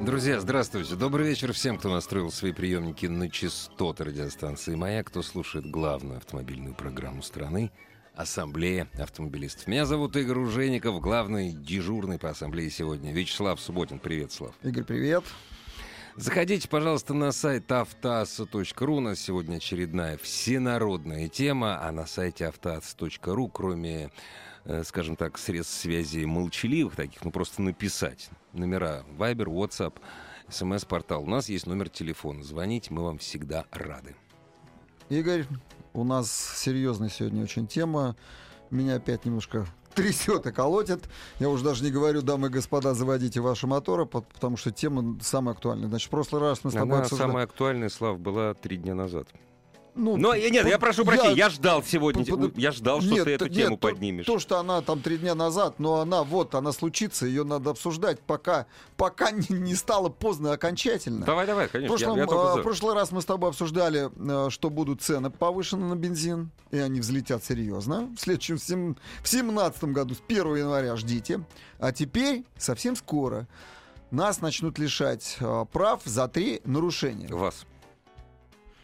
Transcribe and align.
Друзья, 0.00 0.38
здравствуйте. 0.40 0.94
Добрый 0.94 1.26
вечер 1.26 1.52
всем, 1.52 1.76
кто 1.76 1.90
настроил 1.90 2.30
свои 2.30 2.52
приемники 2.52 3.06
на 3.06 3.28
частоты 3.28 4.04
радиостанции 4.04 4.76
«Маяк», 4.76 5.08
кто 5.08 5.22
слушает 5.22 5.68
главную 5.68 6.18
автомобильную 6.18 6.74
программу 6.74 7.20
страны 7.20 7.72
Ассамблея 8.14 8.88
автомобилистов. 8.96 9.66
Меня 9.66 9.86
зовут 9.86 10.16
Игорь 10.16 10.38
Ужеников, 10.38 11.00
главный 11.00 11.52
дежурный 11.52 12.18
по 12.18 12.30
ассамблее 12.30 12.70
сегодня. 12.70 13.12
Вячеслав 13.12 13.60
Субботин. 13.60 13.98
Привет, 13.98 14.30
Слав. 14.30 14.54
Игорь, 14.62 14.84
привет. 14.84 15.24
Заходите, 16.14 16.68
пожалуйста, 16.68 17.12
на 17.12 17.32
сайт 17.32 17.70
автоаса.ру. 17.70 18.96
У 18.96 19.00
нас 19.00 19.18
сегодня 19.18 19.56
очередная 19.56 20.16
всенародная 20.16 21.28
тема, 21.28 21.84
а 21.84 21.90
на 21.90 22.06
сайте 22.06 22.46
автоаса.ру, 22.46 23.48
кроме, 23.48 24.10
э, 24.64 24.84
скажем 24.84 25.16
так, 25.16 25.38
средств 25.38 25.74
связи 25.74 26.24
молчаливых 26.24 26.94
таких, 26.94 27.24
ну 27.24 27.32
просто 27.32 27.62
написать 27.62 28.30
номера 28.52 29.04
Viber, 29.18 29.46
WhatsApp, 29.46 29.94
смс-портал. 30.48 31.22
У 31.22 31.26
нас 31.26 31.48
есть 31.48 31.66
номер 31.66 31.88
телефона. 31.88 32.42
Звоните, 32.42 32.92
мы 32.92 33.02
вам 33.02 33.18
всегда 33.18 33.66
рады. 33.70 34.16
Игорь, 35.08 35.46
у 35.94 36.04
нас 36.04 36.30
серьезная 36.56 37.08
сегодня 37.08 37.42
очень 37.42 37.66
тема. 37.66 38.16
Меня 38.70 38.96
опять 38.96 39.24
немножко 39.24 39.66
трясет 39.94 40.46
и 40.46 40.52
колотит. 40.52 41.08
Я 41.38 41.48
уже 41.48 41.64
даже 41.64 41.82
не 41.84 41.90
говорю, 41.90 42.22
дамы 42.22 42.48
и 42.48 42.50
господа, 42.50 42.94
заводите 42.94 43.40
ваши 43.40 43.66
моторы, 43.66 44.06
потому 44.06 44.56
что 44.56 44.70
тема 44.70 45.18
самая 45.22 45.54
актуальная. 45.54 45.88
Значит, 45.88 46.08
в 46.08 46.10
прошлый 46.10 46.42
раз 46.42 46.62
мы 46.64 46.70
с 46.70 46.74
тобой 46.74 46.94
Она 46.94 47.02
обсуждали... 47.02 47.28
самая 47.28 47.44
актуальная, 47.44 47.88
Слав, 47.88 48.20
была 48.20 48.54
три 48.54 48.76
дня 48.76 48.94
назад. 48.94 49.28
Ну, 49.98 50.16
Но 50.16 50.32
я- 50.32 50.48
нет, 50.50 50.64
я 50.68 50.78
прошу 50.78 51.04
прощения, 51.04 51.34
я 51.34 51.50
ждал 51.50 51.82
сегодня, 51.82 52.24
Под- 52.24 52.56
я 52.56 52.70
ждал, 52.70 53.00
что 53.00 53.10
Нет, 53.10 53.24
ты 53.24 53.30
эту 53.32 53.46
т- 53.48 53.54
тему 53.54 53.70
нет, 53.72 53.80
то- 53.80 53.88
поднимешь. 53.88 54.26
То, 54.26 54.38
что 54.38 54.58
она 54.58 54.80
там 54.80 55.00
три 55.02 55.18
дня 55.18 55.34
назад, 55.34 55.80
но 55.80 55.96
она 55.96 56.22
вот, 56.22 56.54
она 56.54 56.70
случится, 56.72 57.26
ее 57.26 57.42
надо 57.42 57.70
обсуждать, 57.70 58.20
пока, 58.20 58.66
пока 58.96 59.30
не, 59.32 59.46
не 59.58 59.74
стало 59.74 60.08
поздно 60.08 60.52
окончательно. 60.52 61.26
Давай, 61.26 61.46
давай, 61.46 61.66
В 61.66 61.72
конечно, 61.72 61.92
я- 61.94 61.98
прошлом, 61.98 62.16
я, 62.18 62.26
только 62.26 62.52
а, 62.52 62.56
в 62.58 62.62
прошлый 62.62 62.94
раз 62.94 63.10
мы 63.10 63.20
с 63.20 63.24
тобой 63.24 63.50
обсуждали, 63.50 64.08
э, 64.46 64.50
что 64.50 64.70
будут 64.70 65.02
цены 65.02 65.30
повышены 65.30 65.84
на 65.86 65.96
бензин, 65.96 66.50
и 66.70 66.78
они 66.78 67.00
взлетят 67.00 67.44
серьезно. 67.44 68.08
В 68.16 68.20
следующем, 68.20 68.58
в 68.58 68.62
сем- 68.62 68.96
в 69.24 69.28
17 69.28 69.92
году, 69.92 70.14
с 70.14 70.20
1 70.28 70.54
января 70.54 70.94
ждите. 70.94 71.40
А 71.80 71.90
теперь, 71.90 72.44
совсем 72.56 72.94
скоро, 72.94 73.48
нас 74.12 74.40
начнут 74.40 74.78
лишать 74.78 75.36
э, 75.40 75.64
прав 75.72 76.02
за 76.04 76.28
три 76.28 76.60
нарушения. 76.64 77.28
Вас. 77.28 77.66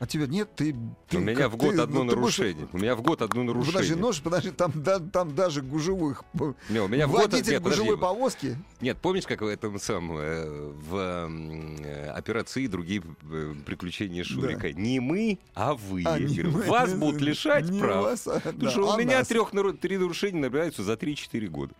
А 0.00 0.06
тебя 0.06 0.26
нет, 0.26 0.48
ты... 0.56 0.74
ты 1.08 1.18
У 1.18 1.20
меня 1.20 1.48
в 1.48 1.56
год 1.56 1.76
ты- 1.76 1.80
одно 1.82 2.02
ну, 2.02 2.10
нарушение. 2.10 2.66
У 2.72 2.78
меня 2.78 2.96
в 2.96 3.02
год 3.02 3.22
одно 3.22 3.44
нарушение. 3.44 3.72
Подожди, 3.74 3.94
нож, 3.94 4.20
подожди, 4.20 4.50
там, 4.50 4.72
да- 4.74 4.98
там 4.98 5.34
даже 5.34 5.62
гужевых... 5.62 6.24
Не, 6.68 6.80
у 6.80 6.88
меня 6.88 7.06
в 7.06 7.12
год... 7.12 7.30
Водитель 7.32 7.52
Нет, 7.52 7.62
подожди. 7.62 7.82
гужевой 7.82 7.98
повозки. 8.00 8.56
Нет, 8.80 8.98
помнишь, 9.00 9.24
как 9.24 9.40
в 9.40 9.46
этом 9.46 9.78
самом 9.78 10.18
э, 10.18 10.72
в 10.90 10.96
э, 10.96 12.08
операции 12.10 12.64
и 12.64 12.66
другие 12.68 13.02
э, 13.30 13.54
приключения 13.64 14.24
Шурика? 14.24 14.72
Не 14.72 14.98
мы, 14.98 15.38
а 15.54 15.74
вы. 15.74 16.02
А, 16.04 16.18
Я 16.18 16.26
говорю, 16.26 16.50
мы, 16.50 16.62
вас 16.64 16.92
будут 16.92 17.20
лишать 17.20 17.66
прав. 17.78 18.02
вас, 18.02 18.26
а, 18.26 18.40
Потому 18.40 18.58
да, 18.58 18.70
что 18.70 18.88
у 18.88 18.90
а 18.90 18.96
меня 18.98 19.18
нас. 19.20 19.28
трех, 19.28 19.52
нару- 19.52 19.74
три 19.74 19.96
нарушения 19.96 20.40
набираются 20.40 20.82
за 20.82 20.94
3-4 20.94 21.46
года. 21.46 21.74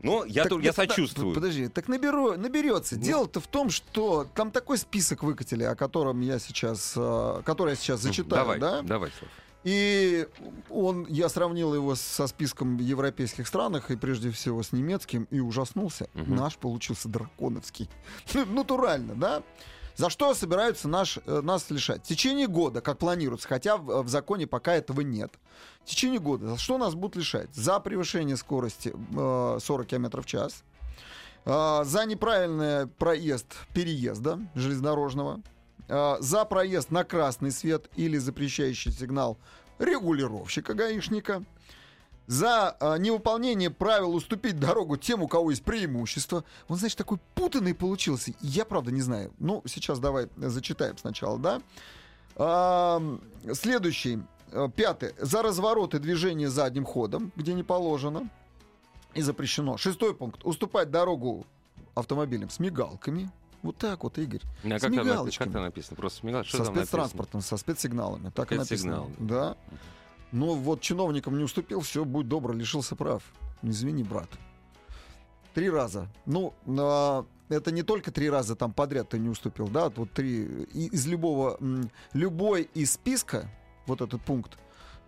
Но 0.00 0.24
я, 0.24 0.44
Так, 0.44 0.62
я 0.62 0.72
сочувствую. 0.72 1.34
Подожди, 1.34 1.68
так 1.68 1.88
наберу, 1.88 2.36
наберется. 2.36 2.96
Ну. 2.96 3.02
Дело-то 3.02 3.40
в 3.40 3.46
том, 3.46 3.70
что 3.70 4.26
там 4.34 4.50
такой 4.50 4.78
список 4.78 5.22
выкатили, 5.22 5.64
о 5.64 5.74
котором 5.74 6.20
я 6.20 6.38
сейчас, 6.38 6.94
э, 6.96 7.42
который 7.44 7.70
я 7.70 7.76
сейчас 7.76 8.00
зачитаю, 8.00 8.42
давай, 8.42 8.58
да? 8.58 8.82
давай, 8.82 9.10
Слав. 9.18 9.30
И 9.66 10.28
он, 10.70 11.06
я 11.08 11.28
сравнил 11.28 11.74
его 11.74 11.96
со 11.96 12.28
списком 12.28 12.76
европейских 12.76 13.48
странах, 13.48 13.90
и 13.90 13.96
прежде 13.96 14.30
всего 14.30 14.62
с 14.62 14.70
немецким, 14.70 15.26
и 15.32 15.40
ужаснулся. 15.40 16.08
Мгм. 16.14 16.36
Наш 16.36 16.56
получился 16.56 17.08
драконовский. 17.08 17.90
Ну, 18.34 18.44
Натурально, 18.46 19.14
да? 19.16 19.42
За 19.96 20.10
что 20.10 20.34
собираются 20.34 20.88
наш, 20.88 21.18
э, 21.24 21.40
нас 21.40 21.70
лишать? 21.70 22.04
В 22.04 22.06
течение 22.06 22.46
года, 22.46 22.82
как 22.82 22.98
планируется, 22.98 23.48
хотя 23.48 23.78
в, 23.78 24.02
в 24.02 24.08
законе 24.08 24.46
пока 24.46 24.74
этого 24.74 25.00
нет. 25.00 25.32
В 25.84 25.88
течение 25.88 26.20
года. 26.20 26.48
За 26.48 26.58
что 26.58 26.76
нас 26.76 26.94
будут 26.94 27.16
лишать? 27.16 27.48
За 27.54 27.80
превышение 27.80 28.36
скорости 28.36 28.92
э, 28.94 29.58
40 29.60 29.86
км 29.86 30.20
в 30.20 30.26
час, 30.26 30.64
э, 31.46 31.82
за 31.84 32.04
неправильный 32.04 32.86
проезд 32.86 33.46
переезда 33.72 34.38
железнодорожного, 34.54 35.40
э, 35.88 36.16
за 36.20 36.44
проезд 36.44 36.90
на 36.90 37.04
красный 37.04 37.50
свет 37.50 37.88
или 37.96 38.18
запрещающий 38.18 38.92
сигнал 38.92 39.38
регулировщика 39.78 40.74
гаишника, 40.74 41.42
за 42.26 42.76
э, 42.80 42.98
невыполнение 42.98 43.70
правил 43.70 44.14
уступить 44.14 44.58
дорогу 44.58 44.96
тем, 44.96 45.22
у 45.22 45.28
кого 45.28 45.50
есть 45.50 45.62
преимущество. 45.62 46.44
Он, 46.68 46.76
знаешь, 46.76 46.94
такой 46.94 47.18
путанный 47.34 47.74
получился. 47.74 48.32
Я, 48.40 48.64
правда, 48.64 48.90
не 48.90 49.00
знаю. 49.02 49.32
Ну, 49.38 49.62
сейчас 49.66 49.98
давай 49.98 50.28
зачитаем 50.36 50.98
сначала, 50.98 51.38
да? 51.38 51.62
Ам, 52.36 53.20
следующий, 53.52 54.18
э, 54.52 54.68
пятый. 54.74 55.14
За 55.18 55.42
развороты 55.42 55.98
движения 55.98 56.50
задним 56.50 56.84
ходом, 56.84 57.32
где 57.36 57.54
не 57.54 57.62
положено 57.62 58.28
и 59.14 59.22
запрещено. 59.22 59.76
Шестой 59.76 60.14
пункт. 60.14 60.44
Уступать 60.44 60.90
дорогу 60.90 61.46
автомобилям 61.94 62.50
с 62.50 62.58
мигалками. 62.58 63.30
Вот 63.62 63.78
так 63.78 64.04
вот, 64.04 64.18
Игорь. 64.18 64.42
А 64.64 64.78
С 64.78 64.82
как, 64.82 64.82
там, 64.82 64.92
мигалочками. 64.92 65.46
как 65.46 65.52
там 65.54 65.62
написано? 65.62 65.96
Просто 65.96 66.20
смигал. 66.20 66.44
Что 66.44 66.58
со 66.58 66.64
там 66.64 66.74
написано? 66.74 66.84
спецтранспортом, 66.86 67.40
со 67.40 67.56
спецсигналами. 67.56 68.30
Так 68.30 68.52
и 68.52 68.56
написано. 68.56 69.06
Да. 69.18 69.56
Ну 70.36 70.54
вот 70.54 70.82
чиновникам 70.82 71.38
не 71.38 71.44
уступил, 71.44 71.80
все, 71.80 72.04
будь 72.04 72.28
добр, 72.28 72.54
лишился 72.54 72.94
прав. 72.94 73.22
Извини, 73.62 74.02
брат. 74.02 74.28
Три 75.54 75.70
раза. 75.70 76.08
Ну, 76.26 76.52
а, 76.66 77.24
это 77.48 77.70
не 77.72 77.82
только 77.82 78.10
три 78.10 78.28
раза 78.28 78.54
там 78.54 78.74
подряд 78.74 79.08
ты 79.08 79.18
не 79.18 79.30
уступил, 79.30 79.66
да, 79.68 79.88
вот 79.88 80.12
три. 80.12 80.42
Из 80.74 81.06
любого, 81.06 81.58
любой 82.12 82.68
из 82.74 82.92
списка, 82.92 83.50
вот 83.86 84.02
этот 84.02 84.20
пункт, 84.20 84.58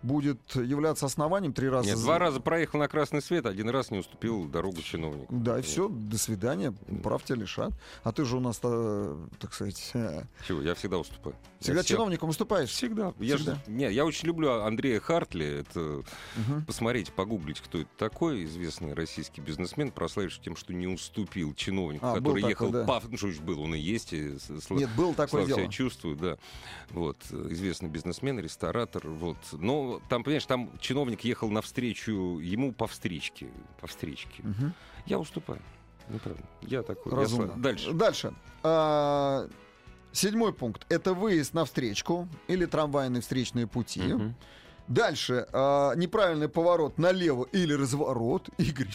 будет 0.01 0.39
являться 0.55 1.05
основанием 1.05 1.53
три 1.53 1.69
раза. 1.69 1.87
Нет, 1.89 1.97
за- 1.97 2.03
два 2.03 2.19
раза 2.19 2.39
проехал 2.39 2.79
на 2.79 2.87
красный 2.87 3.21
свет, 3.21 3.45
один 3.45 3.69
раз 3.69 3.91
не 3.91 3.99
уступил 3.99 4.45
дорогу 4.45 4.81
чиновнику. 4.81 5.27
Да, 5.33 5.59
и 5.59 5.61
все, 5.61 5.89
до 5.89 6.17
свидания, 6.17 6.73
прав 7.03 7.23
тебя 7.23 7.37
лишат. 7.39 7.73
А 8.03 8.11
ты 8.11 8.23
же 8.25 8.37
у 8.37 8.39
нас, 8.39 8.57
так 8.59 9.53
сказать, 9.53 9.91
э, 9.93 10.23
Чего, 10.47 10.61
я 10.61 10.75
всегда 10.75 10.97
уступаю. 10.97 11.35
Я 11.59 11.63
всегда 11.63 11.81
всем- 11.83 11.97
чиновником 11.97 12.29
уступаешь. 12.29 12.69
Всегда. 12.69 13.13
Я, 13.19 13.35
Всегда. 13.37 13.55
ж- 13.55 13.59
не, 13.67 13.91
я 13.91 14.05
очень 14.05 14.27
люблю 14.27 14.51
Андрея 14.61 14.99
Хартли. 14.99 15.59
Это, 15.61 16.03
Мгм. 16.37 16.65
посмотрите, 16.65 17.11
погуглите, 17.11 17.61
кто 17.63 17.79
это 17.79 17.89
такой. 17.97 18.45
Известный 18.45 18.93
российский 18.93 19.41
бизнесмен, 19.41 19.91
прославившийся 19.91 20.43
тем, 20.43 20.55
что 20.55 20.73
не 20.73 20.87
уступил 20.87 21.53
чиновнику, 21.53 22.05
А, 22.05 22.13
был 22.15 22.33
который 22.33 22.41
такой, 22.41 22.49
ехал 22.51 22.69
да. 22.71 22.85
пав... 22.85 23.03
Ну, 23.09 23.17
что 23.17 23.27
был, 23.41 23.61
он 23.61 23.75
и 23.75 23.79
есть. 23.79 24.13
И, 24.13 24.37
Нет, 24.69 24.89
было 24.95 25.13
такое 25.13 25.27
Слава 25.45 25.47
дело. 25.47 25.59
себя 25.59 25.67
чувствую, 25.69 26.15
да. 26.15 26.37
Вот, 26.91 27.17
э, 27.31 27.47
известный 27.51 27.89
бизнесмен, 27.89 28.39
ресторатор, 28.39 29.07
вот. 29.09 29.37
Но 29.53 29.88
там, 30.09 30.23
понимаешь, 30.23 30.45
там 30.45 30.69
чиновник 30.79 31.21
ехал 31.23 31.49
навстречу 31.49 32.39
ему 32.39 32.71
по 32.73 32.85
встречке, 32.87 33.47
по 33.81 33.87
встречке. 33.87 34.43
Мгм. 34.43 34.73
Я 35.05 35.17
уступаю. 35.19 35.61
Ну, 36.09 36.19
правда. 36.19 36.43
Я 36.61 36.83
такой. 36.83 37.11
Я 37.11 37.17
Разумно. 37.19 37.51
сла- 37.53 37.59
Дальше. 37.59 37.93
Дальше. 37.93 38.33
А, 38.63 39.47
седьмой 40.11 40.53
пункт. 40.53 40.85
Это 40.89 41.13
выезд 41.13 41.53
на 41.53 41.65
встречку 41.65 42.27
или 42.47 42.65
трамвайные 42.65 43.21
встречные 43.21 43.67
пути. 43.67 44.01
Мгм. 44.01 44.35
Дальше. 44.87 45.47
а, 45.53 45.93
неправильный 45.95 46.49
поворот 46.49 46.97
налево 46.97 47.45
или 47.51 47.73
разворот. 47.73 48.49
Игорь, 48.57 48.87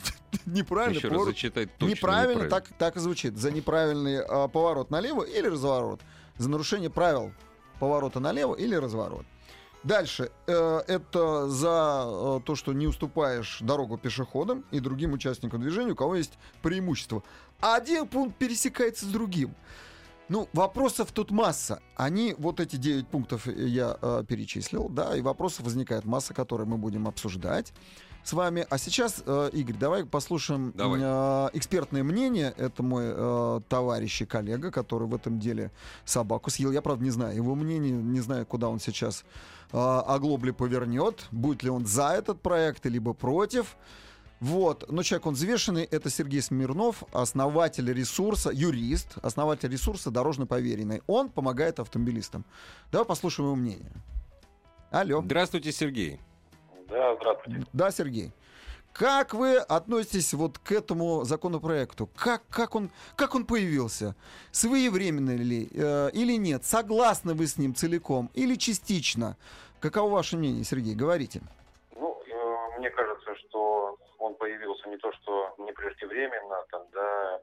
неправильный 0.44 0.96
Еще 0.98 1.08
раз 1.08 1.14
поворот. 1.16 1.34
зачитай 1.34 1.66
точно. 1.66 1.92
неправильно, 1.94 2.48
так, 2.48 2.66
так 2.78 2.96
и 2.96 3.00
звучит. 3.00 3.36
За 3.36 3.50
неправильный 3.52 4.20
а, 4.20 4.48
поворот 4.48 4.90
налево 4.90 5.22
или 5.22 5.46
разворот. 5.46 6.00
За 6.36 6.48
нарушение 6.50 6.90
правил 6.90 7.32
поворота 7.78 8.18
налево 8.18 8.56
или 8.56 8.74
разворот. 8.74 9.24
Дальше. 9.84 10.30
э, 10.46 10.80
это 10.88 11.48
за 11.48 12.04
э, 12.06 12.40
то, 12.44 12.54
что 12.56 12.72
не 12.72 12.86
уступаешь 12.86 13.58
дорогу 13.60 13.98
пешеходам 13.98 14.64
и 14.70 14.80
другим 14.80 15.12
участникам 15.12 15.60
движения, 15.60 15.92
у 15.92 15.96
кого 15.96 16.16
есть 16.16 16.32
преимущество. 16.62 17.22
А 17.60 17.76
один 17.76 18.08
пункт 18.08 18.36
пересекается 18.36 19.04
с 19.04 19.08
другим. 19.08 19.54
Ну, 20.30 20.48
вопросов 20.54 21.12
тут 21.12 21.30
масса. 21.30 21.82
Они, 21.96 22.34
вот 22.38 22.60
эти 22.60 22.76
9 22.76 23.08
пунктов 23.08 23.46
я 23.46 23.98
э, 24.00 24.24
перечислил, 24.26 24.88
да, 24.88 25.14
и 25.14 25.20
вопросов 25.20 25.66
возникает 25.66 26.06
масса, 26.06 26.32
которые 26.32 26.66
мы 26.66 26.78
будем 26.78 27.06
обсуждать. 27.06 27.74
С 28.24 28.32
вами. 28.32 28.66
А 28.70 28.78
сейчас, 28.78 29.22
э, 29.24 29.50
Игорь, 29.52 29.76
давай 29.76 30.04
послушаем 30.04 30.72
Давай. 30.74 31.00
э, 31.02 31.50
экспертное 31.52 32.02
мнение. 32.02 32.54
Это 32.56 32.82
мой 32.82 33.04
э, 33.06 33.60
товарищ 33.68 34.22
и 34.22 34.24
коллега, 34.24 34.70
который 34.70 35.06
в 35.06 35.14
этом 35.14 35.38
деле 35.38 35.70
собаку 36.06 36.50
съел. 36.50 36.72
Я, 36.72 36.80
правда, 36.80 37.04
не 37.04 37.10
знаю 37.10 37.36
его 37.36 37.54
мнение, 37.54 37.92
не 37.92 38.20
знаю, 38.20 38.46
куда 38.46 38.68
он 38.68 38.80
сейчас 38.80 39.24
э, 39.72 39.76
оглобли 39.76 40.52
повернет. 40.52 41.26
Будет 41.30 41.62
ли 41.62 41.70
он 41.70 41.86
за 41.86 42.08
этот 42.08 42.40
проект, 42.40 42.86
либо 42.86 43.12
против. 43.12 43.76
Вот, 44.40 44.90
но 44.90 45.02
человек 45.02 45.26
он 45.26 45.34
взвешенный, 45.34 45.84
это 45.84 46.10
Сергей 46.10 46.42
Смирнов, 46.42 47.04
основатель 47.12 47.90
ресурса, 47.90 48.50
юрист, 48.52 49.16
основатель 49.22 49.70
ресурса 49.70 50.10
дорожно 50.10 50.44
поверенный. 50.44 51.02
Он 51.06 51.28
помогает 51.28 51.78
автомобилистам. 51.78 52.44
Давай 52.90 53.06
послушаем 53.06 53.48
его 53.48 53.56
мнение. 53.56 53.92
Алло. 54.90 55.22
Здравствуйте, 55.22 55.72
Сергей. 55.72 56.20
Да, 56.94 57.16
здравствуйте. 57.16 57.66
Да, 57.72 57.90
Сергей. 57.90 58.30
Как 58.92 59.34
вы 59.34 59.56
относитесь 59.56 60.32
вот 60.32 60.58
к 60.58 60.70
этому 60.70 61.24
законопроекту? 61.24 62.08
Как, 62.14 62.42
как, 62.48 62.76
он, 62.76 62.90
как 63.16 63.34
он 63.34 63.44
появился? 63.46 64.14
Своевременно 64.52 65.34
ли 65.34 65.68
э, 65.74 66.10
или 66.12 66.34
нет? 66.38 66.64
Согласны 66.64 67.34
вы 67.34 67.48
с 67.48 67.58
ним 67.58 67.74
целиком 67.74 68.30
или 68.34 68.54
частично? 68.54 69.36
Каково 69.80 70.12
ваше 70.12 70.36
мнение, 70.36 70.62
Сергей? 70.62 70.94
Говорите. 70.94 71.40
Ну, 71.96 72.22
э, 72.28 72.78
мне 72.78 72.90
кажется, 72.90 73.34
что 73.34 73.98
он 74.20 74.36
появился 74.36 74.88
не 74.88 74.96
то, 74.98 75.12
что 75.14 75.52
не 75.58 75.72
преждевременно, 75.72 76.64
там, 76.70 76.82
да, 76.92 77.40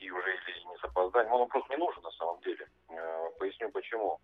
и, 0.00 0.10
уже 0.10 0.30
или 0.30 0.68
не 0.70 0.76
с 0.78 0.84
опозданием. 0.84 1.34
Он 1.34 1.48
просто 1.48 1.72
не 1.72 1.78
нужен 1.78 2.00
на 2.04 2.12
самом 2.12 2.40
деле. 2.42 2.64
Э, 2.90 3.30
поясню 3.40 3.68
почему. 3.70 4.20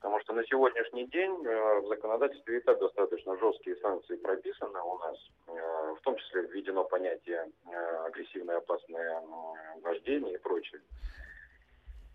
Потому 0.00 0.20
что 0.20 0.34
на 0.34 0.44
сегодняшний 0.44 1.06
день 1.06 1.32
э, 1.44 1.80
в 1.80 1.88
законодательстве 1.88 2.58
и 2.58 2.60
так 2.60 2.78
достаточно 2.78 3.36
жесткие 3.38 3.76
санкции 3.76 4.16
прописаны 4.16 4.78
у 4.80 4.98
нас. 4.98 5.16
Э, 5.48 5.94
в 5.98 6.00
том 6.02 6.16
числе 6.16 6.42
введено 6.42 6.84
понятие 6.84 7.50
э, 7.66 8.06
агрессивное 8.06 8.58
опасное 8.58 9.22
вождение 9.82 10.34
и 10.34 10.38
прочее. 10.38 10.80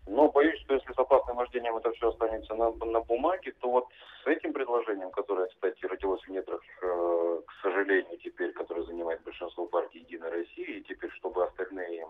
Но 0.06 0.28
боюсь, 0.30 0.60
что 0.62 0.74
если 0.74 0.92
с 0.92 0.98
опасным 0.98 1.36
вождением 1.36 1.76
это 1.76 1.90
все 1.92 2.08
останется 2.08 2.54
на, 2.54 2.72
на 2.72 3.00
бумаге, 3.00 3.52
то 3.60 3.70
вот 3.70 3.86
с 4.24 4.26
этим 4.26 4.52
предложением, 4.52 5.10
которое, 5.10 5.46
кстати, 5.48 5.84
родилось 5.84 6.22
в 6.22 6.28
недрах, 6.28 6.60
к 6.80 7.52
сожалению, 7.62 8.18
теперь, 8.18 8.52
которое 8.52 8.82
занимает 8.82 9.22
большинство 9.22 9.66
партий 9.66 10.00
Единой 10.00 10.30
России, 10.30 10.78
и 10.78 10.82
теперь, 10.82 11.10
чтобы 11.12 11.44
остальные 11.44 12.04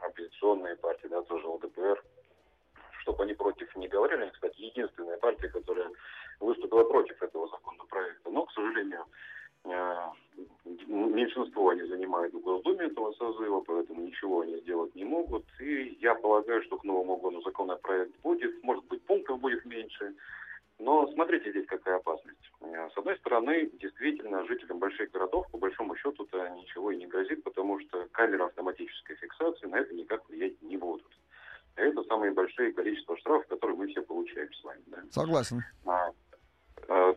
оппозиционные 0.00 0.76
партии, 0.76 1.08
да, 1.08 1.20
тоже 1.22 1.46
ЛДПР, 1.46 2.02
чтобы 3.02 3.24
они 3.24 3.34
против 3.34 3.74
не 3.76 3.88
говорили. 3.88 4.22
Они, 4.22 4.30
кстати, 4.30 4.60
единственная 4.60 5.18
партия, 5.18 5.48
которая 5.48 5.90
выступила 6.40 6.84
против 6.84 7.22
этого 7.22 7.48
законопроекта. 7.48 8.30
Но, 8.30 8.46
к 8.46 8.52
сожалению, 8.52 9.04
э, 9.64 9.96
меньшинство 10.86 11.70
они 11.70 11.82
занимают 11.82 12.32
в 12.32 12.40
Госдуме 12.40 12.86
этого 12.86 13.12
созыва, 13.12 13.60
поэтому 13.60 14.02
ничего 14.02 14.40
они 14.40 14.58
сделать 14.60 14.94
не 14.94 15.04
могут. 15.04 15.44
И 15.60 15.98
я 16.00 16.14
полагаю, 16.14 16.62
что 16.62 16.78
к 16.78 16.84
новому 16.84 17.16
году 17.16 17.42
законопроект 17.42 18.12
будет. 18.22 18.62
Может 18.62 18.84
быть, 18.86 19.02
пунктов 19.04 19.40
будет 19.40 19.64
меньше. 19.64 20.14
Но 20.78 21.06
смотрите, 21.12 21.50
здесь 21.50 21.66
какая 21.66 21.96
опасность. 21.96 22.50
Э, 22.60 22.88
С 22.94 22.98
одной 22.98 23.16
стороны, 23.18 23.70
действительно, 23.74 24.46
жителям 24.46 24.78
больших 24.78 25.10
городов, 25.10 25.46
по 25.50 25.58
большому 25.58 25.96
счету-то 25.96 26.48
ничего 26.50 26.90
и 26.90 26.96
не 26.96 27.06
грозит, 27.06 27.42
потому 27.44 27.78
что 27.80 28.06
камеры 28.12 28.44
автоматической 28.44 29.16
фиксации 29.16 29.66
на 29.66 29.76
это 29.76 29.94
никак 29.94 30.28
влиять 30.28 30.60
не 30.62 30.76
будут. 30.76 31.06
А 31.76 31.80
Это 31.82 32.02
самые 32.04 32.32
большие 32.32 32.72
количество 32.72 33.16
штрафов, 33.18 33.46
которые 33.46 33.76
мы 33.76 33.86
все 33.88 34.02
получаем 34.02 34.52
с 34.52 34.64
вами. 34.64 34.82
Да? 34.86 34.98
Согласен. 35.10 35.62
А, 35.86 36.12
а, 36.88 37.14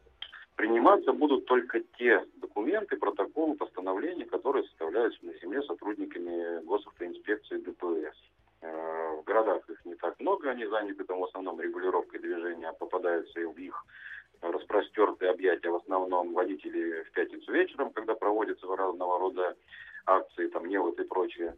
приниматься 0.56 1.12
будут 1.12 1.46
только 1.46 1.82
те 1.98 2.24
документы, 2.36 2.96
протоколы, 2.98 3.56
постановления, 3.56 4.26
которые 4.26 4.64
составляются 4.66 5.26
на 5.26 5.34
земле 5.40 5.62
сотрудниками 5.64 6.64
госавтоинспекции 6.66 7.58
ДПС. 7.58 8.16
Э, 8.62 9.16
В 9.20 9.24
городах 9.26 9.70
их 9.70 9.84
не 9.86 9.96
так 9.96 10.20
много, 10.20 10.50
они 10.50 10.66
заняты 10.66 11.04
там 11.04 11.20
в 11.20 11.26
основном 11.26 11.60
регулировкой 11.60 12.20
движения, 12.20 12.70
а 12.70 12.74
попадаются 12.74 13.40
и 13.40 13.46
в 13.46 13.58
их 13.58 13.86
распростертые 14.42 15.32
объятия 15.32 15.70
в 15.70 15.76
основном 15.76 16.34
водители 16.34 17.04
в 17.04 17.12
пятницу 17.12 17.52
вечером, 17.52 17.92
когда 17.92 18.16
проводятся 18.16 18.68
разного 18.76 19.20
рода 19.20 19.56
акции, 20.06 20.48
там, 20.48 20.68
невод 20.68 21.00
и 21.00 21.04
прочее. 21.04 21.56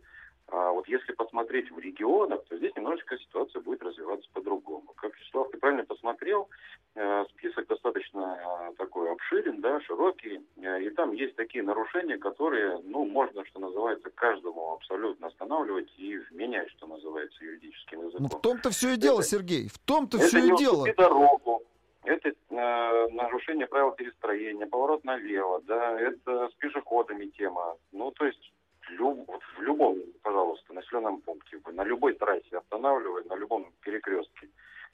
А 0.50 0.72
вот 0.72 0.88
если 0.88 1.12
посмотреть 1.12 1.70
в 1.72 1.78
регионах, 1.78 2.44
то 2.46 2.56
здесь 2.58 2.74
немножечко 2.76 3.18
ситуация 3.18 3.62
будет 3.62 3.84
развиваться 3.84 4.30
по-другому. 4.32 4.94
Как 4.96 5.14
Вячеслав, 5.20 5.50
ты 5.52 5.58
правильно 5.58 5.84
посмотрел, 5.84 6.48
э, 6.96 7.26
список 7.32 7.68
достаточно 7.68 8.70
э, 8.72 8.76
такой 8.78 9.12
обширен, 9.12 9.60
да, 9.60 9.82
широкий, 9.82 10.40
э, 10.56 10.84
и 10.84 10.90
там 10.92 11.12
есть 11.12 11.36
такие 11.36 11.64
нарушения, 11.66 12.18
которые, 12.18 12.80
ну, 12.86 13.06
можно, 13.06 13.44
что 13.46 13.60
называется, 13.60 14.10
каждому 14.12 14.72
абсолютно 14.74 15.28
останавливать 15.28 15.92
и 15.98 16.18
вменять, 16.32 16.70
что 16.72 16.88
называется, 16.88 17.44
юридическим 17.44 18.06
языком. 18.08 18.30
Ну, 18.32 18.38
в 18.38 18.42
том-то 18.42 18.70
все 18.70 18.94
и 18.94 18.98
дело, 18.98 19.20
Это- 19.20 19.28
Сергей. 19.28 19.68
В 19.68 19.80
том-то 19.80 20.18
Это 20.18 20.28
все 20.28 20.40
и 20.40 20.56
дело. 20.56 20.84
уступи 20.84 20.94
дорогу, 20.94 21.64
это 22.06 22.30
э, 22.30 23.08
нарушение 23.10 23.68
правил 23.68 23.92
перестроения, 23.92 24.66
поворот 24.66 25.04
налево, 25.04 25.62
да, 25.68 26.00
это 26.00 26.48
с 26.48 26.54
пешеходами 26.54 27.26
тема. 27.26 27.76
Ну, 27.92 28.12
то 28.12 28.26
есть 28.26 28.54
люб- 28.98 29.26
вот 29.28 29.42
в 29.58 29.62
любом, 29.62 29.98
пожалуйста, 30.24 30.74
населенном 30.74 31.22
пункте, 31.22 31.60
на 31.74 31.84
любой 31.84 32.14
трассе 32.14 32.58
останавливай, 32.58 33.24
на 33.26 33.36
любом 33.36 33.66
перекрестке 33.82 34.48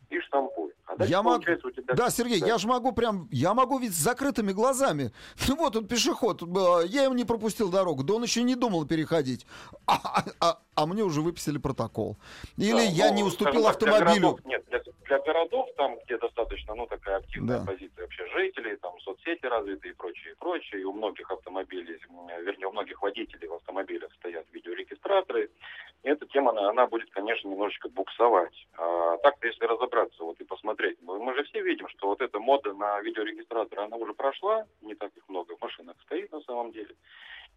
и 0.10 0.20
штампуй. 0.20 0.72
А 0.86 0.96
дальше, 0.96 1.12
Я 1.12 1.24
могу- 1.24 1.38
у 1.44 1.72
тебя... 1.72 1.94
Да, 1.96 2.10
Сергей, 2.10 2.40
Да. 2.42 2.48
я 2.48 2.58
же 2.58 2.68
могу 2.68 2.92
прям, 2.92 3.28
я 3.32 3.54
могу 3.54 3.80
ведь 3.80 3.94
с 3.94 3.98
закрытыми 4.04 4.52
глазами. 4.52 5.12
Ну 5.48 5.56
вот 5.56 5.76
он 5.76 5.88
пешеход, 5.88 6.42
э, 6.44 6.88
я 6.88 7.04
ему 7.04 7.16
не 7.16 7.26
пропустил 7.26 7.70
дорогу, 7.72 8.04
да 8.04 8.14
он 8.16 8.24
еще 8.24 8.44
не 8.44 8.56
думал 8.56 8.86
переходить. 8.86 9.46
А, 9.88 9.94
а- 10.04 10.24
а- 10.40 10.60
а 10.76 10.86
мне 10.86 11.04
уже 11.04 11.22
выписали 11.22 11.58
протокол. 11.58 12.18
Или 12.58 12.72
Да, 12.74 12.82
я 12.82 13.10
ну, 13.10 13.16
не 13.16 13.24
уступил 13.24 13.64
так, 13.64 13.80
для 13.80 13.90
автомобилю. 13.92 14.22
городов- 14.34 14.46
нет, 14.46 14.64
для, 14.70 14.84
для 15.14 15.20
городов, 15.20 15.70
там, 15.78 15.98
где 16.06 16.18
достаточно, 16.18 16.74
ну, 16.76 16.88
такая 16.88 17.18
активная 17.18 17.60
Да. 17.60 17.66
позиция 17.66 18.02
вообще 18.04 18.26
жителей, 18.28 18.76
там, 18.78 19.00
соцсети 19.02 19.46
развиты 19.46 19.90
и 19.90 19.94
прочее, 19.94 20.34
и 20.34 20.36
прочее, 20.36 20.82
и 20.82 20.86
у 20.86 20.94
многих 20.94 21.30
автомобилей, 21.30 22.00
вернее, 22.42 22.68
у 22.68 22.72
многих 22.72 23.02
водителей 23.02 23.48
в 23.48 23.54
автомобилях 23.54 24.12
стоят 24.16 24.46
видеорегистраторы, 24.52 25.50
и 26.04 26.10
эта 26.10 26.26
тема, 26.26 26.52
она, 26.52 26.70
она 26.70 26.88
будет, 26.88 27.12
конечно, 27.12 27.48
немножечко 27.48 27.90
буксовать. 27.90 28.68
А 28.78 29.18
так-то, 29.18 29.48
если 29.48 29.66
разобраться 29.66 30.24
вот 30.24 30.40
и 30.42 30.44
посмотреть, 30.46 30.98
мы, 31.02 31.20
мы 31.20 31.36
же 31.36 31.44
все 31.44 31.62
видим, 31.62 31.88
что 31.90 32.08
вот 32.08 32.22
эта 32.22 32.40
мода 32.40 32.74
на 32.74 33.00
видеорегистраторы, 33.02 33.84
она 33.84 33.98
уже 33.98 34.14
прошла, 34.14 34.66
не 34.82 34.96
так 34.96 35.12
их 35.16 35.30
много 35.30 35.56
в 35.56 35.62
машинах 35.62 35.96
стоит 36.06 36.32
на 36.32 36.42
самом 36.42 36.72
деле. 36.72 36.96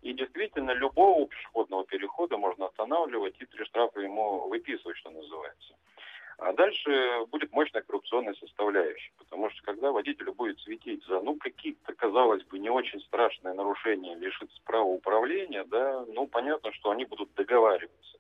И 0.02 0.12
действительно, 0.12 0.72
любого 0.72 1.26
пешеходного 1.26 1.84
перехода 1.86 2.36
можно 2.36 2.66
останавливать 2.66 3.34
и 3.40 3.46
три 3.46 3.64
штрафа 3.64 4.00
ему 4.00 4.46
выписывать, 4.48 4.98
что 4.98 5.10
называется. 5.10 5.74
А 6.38 6.52
дальше 6.52 6.90
будет 7.30 7.50
мощная 7.52 7.82
коррупционная 7.82 8.34
составляющая, 8.34 9.10
потому 9.16 9.48
что 9.50 9.62
когда 9.62 9.90
водителю 9.90 10.34
будет 10.34 10.60
светить 10.60 11.02
за, 11.06 11.20
ну, 11.20 11.36
какие-то, 11.36 11.94
казалось 11.94 12.44
бы, 12.44 12.58
не 12.58 12.68
очень 12.68 13.00
страшные 13.00 13.54
нарушения, 13.54 14.14
лишиться 14.16 14.60
права 14.64 14.84
управления, 14.84 15.64
да, 15.64 16.04
ну, 16.08 16.26
понятно, 16.26 16.72
что 16.72 16.90
они 16.90 17.06
будут 17.06 17.32
договариваться. 17.34 18.18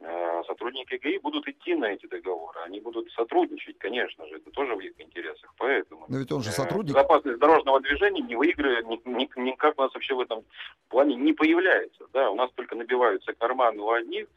А 0.00 0.44
Сотрудники 0.44 0.94
ГАИ 0.96 1.18
будут 1.18 1.48
идти 1.48 1.74
на 1.74 1.86
эти 1.86 2.06
договоры, 2.06 2.60
они 2.60 2.80
будут 2.80 3.10
сотрудничать, 3.12 3.78
конечно 3.78 4.26
же, 4.26 4.36
это 4.36 4.50
тоже 4.50 4.74
в 4.74 4.80
их 4.80 4.92
интересах, 4.98 5.52
поэтому... 5.58 6.06
Но 6.08 6.18
ведь 6.18 6.32
он 6.32 6.42
же 6.42 6.50
Э, 6.50 6.52
сотрудник. 6.52 6.94
Безопасность 6.94 7.38
дорожного 7.38 7.80
движения 7.80 8.20
не 8.20 8.34
ни- 8.34 9.40
никак 9.40 9.78
у 9.78 9.82
нас 9.82 9.94
вообще 9.94 10.14
в 10.14 10.20
этом 10.20 10.44
плане 10.88 11.16
не 11.16 11.32
появляется. 11.32 12.06
Да, 12.12 12.30
у 12.30 12.34
нас 12.34 12.50
только 12.52 12.76
набиваются 12.76 13.32
карманы 13.34 13.80
у 13.82 13.90
одних 13.90 14.28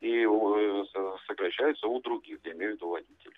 и 0.00 0.24
э, 0.24 0.84
со- 0.92 1.16
сокращаются 1.26 1.86
у 1.86 2.00
других, 2.00 2.38
я 2.44 2.52
имею 2.52 2.72
в 2.72 2.74
виду 2.76 2.88
водителей. 2.90 3.36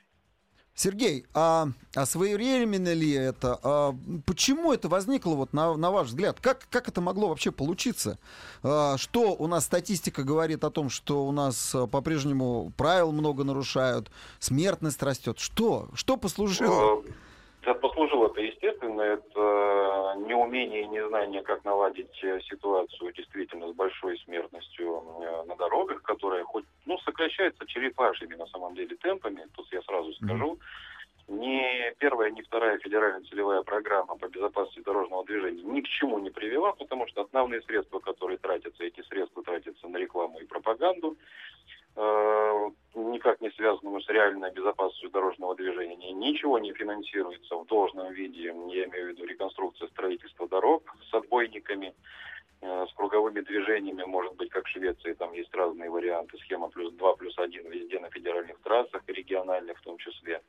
Сергей, 0.74 1.26
а, 1.34 1.68
а 1.94 2.06
своевременно 2.06 2.94
ли 2.94 3.12
это? 3.12 3.58
А 3.62 3.94
почему 4.24 4.72
это 4.72 4.88
возникло, 4.88 5.34
вот 5.34 5.52
на, 5.52 5.76
на 5.76 5.90
ваш 5.90 6.06
взгляд? 6.06 6.40
Как, 6.40 6.66
как 6.70 6.88
это 6.88 7.00
могло 7.02 7.28
вообще 7.28 7.50
получиться? 7.50 8.18
А, 8.62 8.96
что 8.96 9.34
у 9.34 9.46
нас 9.46 9.66
статистика 9.66 10.22
говорит 10.22 10.64
о 10.64 10.70
том, 10.70 10.88
что 10.88 11.26
у 11.26 11.32
нас 11.32 11.74
а, 11.74 11.86
по-прежнему 11.86 12.72
правил 12.78 13.12
много 13.12 13.44
нарушают, 13.44 14.10
смертность 14.38 15.02
растет? 15.02 15.38
Что? 15.38 15.88
Что 15.92 16.16
послужило? 16.16 17.04
Э, 17.62 17.66
Да, 17.66 17.74
послужило 17.74 18.26
это, 18.26 18.40
естественно, 18.40 19.02
это 19.02 20.14
неумение 20.26 20.82
и 20.82 20.88
незнание, 20.88 21.42
как 21.42 21.64
наладить 21.64 22.22
э, 22.22 22.40
ситуацию 22.42 23.12
действительно 23.12 23.72
с 23.72 23.74
большой 23.74 24.18
смертностью 24.20 25.02
э, 25.22 25.44
на 25.46 25.56
дорогах, 25.56 26.02
которая 26.02 26.44
хоть, 26.44 26.64
ну, 26.86 26.98
сокращается 26.98 27.66
черепашьими 27.66 28.34
на 28.34 28.46
самом 28.46 28.74
деле 28.74 28.96
темпами, 28.96 29.46
тут 29.54 29.72
я 29.72 29.82
сразу 29.82 30.12
скажу. 30.14 30.58
Ни 31.28 31.94
первая, 31.98 32.30
ни 32.32 32.42
вторая 32.42 32.78
федеральная 32.78 33.22
целевая 33.30 33.62
программа 33.62 34.16
по 34.16 34.26
безопасности 34.26 34.82
дорожного 34.84 35.24
движения 35.24 35.62
ни 35.62 35.80
к 35.80 35.86
чему 35.86 36.18
не 36.18 36.30
привела, 36.30 36.72
потому 36.72 37.06
что 37.06 37.22
основные 37.22 37.62
средства, 37.62 38.00
которые 38.00 38.38
тратятся, 38.38 38.82
эти 38.82 39.00
средства 39.02 39.42
тратятся 39.44 39.86
на 39.86 39.98
рекламу 39.98 40.40
и 40.40 40.44
пропаганду. 40.44 41.16
Э, 42.00 42.70
никак 42.94 43.40
не 43.40 43.50
связанному 43.50 44.00
с 44.00 44.08
реальной 44.08 44.50
безопасностью 44.52 45.10
дорожного 45.10 45.54
движения. 45.54 46.12
Ничего 46.12 46.58
не 46.58 46.72
финансируется 46.72 47.56
в 47.56 47.66
должном 47.66 48.12
виде, 48.12 48.44
я 48.44 48.52
имею 48.52 49.06
в 49.06 49.08
виду 49.10 49.24
реконструкция 49.24 49.88
строительства 49.88 50.48
дорог 50.48 50.82
с 51.10 51.14
отбойниками, 51.14 51.94
э, 52.62 52.86
с 52.88 52.94
круговыми 52.94 53.40
движениями, 53.40 54.04
может 54.04 54.34
быть, 54.36 54.50
как 54.50 54.64
в 54.64 54.70
Швеции, 54.70 55.12
там 55.14 55.32
есть 55.32 55.54
разные 55.54 55.90
варианты, 55.90 56.38
схема 56.38 56.68
плюс 56.68 56.92
2 56.94 57.16
плюс 57.16 57.38
1 57.38 57.70
везде 57.70 58.00
на 58.00 58.10
федеральных 58.10 58.58
трассах, 58.60 59.02
региональных 59.06 59.78
в 59.78 59.82
том 59.82 59.98
числе. 59.98 60.40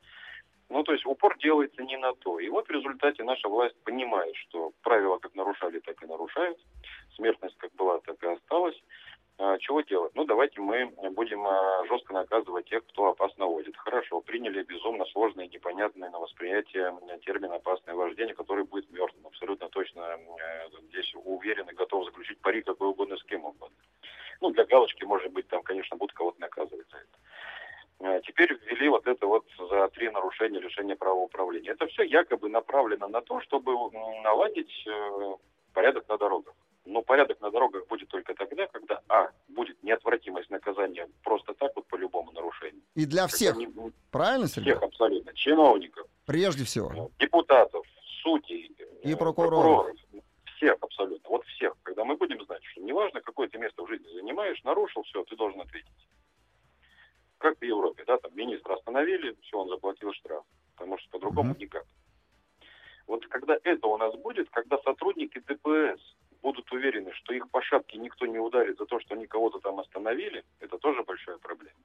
Ну, 0.70 0.84
то 0.84 0.93
есть 0.93 1.05
упор 1.05 1.38
делается 1.38 1.84
не 1.84 1.98
на 1.98 2.13
то. 2.13 2.39
И 2.39 2.48
вот 2.48 2.67
в 2.67 2.72
результате 2.72 3.25
наша 3.25 3.50
власть 3.50 3.75
понимает, 3.84 4.34
что 4.38 4.72
правила 4.84 5.17
как 5.17 5.36
нарушали, 5.36 5.79
так 5.79 6.01
и 6.01 6.05
нарушают. 6.08 6.58
Смертность 7.17 7.58
как 7.58 7.74
была, 7.75 8.00
так 8.00 8.24
и 8.24 8.27
осталась. 8.27 8.81
А, 9.43 9.57
чего 9.57 9.81
делать? 9.81 10.12
Ну, 10.13 10.24
давайте 10.24 10.62
мы 10.62 10.86
будем 11.13 11.48
а, 11.48 11.83
жестко 11.88 12.13
наказывать 12.13 12.69
тех, 12.69 12.86
кто 12.86 13.07
опасно 13.07 13.48
водит. 13.48 13.75
Хорошо, 13.75 14.21
приняли 14.21 14.62
безумно 14.62 15.03
сложное 15.05 15.45
и 15.45 15.50
непонятное 15.50 16.12
на 16.12 16.19
восприятие 16.19 16.95
термин 17.25 17.51
«опасное 17.51 17.95
вождение», 17.95 18.36
который 18.36 18.65
будет 18.65 18.91
мертвым. 18.91 19.25
Абсолютно 19.25 19.67
точно 19.69 20.01
э, 20.01 20.69
здесь 20.89 21.12
уверен 21.15 21.67
и 21.69 21.74
готов 21.74 22.05
заключить 22.05 22.39
пари 22.41 22.62
какой 22.62 22.89
угодно 22.89 23.17
с 23.17 23.24
кем 23.24 23.43
угодно. 23.43 23.75
Ну, 24.41 24.51
для 24.51 24.63
галочки, 24.63 25.05
может 25.05 25.31
быть, 25.31 25.48
там, 25.48 25.63
конечно, 25.63 25.98
будут 25.98 26.15
кого-то 26.15 26.39
наказывать 26.39 26.88
за 26.91 26.98
это. 26.98 27.17
Э, 28.01 28.21
теперь 28.24 28.53
ввели 28.53 28.89
вот 28.89 29.07
это 29.07 29.25
вот 29.25 29.48
за 29.57 29.88
три 29.88 30.12
нарушения 30.12 30.60
лишения 30.60 30.95
права 30.95 31.19
управления. 31.19 31.71
Это 31.71 31.88
все 31.88 32.03
якобы 32.03 32.48
направлено 32.48 33.07
на 33.07 33.21
то, 33.21 33.41
чтобы 33.41 33.74
наладить 34.21 34.86
э, 34.86 35.36
порядок 35.74 36.07
на 36.10 36.19
дорогах. 36.19 36.53
Но 36.86 37.02
порядок 37.02 37.40
на 37.42 37.52
дорогах 37.52 37.88
будет 37.88 38.10
только 38.10 38.34
тогда, 38.34 38.68
когда, 38.68 39.02
а, 39.08 39.30
будет 39.50 39.82
неотвратимость 39.84 40.50
наказания 40.50 41.08
просто 41.24 41.54
так 41.54 41.72
вот 41.76 41.86
по 41.88 41.96
любому 41.96 42.32
нарушению. 42.32 42.82
И 42.96 43.06
для 43.06 43.28
всех, 43.28 43.56
не, 43.56 43.70
правильно, 44.10 44.48
Сергей? 44.48 44.74
Всех 44.74 44.84
абсолютно. 44.84 45.34
Чиновников. 45.34 46.08
Прежде 46.26 46.64
всего. 46.66 46.92
Э, 46.92 47.08
депутатов, 47.20 47.86
судей. 48.24 48.76
И 49.04 49.16
прокуроров. 49.16 49.86
прокуроров. 49.86 49.98
Всех 50.56 50.78
абсолютно. 50.82 51.30
Вот 51.30 51.46
всех. 51.46 51.74
Когда 51.84 52.04
мы 52.04 52.18
будем 52.18 52.44
знать, 52.46 52.64
что 52.64 52.82
неважно, 52.82 53.22
какое 53.22 53.48
ты 53.48 53.58
место 53.58 53.84
в 53.84 53.88
жизни 53.88 54.08
занимаешь, 54.14 54.64
нарушил, 54.64 55.04
все, 55.04 55.24
ты 55.24 55.36
должен 55.36 55.62
ответить 55.62 55.88
как 57.42 57.58
в 57.60 57.64
Европе, 57.64 58.04
да, 58.06 58.18
там 58.18 58.32
министра 58.36 58.76
остановили, 58.76 59.36
все, 59.42 59.58
он 59.58 59.68
заплатил 59.70 60.14
штраф, 60.14 60.44
потому 60.76 60.98
что 61.00 61.10
по-другому 61.10 61.54
mm-hmm. 61.54 61.60
никак. 61.60 61.86
Вот 63.08 63.26
когда 63.28 63.58
это 63.64 63.88
у 63.88 63.98
нас 63.98 64.16
будет, 64.16 64.50
когда 64.52 64.78
сотрудники 64.80 65.40
ДПС 65.40 66.00
будут 66.41 66.71
уверены, 66.71 67.12
что 67.13 67.33
их 67.33 67.50
по 67.50 67.62
шапке 67.62 67.98
никто 67.98 68.25
не 68.25 68.39
ударит 68.39 68.77
за 68.77 68.86
то, 68.86 69.00
что 69.00 69.15
они 69.15 69.27
кого-то 69.27 69.60
там 69.60 69.79
остановили, 69.79 70.43
это 70.60 70.77
тоже 70.77 71.03
большая 71.03 71.38
проблема. 71.38 71.79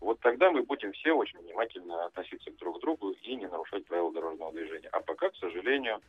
Вот 0.00 0.20
тогда 0.20 0.50
мы 0.50 0.62
будем 0.62 0.92
все 0.92 1.12
очень 1.12 1.38
внимательно 1.38 2.04
относиться 2.04 2.50
друг 2.52 2.78
к 2.78 2.80
другу 2.80 3.10
и 3.10 3.34
не 3.34 3.46
нарушать 3.46 3.86
правила 3.86 4.12
дорожного 4.12 4.52
движения. 4.52 4.88
А 4.92 5.00
пока, 5.00 5.30
к 5.30 5.36
сожалению, 5.36 6.00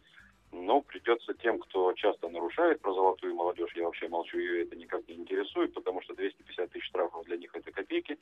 но 0.51 0.81
придется 0.81 1.33
тем, 1.35 1.59
кто 1.59 1.93
часто 1.93 2.29
нарушает 2.29 2.81
про 2.81 2.93
золотую 2.93 3.35
молодежь, 3.35 3.73
я 3.75 3.83
вообще 3.83 4.07
молчу, 4.07 4.37
ее 4.37 4.63
это 4.63 4.75
никак 4.75 5.07
не 5.07 5.15
интересует, 5.15 5.73
потому 5.73 6.01
что 6.01 6.15
250 6.15 6.71
тысяч 6.71 6.85
штрафов 6.85 7.25
для 7.25 7.37
них 7.37 7.53
это 7.55 7.71
копейки. 7.71 8.17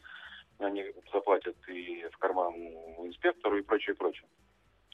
Они 0.60 0.86
заплатят 1.12 1.55
и 1.67 2.08
в 2.12 2.17
карман 2.17 2.53
инспектору 3.05 3.58
и 3.58 3.62
прочее, 3.62 3.96
прочее. 3.96 4.27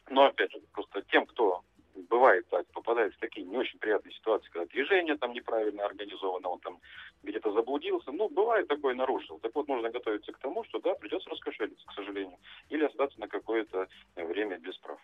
Но 0.09 0.25
опять 0.25 0.51
же, 0.51 0.59
просто 0.73 1.03
тем, 1.03 1.25
кто 1.25 1.61
бывает 2.09 2.47
так, 2.49 2.65
попадает 2.67 3.13
в 3.13 3.19
такие 3.19 3.45
не 3.45 3.57
очень 3.57 3.79
приятные 3.79 4.13
ситуации, 4.13 4.49
когда 4.51 4.65
движение 4.67 5.17
там 5.17 5.33
неправильно 5.33 5.85
организовано, 5.85 6.49
он 6.49 6.59
там 6.59 6.79
где-то 7.23 7.51
заблудился, 7.53 8.11
ну, 8.11 8.29
бывает 8.29 8.67
такое, 8.67 8.95
нарушил. 8.95 9.39
Так 9.39 9.53
вот, 9.55 9.67
нужно 9.67 9.89
готовиться 9.89 10.31
к 10.31 10.39
тому, 10.39 10.63
что, 10.65 10.79
да, 10.79 10.93
придется 10.95 11.29
раскошелиться, 11.29 11.85
к 11.87 11.93
сожалению, 11.93 12.37
или 12.69 12.85
остаться 12.85 13.19
на 13.19 13.27
какое-то 13.27 13.87
время 14.15 14.57
без 14.59 14.77
прав. 14.77 14.99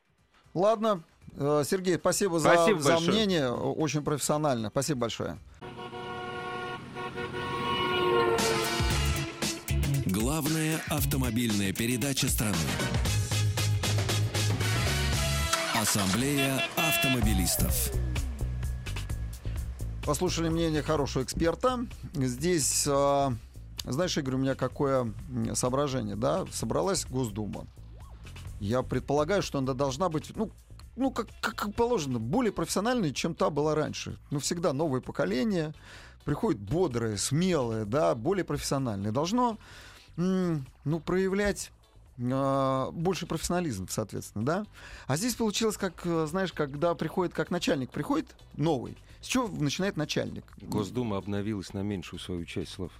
Ладно, 0.53 1.03
э, 1.37 1.61
Сергей, 1.63 1.95
спасибо, 1.95 2.37
спасибо 2.39 2.79
за, 2.79 2.97
за 2.97 3.11
мнение, 3.11 3.51
очень 3.51 4.03
профессионально. 4.03 4.69
Спасибо 4.69 5.01
большое. 5.01 5.37
Главная 10.05 10.79
автомобильная 10.89 11.73
передача 11.73 12.27
страны. 12.27 12.55
Ассамблея 15.97 16.61
автомобилистов. 16.75 17.91
Послушали 20.05 20.47
мнение 20.47 20.83
хорошего 20.83 21.23
эксперта. 21.23 21.87
Здесь, 22.13 22.85
э, 22.85 23.29
знаешь, 23.83 24.15
Игорь, 24.15 24.35
у 24.35 24.37
меня 24.37 24.53
какое 24.53 25.11
соображение, 25.55 26.15
да? 26.15 26.45
Собралась 26.51 27.07
Госдума 27.07 27.65
я 28.59 28.83
предполагаю, 28.83 29.41
что 29.41 29.57
она 29.57 29.73
должна 29.73 30.09
быть, 30.09 30.31
ну, 30.35 30.51
ну 30.95 31.09
как, 31.09 31.27
как, 31.41 31.73
положено, 31.73 32.19
более 32.19 32.51
профессиональной, 32.51 33.11
чем 33.11 33.33
та 33.33 33.49
была 33.49 33.73
раньше. 33.73 34.19
Ну, 34.29 34.39
всегда 34.39 34.73
новое 34.73 35.01
поколение 35.01 35.73
приходит 36.25 36.61
бодрое, 36.61 37.17
смелое, 37.17 37.85
да, 37.85 38.13
более 38.13 38.45
профессиональное. 38.45 39.11
Должно, 39.11 39.57
ну, 40.15 40.99
проявлять 41.05 41.71
больше 42.17 43.27
профессионализм, 43.27 43.87
соответственно, 43.89 44.45
да. 44.45 44.65
А 45.05 45.17
здесь 45.17 45.35
получилось, 45.35 45.77
как, 45.77 46.05
э, 46.05 46.25
знаешь, 46.27 46.51
когда 46.51 46.95
приходит, 46.95 47.33
как 47.33 47.51
начальник 47.51 47.91
приходит 47.91 48.35
новый, 48.55 48.97
с 49.21 49.27
чего 49.27 49.47
начинает 49.47 49.97
начальник? 49.97 50.45
Госдума 50.61 51.17
обновилась 51.17 51.73
на 51.73 51.83
меньшую 51.83 52.19
свою 52.19 52.45
часть, 52.45 52.71
Слав. 52.71 52.91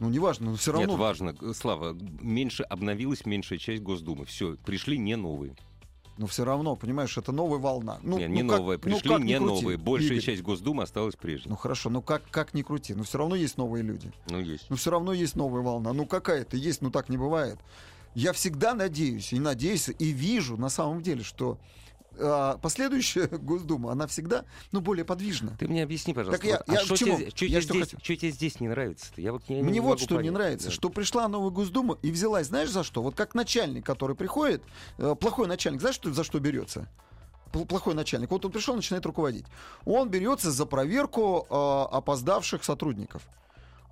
Ну, 0.00 0.08
неважно, 0.10 0.50
но 0.50 0.56
все 0.56 0.72
равно... 0.72 0.92
Нет, 0.92 0.98
важно. 0.98 1.34
Слава, 1.54 1.96
меньше 2.20 2.62
обновилась 2.62 3.26
меньшая 3.26 3.58
часть 3.58 3.82
Госдумы. 3.82 4.24
Все, 4.24 4.56
пришли 4.64 4.98
не 4.98 5.16
новые. 5.16 5.56
Но 6.18 6.26
все 6.26 6.44
равно, 6.44 6.74
понимаешь, 6.74 7.16
это 7.16 7.30
новая 7.30 7.60
волна. 7.60 7.98
Ну, 8.02 8.18
не, 8.18 8.26
не 8.26 8.42
ну, 8.42 8.56
новая, 8.56 8.76
как, 8.76 8.86
ну, 8.86 8.96
пришли 8.96 9.10
ну, 9.10 9.18
не 9.18 9.38
крути, 9.38 9.54
новые. 9.62 9.78
Большая 9.78 10.12
Игорь. 10.14 10.24
часть 10.24 10.42
Госдумы 10.42 10.82
осталась 10.82 11.14
прежней. 11.14 11.50
Ну 11.50 11.56
хорошо, 11.56 11.90
ну 11.90 12.02
как, 12.02 12.28
как 12.30 12.54
ни 12.54 12.62
крути, 12.62 12.94
но 12.94 13.04
все 13.04 13.18
равно 13.18 13.36
есть 13.36 13.56
новые 13.56 13.84
люди. 13.84 14.12
Ну 14.28 14.40
есть. 14.40 14.68
Но 14.68 14.74
все 14.74 14.90
равно 14.90 15.12
есть 15.12 15.36
новая 15.36 15.62
волна. 15.62 15.92
Ну 15.92 16.06
какая-то 16.06 16.56
есть, 16.56 16.82
ну 16.82 16.90
так 16.90 17.08
не 17.08 17.16
бывает. 17.16 17.58
Я 18.18 18.32
всегда 18.32 18.74
надеюсь, 18.74 19.32
и 19.32 19.38
надеюсь, 19.38 19.88
и 19.96 20.10
вижу 20.10 20.56
на 20.56 20.70
самом 20.70 21.02
деле, 21.02 21.22
что 21.22 21.56
а, 22.18 22.58
последующая 22.58 23.28
Госдума, 23.30 23.92
она 23.92 24.08
всегда, 24.08 24.44
ну, 24.72 24.80
более 24.80 25.04
подвижна. 25.04 25.56
Ты 25.56 25.68
мне 25.68 25.84
объясни, 25.84 26.14
пожалуйста. 26.14 26.42
Так 26.42 26.50
я, 26.50 26.56
а 26.66 26.72
я 26.72 26.84
что, 26.84 26.96
чему? 26.96 27.16
тебе, 27.16 27.30
что, 27.30 27.44
я 27.44 27.60
тебе 27.60 27.62
что, 27.62 27.74
здесь, 27.74 28.02
что 28.02 28.16
тебе 28.16 28.30
здесь 28.32 28.58
не 28.58 28.66
нравится? 28.66 29.06
Я 29.16 29.30
вот, 29.30 29.44
я 29.46 29.62
Мне 29.62 29.74
не 29.74 29.80
вот 29.80 30.00
что 30.00 30.16
понять. 30.16 30.24
не 30.24 30.30
нравится, 30.30 30.66
да. 30.66 30.74
что 30.74 30.88
пришла 30.90 31.28
новая 31.28 31.50
Госдума 31.50 31.96
и 32.02 32.10
взялась, 32.10 32.48
знаешь, 32.48 32.70
за 32.70 32.82
что? 32.82 33.04
Вот 33.04 33.14
как 33.14 33.36
начальник, 33.36 33.86
который 33.86 34.16
приходит, 34.16 34.64
э, 34.98 35.14
плохой 35.14 35.46
начальник, 35.46 35.80
знаешь, 35.80 35.94
что, 35.94 36.12
за 36.12 36.24
что 36.24 36.40
берется? 36.40 36.88
плохой 37.52 37.94
начальник. 37.94 38.32
Вот 38.32 38.44
он 38.44 38.50
пришел, 38.50 38.74
начинает 38.74 39.06
руководить. 39.06 39.46
Он 39.86 40.10
берется 40.10 40.50
за 40.50 40.66
проверку 40.66 41.46
э, 41.48 41.96
опоздавших 41.96 42.64
сотрудников. 42.64 43.22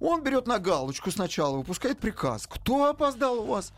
Он 0.00 0.22
берет 0.22 0.48
на 0.48 0.58
галочку 0.58 1.12
сначала, 1.12 1.56
выпускает 1.56 1.98
приказ. 1.98 2.48
Кто 2.48 2.86
опоздал 2.86 3.38
у 3.38 3.46
вас? 3.46 3.72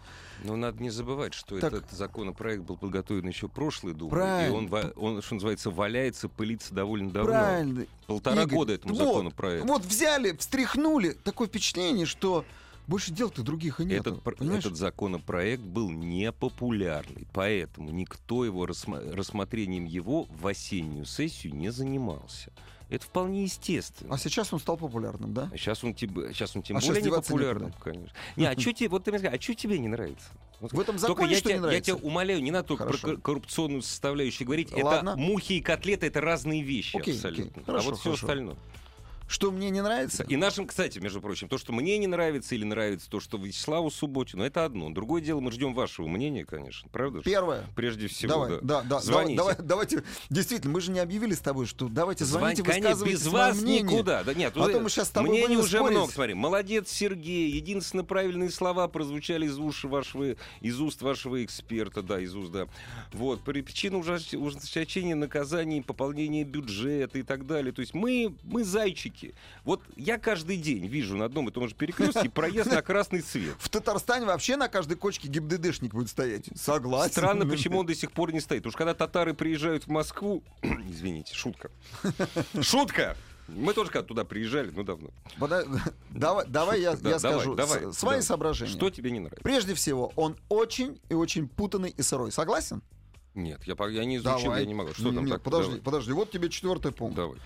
Но 0.44 0.56
надо 0.56 0.82
не 0.82 0.90
забывать, 0.90 1.34
что 1.34 1.58
так... 1.58 1.72
этот 1.72 1.90
законопроект 1.90 2.62
был 2.62 2.76
подготовлен 2.76 3.28
еще 3.28 3.48
прошлой 3.48 3.94
Думой. 3.94 4.10
Правильно. 4.10 4.54
И 4.54 4.72
он, 4.72 4.92
он, 4.96 5.22
что 5.22 5.34
называется, 5.34 5.70
валяется, 5.70 6.28
пылится 6.28 6.74
довольно 6.74 7.10
давно. 7.10 7.32
Правильно. 7.32 7.86
Полтора 8.06 8.42
Игорь, 8.42 8.54
года 8.54 8.72
этому 8.74 8.94
вот, 8.94 9.06
законопроекту. 9.06 9.66
Вот 9.66 9.84
взяли, 9.84 10.36
встряхнули. 10.36 11.10
Такое 11.12 11.48
впечатление, 11.48 12.06
что 12.06 12.44
больше 12.86 13.12
дел-то 13.12 13.42
других 13.42 13.80
и 13.80 13.84
нет. 13.84 14.06
Этот, 14.06 14.40
этот 14.40 14.76
законопроект 14.76 15.62
был 15.62 15.90
непопулярный, 15.90 17.26
поэтому 17.34 17.90
никто 17.90 18.44
его 18.44 18.64
рассмотрением 18.66 19.84
его 19.84 20.26
в 20.30 20.46
осеннюю 20.46 21.04
сессию 21.04 21.54
не 21.54 21.70
занимался. 21.70 22.50
Это 22.90 23.04
вполне 23.04 23.42
естественно. 23.42 24.14
А 24.14 24.18
сейчас 24.18 24.52
он 24.52 24.60
стал 24.60 24.78
популярным, 24.78 25.34
да? 25.34 25.50
Сейчас 25.52 25.84
он, 25.84 25.94
сейчас 25.94 26.56
он 26.56 26.62
тем 26.62 26.78
а 26.78 26.80
более 26.80 27.02
не 27.02 27.10
популярным, 27.10 27.68
некуда. 27.68 27.84
конечно. 27.84 28.16
Не, 28.36 28.46
а 28.46 28.58
что 28.58 28.72
тебе, 28.72 28.88
вот 28.88 29.04
ты 29.04 29.10
мне 29.10 29.18
скажи, 29.18 29.36
а 29.36 29.40
что 29.40 29.54
тебе 29.54 29.78
не 29.78 29.88
нравится? 29.88 30.28
Вот 30.60 30.72
в 30.72 30.80
этом 30.80 30.98
законе 30.98 31.32
я 31.32 31.38
что 31.38 31.48
тебя, 31.48 31.54
не 31.56 31.60
нравится? 31.60 31.92
Я 31.92 31.96
тебя 31.96 32.06
умоляю, 32.06 32.42
не 32.42 32.50
надо 32.50 32.68
только 32.68 32.84
Хорошо. 32.84 33.08
про 33.08 33.16
коррупционную 33.16 33.82
составляющую 33.82 34.46
говорить. 34.46 34.72
Ладно. 34.72 35.10
Это 35.10 35.18
мухи 35.18 35.54
и 35.54 35.60
котлеты, 35.60 36.06
это 36.06 36.20
разные 36.20 36.62
вещи 36.62 36.96
окей, 36.96 37.14
абсолютно. 37.14 37.44
Окей. 37.44 37.64
Хорошо, 37.64 37.88
а 37.88 37.90
вот 37.90 38.00
хорошо. 38.00 38.16
все 38.16 38.24
остальное. 38.24 38.56
Что 39.28 39.50
мне 39.50 39.68
не 39.68 39.82
нравится? 39.82 40.24
И 40.24 40.36
нашим, 40.36 40.66
кстати, 40.66 40.98
между 40.98 41.20
прочим, 41.20 41.48
то, 41.48 41.58
что 41.58 41.72
мне 41.74 41.98
не 41.98 42.06
нравится 42.06 42.54
или 42.54 42.64
нравится 42.64 43.10
то, 43.10 43.20
что 43.20 43.36
Вячеславу 43.36 43.90
Субботину, 43.90 44.42
это 44.42 44.64
одно. 44.64 44.88
Другое 44.88 45.20
дело, 45.20 45.40
мы 45.40 45.52
ждем 45.52 45.74
вашего 45.74 46.08
мнения, 46.08 46.46
конечно. 46.46 46.88
Правда? 46.90 47.20
Первое. 47.22 47.66
Прежде 47.76 48.08
всего, 48.08 48.32
давай, 48.32 48.50
да. 48.50 48.58
да, 48.62 48.82
да. 48.82 49.00
Звоните. 49.00 49.36
Давай, 49.36 49.56
давайте, 49.58 50.02
действительно, 50.30 50.72
мы 50.72 50.80
же 50.80 50.90
не 50.90 51.00
объявили 51.00 51.34
с 51.34 51.40
тобой, 51.40 51.66
что 51.66 51.88
давайте 51.88 52.24
звоните, 52.24 52.62
Звонь, 52.62 52.76
высказывайте 52.76 53.14
без 53.14 53.26
вас 53.26 53.60
мнение. 53.60 53.82
никуда. 53.82 54.24
Да, 54.24 54.32
нет, 54.32 54.56
а 54.56 54.68
то 54.68 54.80
мы 54.80 54.88
сейчас 54.88 55.08
с 55.08 55.10
тобой 55.10 55.30
Мнений 55.30 55.58
уже 55.58 55.76
спорить. 55.76 55.96
много, 55.96 56.12
смотри. 56.12 56.34
Молодец, 56.34 56.90
Сергей. 56.90 57.50
Единственно 57.50 58.04
правильные 58.04 58.50
слова 58.50 58.88
прозвучали 58.88 59.44
из 59.44 59.58
уст 59.58 59.84
вашего, 59.84 60.36
из 60.62 60.80
уст 60.80 61.02
вашего 61.02 61.44
эксперта, 61.44 62.02
да, 62.02 62.18
из 62.18 62.34
уст, 62.34 62.50
да. 62.50 62.66
Вот. 63.12 63.42
Причина 63.42 63.98
ужесточения 63.98 65.14
наказаний, 65.14 65.82
пополнения 65.82 66.44
бюджета 66.44 67.18
и 67.18 67.22
так 67.22 67.46
далее. 67.46 67.72
То 67.72 67.80
есть 67.80 67.92
мы, 67.92 68.34
мы 68.42 68.64
зайчики. 68.64 69.17
Перекрестке. 69.18 69.34
Вот 69.64 69.82
я 69.96 70.18
каждый 70.18 70.56
день 70.56 70.86
вижу 70.86 71.16
на 71.16 71.26
одном 71.26 71.48
и 71.48 71.52
том 71.52 71.68
же 71.68 71.74
перекрестке 71.74 72.30
проезд 72.30 72.70
на 72.70 72.82
красный 72.82 73.22
свет. 73.22 73.56
В 73.58 73.68
Татарстане 73.68 74.26
вообще 74.26 74.56
на 74.56 74.68
каждой 74.68 74.96
кочке 74.96 75.28
ГИБДДшник 75.28 75.92
будет 75.92 76.08
стоять. 76.08 76.46
Согласен. 76.54 77.12
Странно, 77.12 77.46
почему 77.46 77.78
он 77.78 77.86
до 77.86 77.94
сих 77.94 78.12
пор 78.12 78.32
не 78.32 78.40
стоит. 78.40 78.66
Уж 78.66 78.74
когда 78.74 78.94
татары 78.94 79.34
приезжают 79.34 79.84
в 79.84 79.88
Москву... 79.88 80.42
Извините, 80.62 81.34
шутка. 81.34 81.70
Шутка! 82.60 83.16
Мы 83.48 83.72
тоже 83.72 83.90
когда 83.90 84.06
туда 84.06 84.24
приезжали, 84.24 84.70
ну 84.70 84.82
давно. 84.84 85.08
Пода- 85.38 85.64
Давай, 86.10 86.46
давай 86.46 86.82
я, 86.82 86.94
Да, 86.96 87.10
я 87.10 87.18
давай, 87.18 87.38
скажу 87.38 87.54
давай, 87.54 87.78
свои 87.80 87.92
давай. 87.92 88.22
соображения. 88.22 88.70
Что 88.72 88.90
тебе 88.90 89.10
не 89.10 89.20
нравится? 89.20 89.42
Прежде 89.42 89.72
всего, 89.74 90.12
он 90.16 90.36
очень 90.50 91.00
и 91.08 91.14
очень 91.14 91.48
путанный 91.48 91.88
и 91.88 92.02
сырой. 92.02 92.30
Согласен? 92.30 92.82
Нет, 93.34 93.62
я, 93.64 93.74
я 93.88 94.04
не 94.04 94.16
изучил, 94.16 94.54
я 94.54 94.66
не 94.66 94.74
могу. 94.74 94.92
Что 94.92 95.12
там 95.12 95.24
Нет, 95.24 95.34
так? 95.34 95.42
подожди, 95.42 95.70
Давай. 95.70 95.82
подожди. 95.82 96.12
Вот 96.12 96.30
тебе 96.30 96.50
четвертый 96.50 96.92
пункт. 96.92 97.16
Давай. 97.16 97.38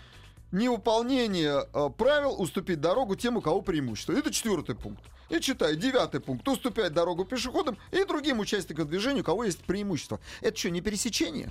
Невыполнение 0.52 1.66
э, 1.73 1.90
правил 1.97 2.40
уступить 2.40 2.80
дорогу 2.80 3.16
тем, 3.16 3.38
у 3.38 3.40
кого 3.40 3.62
преимущество. 3.62 4.12
Это 4.12 4.30
четвертый 4.30 4.75
пункт. 4.75 5.02
И 5.30 5.40
читай, 5.40 5.76
девятый 5.76 6.21
пункт. 6.21 6.47
Уступять 6.47 6.92
дорогу 6.92 7.25
пешеходам 7.25 7.78
и 7.90 8.04
другим 8.04 8.38
участникам 8.38 8.87
движения, 8.87 9.23
у 9.23 9.25
кого 9.25 9.44
есть 9.44 9.61
преимущество. 9.64 10.21
Это 10.42 10.56
что, 10.59 10.68
не 10.68 10.82
пересечение? 10.82 11.50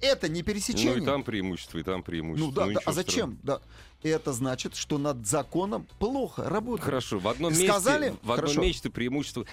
Это 0.00 0.30
не 0.30 0.42
пересечение. 0.42 0.96
Ну 0.96 1.02
и 1.02 1.04
там 1.04 1.22
преимущество, 1.22 1.76
и 1.76 1.82
там 1.82 1.96
Ну 1.98 2.02
преимущество. 2.02 2.52
да, 2.54 2.64
да, 2.64 2.68
ничего 2.68 2.82
а 2.86 2.92
зачем? 2.92 3.38
Да. 3.42 3.60
Это 4.02 4.32
значит, 4.32 4.74
что 4.76 4.96
над 4.96 5.26
законом 5.26 5.86
плохо 5.98 6.48
работает. 6.48 6.86
Хорошо, 6.86 7.18
в 7.18 7.28
одном 7.28 7.50
месте, 7.52 7.68
Сказали? 7.68 8.08
в 8.22 8.32
одном 8.32 8.36
Хорошо. 8.36 8.60
месте 8.62 8.88
преимущество. 8.88 9.44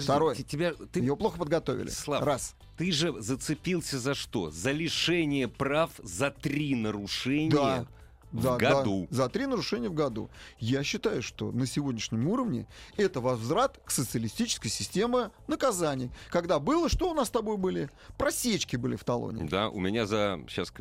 Подожди, 0.00 0.12
Второе. 0.12 0.34
ты- 0.34 0.42
тебя, 0.42 0.72
ты, 0.92 1.00
Его 1.00 1.16
плохо 1.16 1.38
подготовили. 1.38 1.88
Слав, 1.90 2.22
Раз. 2.22 2.54
ты 2.76 2.90
же 2.92 3.14
зацепился 3.20 3.98
за 3.98 4.14
что? 4.14 4.50
За 4.50 4.70
лишение 4.72 5.48
прав 5.48 5.90
за 6.02 6.30
три 6.30 6.74
нарушения 6.74 7.50
Да. 7.50 7.86
в 8.32 8.42
Да, 8.42 8.56
году. 8.56 9.06
да, 9.10 9.16
за 9.16 9.28
три 9.28 9.46
нарушения 9.46 9.88
в 9.88 9.94
году. 9.94 10.30
Я 10.58 10.82
считаю, 10.84 11.22
что 11.22 11.50
на 11.52 11.66
сегодняшнем 11.66 12.28
уровне 12.28 12.66
это 12.96 13.20
возврат 13.20 13.80
к 13.84 13.90
социалистической 13.90 14.70
системе 14.70 15.30
наказаний. 15.46 16.10
Когда 16.30 16.58
было, 16.58 16.88
что 16.88 17.10
у 17.10 17.14
нас 17.14 17.28
с 17.28 17.30
тобой 17.30 17.56
были? 17.56 17.88
Просечки 18.16 18.76
были 18.76 18.96
в 18.96 19.04
талоне. 19.04 19.44
Да, 19.44 19.68
у 19.70 19.80
меня 19.80 20.06
за 20.06 20.40
сейчас 20.48 20.72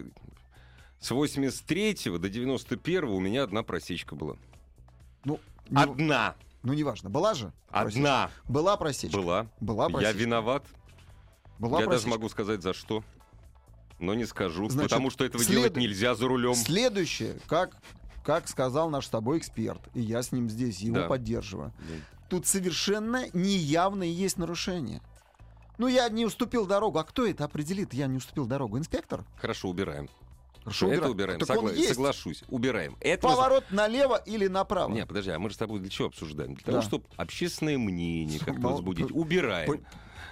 с 0.99 1.11
83 1.11 2.17
до 2.17 2.27
91 2.29 3.03
у 3.09 3.19
меня 3.19 3.43
одна 3.43 3.61
просечка 3.63 4.15
была. 4.15 4.35
Ну, 5.25 5.39
Одна. 5.75 6.35
Ну, 6.63 6.73
неважно. 6.73 7.09
Была 7.09 7.33
же? 7.33 7.51
просечка? 7.69 7.99
Одна 7.99 8.31
Была 8.47 8.77
просечка. 8.77 9.17
была. 9.17 9.47
Была 9.59 9.85
Я 9.85 9.89
просечка. 9.91 10.17
виноват. 10.17 10.65
Была 11.59 11.79
Я 11.79 11.85
даже 11.85 11.89
просечка. 12.01 12.09
могу 12.09 12.29
сказать 12.29 12.61
за 12.61 12.73
что. 12.73 13.03
Но 13.99 14.13
не 14.13 14.25
скажу, 14.25 14.69
Значит, 14.69 14.91
потому 14.91 15.09
что 15.09 15.25
этого 15.25 15.43
след- 15.43 15.55
делать 15.57 15.75
нельзя 15.75 16.13
за 16.13 16.27
рулем. 16.27 16.53
Следующее, 16.53 17.39
как, 17.47 17.75
как 18.23 18.47
сказал 18.47 18.89
наш 18.91 19.07
с 19.07 19.09
тобой 19.09 19.39
эксперт, 19.39 19.81
и 19.95 20.01
я 20.01 20.21
с 20.21 20.31
ним 20.31 20.49
здесь 20.49 20.79
его 20.81 20.97
Да. 20.97 21.07
поддерживаю. 21.07 21.73
Тут 22.29 22.45
совершенно 22.45 23.25
неявные 23.33 24.13
есть 24.13 24.37
нарушения. 24.37 25.01
Ну, 25.79 25.87
я 25.87 26.09
не 26.09 26.25
уступил 26.25 26.65
дорогу. 26.65 26.99
А 26.99 27.03
кто 27.03 27.25
это 27.25 27.45
определит? 27.45 27.93
Я 27.93 28.07
не 28.07 28.17
уступил 28.17 28.45
дорогу. 28.45 28.77
Инспектор? 28.77 29.23
Хорошо, 29.37 29.69
убираем. 29.69 30.09
Хорошо, 30.67 30.87
это 30.91 31.09
убирай. 31.09 31.11
убираем. 31.35 31.39
Так 31.39 31.47
Согла-. 31.49 31.87
Соглашусь. 31.87 32.43
Убираем. 32.49 32.97
Это 32.99 33.21
Поворот 33.27 33.63
налево 33.71 34.21
или 34.25 34.47
направо? 34.47 34.91
Не, 34.93 35.05
подожди, 35.05 35.31
а 35.31 35.39
мы 35.39 35.49
же 35.49 35.55
с 35.55 35.57
тобой 35.57 35.79
для 35.79 35.89
чего 35.89 36.07
обсуждаем? 36.09 36.55
Для 36.55 36.63
Да. 36.65 36.71
того, 36.73 36.81
чтобы 36.83 37.05
общественное 37.15 37.77
мнение 37.77 38.39
как-то 38.39 38.59
Мол- 38.61 38.71
возбудить. 38.73 39.11
Убираем. 39.11 39.85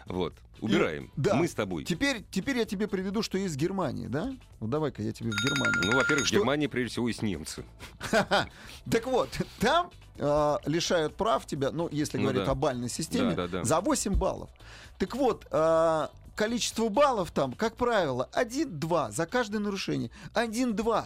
Вот, 0.08 0.36
убираем. 0.60 1.10
да. 1.16 1.36
Мы 1.36 1.48
с 1.48 1.54
тобой. 1.54 1.84
Теперь, 1.86 2.24
теперь 2.30 2.58
я 2.58 2.66
тебе 2.66 2.88
приведу, 2.88 3.22
что 3.24 3.38
в 3.38 3.56
Германии, 3.56 4.08
да? 4.08 4.34
Ну, 4.60 4.68
давай-ка 4.68 5.02
я 5.02 5.12
тебе 5.14 5.32
в 5.32 5.36
Германию. 5.44 5.92
Ну, 5.92 5.98
во-первых, 5.98 6.26
в 6.26 6.28
Что- 6.28 6.38
Германии, 6.38 6.68
прежде 6.68 6.92
всего, 6.92 7.08
есть 7.08 7.22
немцы. 7.22 7.64
Так 8.12 9.06
вот, 9.08 9.30
там 9.60 9.90
э, 10.18 10.58
лишают 10.66 11.16
прав 11.16 11.46
тебя, 11.46 11.72
ну, 11.72 11.90
если 11.92 12.18
Ну 12.18 12.24
говорить 12.24 12.46
да. 12.46 12.52
о 12.52 12.56
бальной 12.56 12.90
системе, 12.90 13.32
Да, 13.32 13.48
да, 13.48 13.60
да. 13.60 13.64
за 13.64 13.82
8 13.82 14.14
баллов. 14.16 14.50
Так 14.98 15.16
вот, 15.16 15.46
э, 15.52 16.08
количество 16.36 16.90
баллов 16.90 17.32
там, 17.32 17.54
как 17.54 17.76
правило, 17.76 18.30
1-2 18.34 19.12
за 19.12 19.26
каждое 19.26 19.60
нарушение. 19.60 20.12
1-2. 20.34 21.06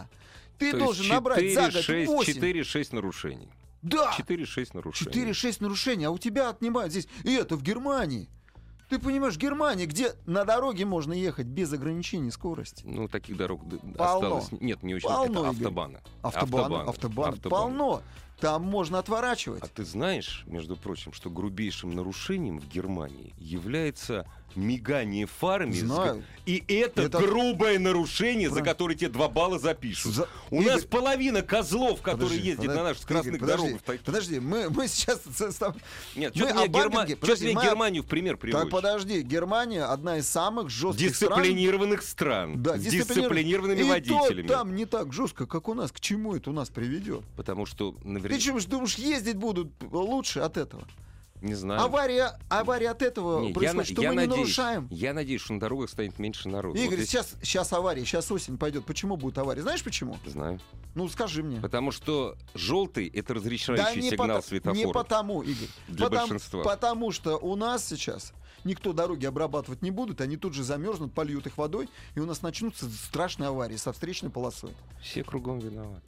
Ты 0.58 0.72
То 0.72 0.78
должен 0.78 1.04
есть 1.04 1.14
набрать 1.14 1.54
за 1.54 1.62
год 1.62 1.74
4-6 1.74 2.06
8. 2.06 2.32
4-6 2.34 2.94
нарушений. 2.94 3.48
Да, 3.82 4.14
4-6 4.18 4.70
нарушений. 4.74 5.30
4-6 5.30 5.56
нарушений, 5.60 6.04
а 6.04 6.10
у 6.10 6.18
тебя 6.18 6.50
отнимают 6.50 6.92
здесь. 6.92 7.08
И 7.24 7.32
это 7.32 7.56
в 7.56 7.62
Германии. 7.62 8.28
Ты 8.90 8.98
понимаешь, 8.98 9.36
Германия, 9.36 9.86
где 9.86 10.14
на 10.26 10.44
дороге 10.44 10.84
можно 10.84 11.12
ехать 11.12 11.46
без 11.46 11.72
ограничений 11.72 12.32
скорости. 12.32 12.82
Ну, 12.84 13.06
таких 13.06 13.36
дорог 13.36 13.62
Полно. 13.96 14.36
осталось. 14.38 14.60
Нет, 14.60 14.82
не 14.82 14.96
очень. 14.96 15.08
Полно, 15.08 15.24
это 15.24 15.38
Игорь. 15.38 15.50
автобаны. 15.50 16.00
Автобаны, 16.22 16.88
автобаны, 16.88 17.36
полно. 17.38 18.02
Там 18.40 18.62
можно 18.62 18.98
отворачивать. 18.98 19.62
А 19.62 19.66
ты 19.66 19.84
знаешь, 19.84 20.44
между 20.46 20.76
прочим, 20.76 21.12
что 21.12 21.30
грубейшим 21.30 21.94
нарушением 21.94 22.58
в 22.58 22.68
Германии 22.68 23.34
является 23.38 24.26
мигание 24.56 25.26
фарами. 25.26 25.70
Знаю. 25.74 26.24
И 26.44 26.64
это, 26.66 27.02
Это- 27.02 27.18
грубое 27.18 27.78
нарушение, 27.78 28.48
за 28.48 28.54
Правильно. 28.56 28.72
которое 28.72 28.94
тебе 28.96 29.08
два 29.10 29.28
балла 29.28 29.60
запишут. 29.60 30.12
За- 30.12 30.28
У 30.50 30.60
Игорь, 30.60 30.72
нас 30.74 30.84
половина 30.84 31.42
козлов, 31.42 32.02
которые 32.02 32.30
Подожди, 32.30 32.48
ездят 32.48 32.66
подожди, 32.66 32.78
на 32.82 32.88
наших 32.88 33.06
красных 33.06 33.38
подожди, 33.38 33.62
дорогах. 33.62 33.82
так- 33.82 34.00
Подожди, 34.00 34.40
мы, 34.40 34.68
мы 34.70 34.88
сейчас... 34.88 35.20
Нет, 36.16 36.34
мы 36.34 36.48
что 36.48 36.62
ты 36.62 36.66
Герма- 36.68 37.16
подожди, 37.16 37.52
мы 37.54 37.62
Германию 37.62 38.02
в 38.02 38.06
пример 38.06 38.32
Так 38.34 38.40
приводишь? 38.40 38.72
подожди, 38.72 39.22
Германия 39.22 39.84
одна 39.84 40.16
из 40.18 40.28
самых 40.28 40.68
жестких 40.70 41.14
стран. 41.14 41.30
Дисциплинированных 41.42 42.02
стран. 42.02 42.60
Да, 42.60 42.76
с 42.76 42.80
дисциплинированными 42.82 43.80
И 43.80 43.84
водителями. 43.84 44.48
то 44.48 44.54
там 44.54 44.74
не 44.74 44.86
так 44.86 45.12
жестко, 45.12 45.46
как 45.46 45.68
у 45.68 45.74
нас. 45.74 45.92
К 45.92 46.00
чему 46.00 46.34
это 46.34 46.50
у 46.50 46.52
нас 46.52 46.70
приведет? 46.70 47.22
Потому 47.36 47.66
что 47.66 47.94
Ты 48.30 48.40
что, 48.60 48.70
думаешь, 48.70 48.94
ездить 48.96 49.36
будут 49.36 49.72
лучше 49.90 50.40
от 50.40 50.56
этого? 50.56 50.82
Не 51.40 51.54
знаю. 51.54 51.80
Авария, 51.80 52.38
авария 52.50 52.90
от 52.90 53.00
этого 53.00 53.40
Не, 53.40 53.48
я, 53.48 53.54
происходит, 53.54 53.76
на- 53.88 53.94
что 53.94 54.02
я 54.02 54.08
мы 54.10 54.14
не 54.14 54.26
надеюсь, 54.28 54.56
нарушаем. 54.58 54.88
я 54.90 55.14
надеюсь, 55.14 55.40
что 55.40 55.54
на 55.54 55.60
дорогах 55.60 55.88
станет 55.88 56.18
меньше 56.18 56.50
народу. 56.50 56.76
Игорь, 56.76 56.90
Вот 56.90 56.98
если- 56.98 57.06
сейчас, 57.10 57.34
сейчас 57.42 57.72
авария, 57.72 58.04
сейчас 58.04 58.30
осень 58.30 58.58
пойдет. 58.58 58.84
Почему 58.84 59.16
будет 59.16 59.38
авария? 59.38 59.62
Знаешь 59.62 59.82
почему? 59.82 60.18
Знаю. 60.26 60.60
Ну, 60.94 61.08
скажи 61.08 61.42
мне. 61.42 61.58
Потому 61.58 61.92
что 61.92 62.36
желтый 62.52 63.06
это 63.08 63.28
Да 63.28 63.34
разрешающий 63.40 64.02
не, 64.02 64.10
сигнал 64.10 64.40
пото- 64.40 64.42
светофора. 64.48 64.86
не 64.86 64.92
потому, 64.92 65.40
Игорь. 65.40 65.68
Для 65.88 66.04
Потому- 66.08 66.28
большинства. 66.28 66.62
Потому 66.62 67.10
что 67.10 67.38
у 67.38 67.56
нас 67.56 67.86
сейчас 67.88 68.34
никто 68.64 68.92
дороги 68.92 69.24
обрабатывать 69.24 69.80
не 69.80 69.90
будут, 69.90 70.20
они 70.20 70.36
тут 70.36 70.52
же 70.52 70.62
замерзнут, 70.62 71.14
польют 71.14 71.46
их 71.46 71.56
водой, 71.56 71.88
и 72.16 72.20
у 72.20 72.26
нас 72.26 72.42
начнутся 72.42 72.84
страшные 72.90 73.48
аварии 73.48 73.76
со 73.76 73.94
встречной 73.94 74.28
полосой. 74.28 74.72
Все 75.00 75.24
кругом 75.24 75.58
виноваты. 75.60 76.02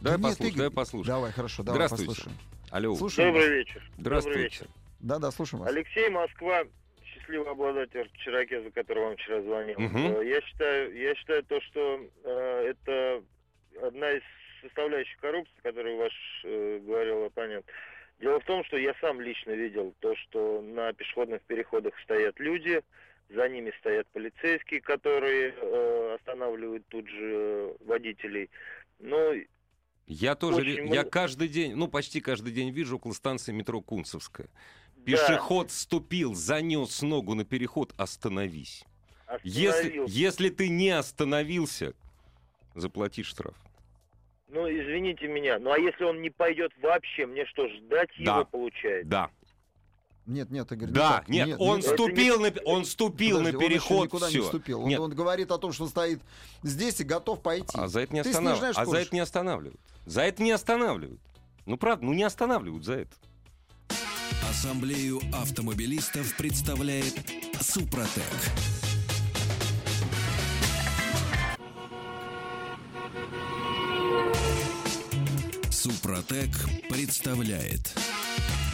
Да 0.00 0.16
Давай 0.16 0.18
нет, 0.18 0.22
послушаем, 0.22 0.48
Игорь, 0.48 0.58
давай 0.58 0.70
послушаем. 0.70 1.06
Давай, 1.16 1.32
хорошо, 1.32 1.62
давай 1.62 1.76
Здравствуйте. 1.76 2.06
послушаем. 2.08 2.36
Алло. 2.70 2.94
Слушаем 2.96 3.28
Добрый 3.32 3.48
вас. 3.48 3.58
вечер. 3.58 3.74
Добрый 3.82 4.00
Здравствуйте. 4.00 4.40
вечер. 4.42 4.66
Да, 5.00 5.18
да, 5.18 5.30
слушаем 5.30 5.62
вас. 5.62 5.70
Алексей, 5.72 6.08
Москва, 6.08 6.62
счастливый 7.04 7.50
обладатель 7.50 8.10
Чирокеза, 8.24 8.70
который 8.70 9.02
вам 9.04 9.16
вчера 9.16 9.42
звонил. 9.42 9.76
Э, 9.78 10.26
Я 10.26 10.40
считаю, 10.42 10.96
я 10.96 11.14
считаю 11.14 11.42
то, 11.44 11.60
что 11.60 12.00
э, 12.24 12.66
это 12.70 13.22
одна 13.86 14.12
из 14.12 14.22
составляющих 14.62 15.18
коррупции, 15.20 15.54
о 15.58 15.62
которой 15.62 15.96
ваш 15.96 16.12
э, 16.44 16.80
говорил 16.82 17.24
оппонент. 17.24 17.66
Дело 18.20 18.40
в 18.40 18.44
том, 18.44 18.64
что 18.64 18.76
я 18.76 18.94
сам 19.00 19.20
лично 19.20 19.50
видел 19.52 19.94
то, 20.00 20.14
что 20.16 20.60
на 20.62 20.92
пешеходных 20.92 21.40
переходах 21.42 21.94
стоят 22.04 22.38
люди, 22.38 22.82
за 23.30 23.48
ними 23.48 23.72
стоят 23.78 24.06
полицейские, 24.08 24.80
которые 24.82 25.54
э, 25.56 26.16
останавливают 26.18 26.86
тут 26.88 27.08
же 27.08 27.18
э, 27.32 27.74
водителей. 27.84 28.50
Но 28.98 29.32
Я 30.12 30.34
тоже, 30.34 30.62
Очень 30.62 30.76
я 30.76 30.82
много. 30.82 31.04
каждый 31.08 31.46
день, 31.46 31.76
ну 31.76 31.86
почти 31.86 32.20
каждый 32.20 32.52
день 32.52 32.70
вижу 32.70 32.96
около 32.96 33.12
станции 33.12 33.52
метро 33.52 33.80
Кунцевская. 33.80 34.48
да, 34.96 35.02
Пешеход 35.04 35.70
ступил, 35.70 36.34
занес 36.34 37.00
ногу 37.02 37.34
на 37.36 37.44
переход, 37.44 37.94
остановись. 37.96 38.82
Если, 39.44 40.02
если 40.08 40.48
ты 40.48 40.68
не 40.68 40.90
остановился, 40.90 41.94
заплати 42.74 43.22
штраф. 43.22 43.54
Ну, 44.48 44.68
извините 44.68 45.28
меня. 45.28 45.60
Ну, 45.60 45.70
а 45.70 45.78
если 45.78 46.02
он 46.02 46.20
не 46.20 46.30
пойдет 46.30 46.72
вообще, 46.82 47.26
мне 47.26 47.46
что, 47.46 47.68
ждать 47.68 48.10
Да. 48.18 48.34
его 48.38 48.44
получается? 48.46 49.08
Да, 49.08 49.30
Нет, 50.26 50.50
нет, 50.50 50.70
Игорь, 50.70 50.88
не 50.88 50.94
да, 50.94 51.18
так. 51.18 51.28
нет, 51.28 51.56
он 51.58 51.78
нет. 51.80 51.86
Ступил, 51.86 52.40
на, 52.40 52.52
он 52.64 52.84
ступил 52.84 53.38
Подожди, 53.38 53.52
на 53.52 53.58
он 53.58 53.64
еще 53.64 53.68
переход, 53.80 54.04
никуда 54.04 54.28
все. 54.28 54.38
не 54.38 54.44
вступил. 54.44 54.80
Он, 54.82 54.88
Нет. 54.88 55.00
он 55.00 55.10
говорит 55.14 55.50
о 55.50 55.58
том, 55.58 55.72
что 55.72 55.84
он 55.84 55.90
стоит 55.90 56.20
здесь 56.62 57.00
и 57.00 57.04
готов 57.04 57.42
пойти. 57.42 57.66
А 57.74 57.88
за 57.88 58.00
это 58.00 58.14
не 58.14 58.20
останавливают. 58.20 58.78
А 58.78 58.84
за 58.86 58.96
это 58.98 59.14
не 59.14 59.20
останавливают. 59.20 59.80
За 60.06 60.20
это 60.22 60.42
не 60.42 60.52
останавливают. 60.52 61.20
Ну 61.66 61.76
правда, 61.76 62.04
ну 62.04 62.12
не 62.12 62.22
останавливают 62.22 62.84
за 62.84 62.94
это. 62.94 63.10
Ассамблею 64.48 65.20
автомобилистов 65.32 66.36
представляет 66.36 67.14
Супротек. 67.60 68.24
Супротек 75.70 76.50
представляет 76.90 77.94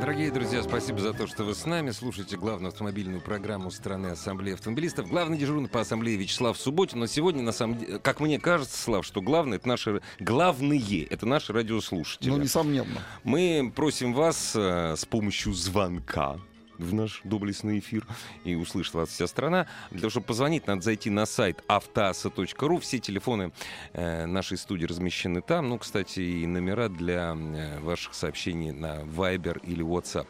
Дорогие 0.00 0.30
друзья, 0.30 0.62
спасибо 0.62 0.98
за 0.98 1.12
то, 1.12 1.26
что 1.26 1.44
вы 1.44 1.54
с 1.54 1.66
нами. 1.66 1.90
Слушайте 1.90 2.38
главную 2.38 2.68
автомобильную 2.68 3.20
программу 3.20 3.70
страны 3.70 4.06
Ассамблеи 4.06 4.54
автомобилистов. 4.54 5.06
Главный 5.10 5.36
дежурный 5.36 5.68
по 5.68 5.80
Ассамблее 5.80 6.16
Вячеслав 6.16 6.56
Субботин. 6.56 7.00
Но 7.00 7.06
сегодня, 7.06 7.42
на 7.42 7.52
самом 7.52 7.76
деле, 7.76 7.98
как 7.98 8.18
мне 8.20 8.40
кажется, 8.40 8.80
Слав, 8.80 9.04
что 9.04 9.20
главное, 9.20 9.58
это 9.58 9.68
наши, 9.68 10.00
главные, 10.18 11.04
это 11.04 11.26
наши 11.26 11.52
радиослушатели. 11.52 12.30
Ну, 12.30 12.38
несомненно. 12.38 13.02
Мы 13.24 13.70
просим 13.76 14.14
вас 14.14 14.54
э, 14.56 14.94
с 14.96 15.04
помощью 15.04 15.52
звонка 15.52 16.38
в 16.80 16.94
наш 16.94 17.20
доблестный 17.24 17.78
эфир 17.78 18.06
и 18.44 18.54
услышит 18.54 18.94
вас 18.94 19.10
вся 19.10 19.26
страна. 19.26 19.66
Для 19.90 20.00
того, 20.00 20.10
чтобы 20.10 20.26
позвонить, 20.26 20.66
надо 20.66 20.82
зайти 20.82 21.10
на 21.10 21.26
сайт 21.26 21.62
автоаса.ру. 21.68 22.78
Все 22.78 22.98
телефоны 22.98 23.52
э, 23.92 24.26
нашей 24.26 24.58
студии 24.58 24.86
размещены 24.86 25.40
там. 25.40 25.68
Ну, 25.68 25.78
кстати, 25.78 26.20
и 26.20 26.46
номера 26.46 26.88
для 26.88 27.34
э, 27.36 27.80
ваших 27.80 28.14
сообщений 28.14 28.72
на 28.72 29.00
Viber 29.00 29.60
или 29.64 29.84
WhatsApp. 29.84 30.26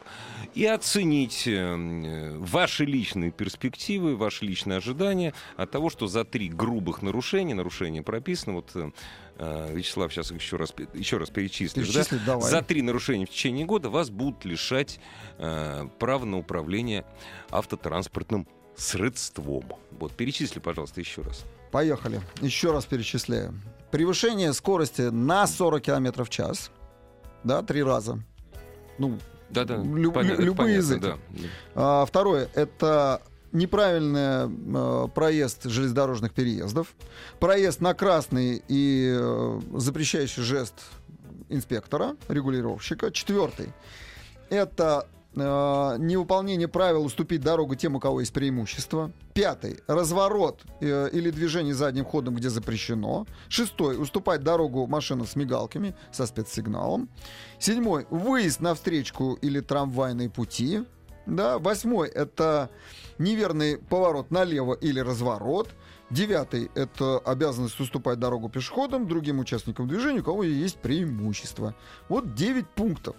И 0.54 0.64
оценить 0.64 1.46
э, 1.46 2.36
ваши 2.38 2.84
личные 2.84 3.30
перспективы, 3.30 4.16
ваши 4.16 4.44
личные 4.44 4.78
ожидания 4.78 5.34
от 5.56 5.70
того, 5.70 5.90
что 5.90 6.06
за 6.06 6.24
три 6.24 6.48
грубых 6.48 7.02
нарушения, 7.02 7.54
нарушения 7.54 8.02
прописано, 8.02 8.54
вот 8.56 8.74
Вячеслав 9.72 10.12
сейчас 10.12 10.30
еще 10.30 10.56
раз, 10.56 10.74
еще 10.94 11.16
раз 11.16 11.30
перечислишь, 11.30 11.88
да? 11.88 11.92
Перечислить 12.00 12.24
давай. 12.24 12.50
За 12.50 12.62
три 12.62 12.82
нарушения 12.82 13.26
в 13.26 13.30
течение 13.30 13.64
года 13.64 13.88
вас 13.90 14.10
будут 14.10 14.44
лишать 14.44 15.00
э, 15.38 15.86
права 15.98 16.24
на 16.24 16.38
управление 16.38 17.04
автотранспортным 17.50 18.46
средством. 18.76 19.64
Вот, 19.92 20.12
перечисли, 20.12 20.58
пожалуйста, 20.58 21.00
еще 21.00 21.22
раз. 21.22 21.44
Поехали. 21.70 22.20
Еще 22.40 22.72
раз 22.72 22.84
перечисляю. 22.86 23.54
Превышение 23.90 24.52
скорости 24.52 25.02
на 25.02 25.46
40 25.46 25.82
км 25.82 26.24
в 26.24 26.30
час. 26.30 26.70
Да, 27.44 27.62
три 27.62 27.82
раза. 27.82 28.18
Ну, 28.98 29.18
Да-да, 29.48 29.76
Лю- 29.76 30.12
понятно, 30.12 30.40
лю- 30.42 30.46
любые 30.46 30.78
из 30.78 30.88
понятно, 30.88 31.06
этих. 31.32 31.42
да. 31.74 32.02
А, 32.02 32.06
второе 32.06 32.48
это 32.54 33.22
неправильный 33.52 34.48
э, 34.48 35.08
проезд 35.14 35.64
железнодорожных 35.64 36.32
переездов, 36.32 36.94
проезд 37.38 37.80
на 37.80 37.94
красный 37.94 38.62
и 38.68 39.12
э, 39.12 39.60
запрещающий 39.74 40.42
жест 40.42 40.74
инспектора, 41.48 42.16
регулировщика. 42.28 43.10
Четвертый 43.10 43.70
это 44.50 45.06
э, 45.34 45.96
невыполнение 45.98 46.68
правил 46.68 47.04
уступить 47.04 47.40
дорогу 47.40 47.76
тем, 47.76 47.96
у 47.96 48.00
кого 48.00 48.20
есть 48.20 48.32
преимущество. 48.32 49.12
Пятый 49.32 49.80
разворот 49.86 50.62
э, 50.80 51.08
или 51.12 51.30
движение 51.30 51.72
задним 51.72 52.04
ходом, 52.04 52.34
где 52.34 52.50
запрещено. 52.50 53.26
Шестой 53.48 54.00
уступать 54.00 54.42
дорогу 54.42 54.86
машинам 54.86 55.26
с 55.26 55.36
мигалками 55.36 55.94
со 56.12 56.26
спецсигналом. 56.26 57.08
Седьмой 57.58 58.06
выезд 58.10 58.60
на 58.60 58.74
встречку 58.74 59.34
или 59.34 59.60
трамвайные 59.60 60.28
пути. 60.28 60.84
Да, 61.30 61.58
восьмой 61.58 62.08
это 62.08 62.70
неверный 63.18 63.78
поворот 63.78 64.30
налево 64.30 64.74
или 64.74 65.00
разворот. 65.00 65.70
Девятый– 66.10 66.70
это 66.74 67.18
обязанность 67.18 67.78
уступать 67.78 68.18
дорогу 68.18 68.48
пешеходам, 68.48 69.06
другим 69.06 69.38
участникам 69.38 69.86
движения, 69.86 70.20
у 70.20 70.24
кого 70.24 70.42
есть 70.42 70.78
преимущество. 70.78 71.76
Вот 72.08 72.34
9 72.34 72.66
пунктов. 72.68 73.14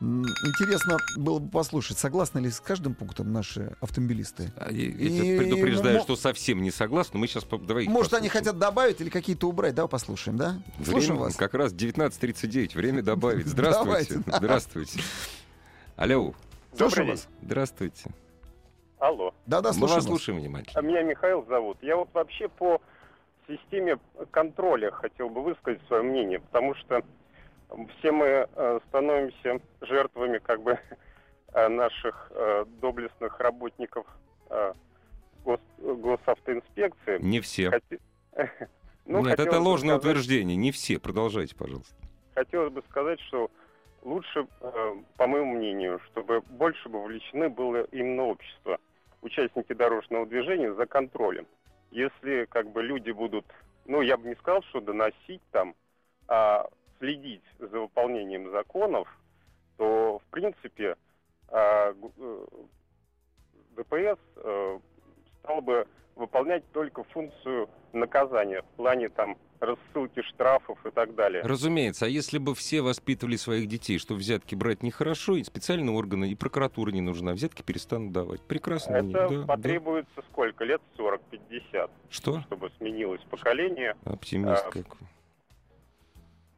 Интересно 0.00 0.96
было 1.16 1.38
бы 1.38 1.50
послушать, 1.50 1.98
согласны 1.98 2.38
ли 2.40 2.50
с 2.50 2.60
каждым 2.60 2.94
пунктом 2.94 3.32
наши 3.32 3.76
автомобилисты? 3.80 4.52
А 4.56 4.70
Я, 4.70 4.86
я 4.86 5.34
И, 5.34 5.38
предупреждаю, 5.38 6.00
что 6.00 6.16
совсем 6.16 6.62
не 6.62 6.70
согласны. 6.70 7.18
Мы 7.18 7.26
сейчас 7.26 7.44
давай 7.44 7.86
Может, 7.86 8.14
они 8.14 8.28
послушаем. 8.28 8.30
хотят 8.30 8.58
добавить 8.58 9.00
или 9.00 9.08
какие-то 9.10 9.48
убрать? 9.48 9.74
Давай 9.74 9.88
послушаем, 9.90 10.36
да? 10.36 10.62
Слушаем 10.82 11.00
Время 11.16 11.20
вас. 11.20 11.36
как 11.36 11.54
раз 11.54 11.72
19.39. 11.72 12.74
Время 12.74 13.02
добавить. 13.02 13.46
Здравствуйте. 13.46 14.22
Здравствуйте. 14.26 15.00
Алло. 15.96 16.34
Слушаем 16.76 17.06
день. 17.06 17.16
вас. 17.16 17.28
Здравствуйте. 17.42 18.10
Алло. 18.98 19.34
Да-да, 19.46 19.68
Мы 19.70 19.74
слушаем 19.74 19.80
вас 19.96 20.04
вас. 20.04 20.04
слушаем 20.06 20.38
внимательно. 20.40 20.78
А 20.78 20.82
Меня 20.82 21.02
Михаил 21.02 21.44
зовут. 21.46 21.78
Я 21.82 21.96
вот 21.96 22.08
вообще 22.14 22.48
по 22.48 22.80
системе 23.46 23.98
контроля 24.30 24.90
хотел 24.90 25.28
бы 25.28 25.42
высказать 25.42 25.80
свое 25.86 26.02
мнение, 26.02 26.40
потому 26.40 26.74
что 26.76 27.02
все 27.98 28.12
мы 28.12 28.48
э, 28.50 28.80
становимся 28.88 29.60
жертвами 29.82 30.38
как 30.38 30.62
бы 30.62 30.78
э, 31.52 31.68
наших 31.68 32.30
э, 32.34 32.64
доблестных 32.80 33.38
работников 33.40 34.06
гос- 35.44 35.60
госавтоинспекции. 35.78 37.18
Не 37.20 37.40
все. 37.40 37.70
Хоте- 37.70 38.00
Ну, 39.06 39.22
Нет, 39.22 39.38
это 39.38 39.60
ложное 39.60 39.98
сказать- 39.98 40.16
утверждение. 40.16 40.56
Не 40.56 40.72
все. 40.72 40.98
Продолжайте, 40.98 41.54
пожалуйста. 41.54 41.94
хотелось 42.34 42.72
бы 42.72 42.82
сказать, 42.88 43.20
что 43.20 43.50
лучше, 44.04 44.46
э, 44.60 44.94
по 45.16 45.26
моему 45.26 45.54
мнению, 45.54 46.00
чтобы 46.06 46.40
больше 46.42 46.88
вовлечены 46.88 47.48
было 47.48 47.84
именно 47.90 48.24
общество, 48.24 48.78
участники 49.22 49.72
дорожного 49.72 50.26
движения 50.26 50.72
за 50.74 50.86
контролем. 50.86 51.46
Если 51.90 52.44
как 52.46 52.70
бы 52.70 52.82
люди 52.82 53.10
будут, 53.10 53.46
ну 53.86 54.02
я 54.02 54.16
бы 54.16 54.28
не 54.28 54.34
сказал, 54.36 54.62
что 54.64 54.80
доносить 54.80 55.42
там, 55.50 55.74
а 56.28 56.68
следить 56.98 57.44
за 57.58 57.80
выполнением 57.80 58.50
законов, 58.50 59.08
то 59.76 60.18
в 60.18 60.30
принципе 60.30 60.96
а, 61.48 61.94
э, 62.18 62.46
ДПС 63.76 64.18
э, 64.36 64.78
стал 65.40 65.60
бы 65.62 65.86
выполнять 66.16 66.64
только 66.72 67.02
функцию 67.04 67.68
наказания 67.94 68.62
в 68.62 68.76
плане 68.76 69.08
там 69.08 69.36
рассылки 69.60 70.22
штрафов 70.22 70.84
и 70.86 70.90
так 70.90 71.14
далее. 71.14 71.42
Разумеется, 71.42 72.06
а 72.06 72.08
если 72.08 72.38
бы 72.38 72.54
все 72.54 72.82
воспитывали 72.82 73.36
своих 73.36 73.66
детей, 73.68 73.98
что 73.98 74.14
взятки 74.14 74.54
брать 74.54 74.82
нехорошо, 74.82 75.36
и 75.36 75.44
специальные 75.44 75.94
органы, 75.94 76.30
и 76.30 76.34
прокуратура 76.34 76.90
не 76.90 77.00
нужна, 77.00 77.32
взятки 77.32 77.62
перестанут 77.62 78.12
давать. 78.12 78.42
Прекрасно. 78.42 78.96
Это 78.96 79.08
да, 79.08 79.28
да. 79.28 79.46
потребуется 79.46 80.22
сколько? 80.30 80.64
Лет 80.64 80.82
40-50, 80.98 81.90
Что? 82.10 82.40
чтобы 82.42 82.70
сменилось 82.78 83.22
поколение. 83.30 83.96
Оптимист 84.04 84.64
А, 84.66 84.70
какой. 84.70 85.06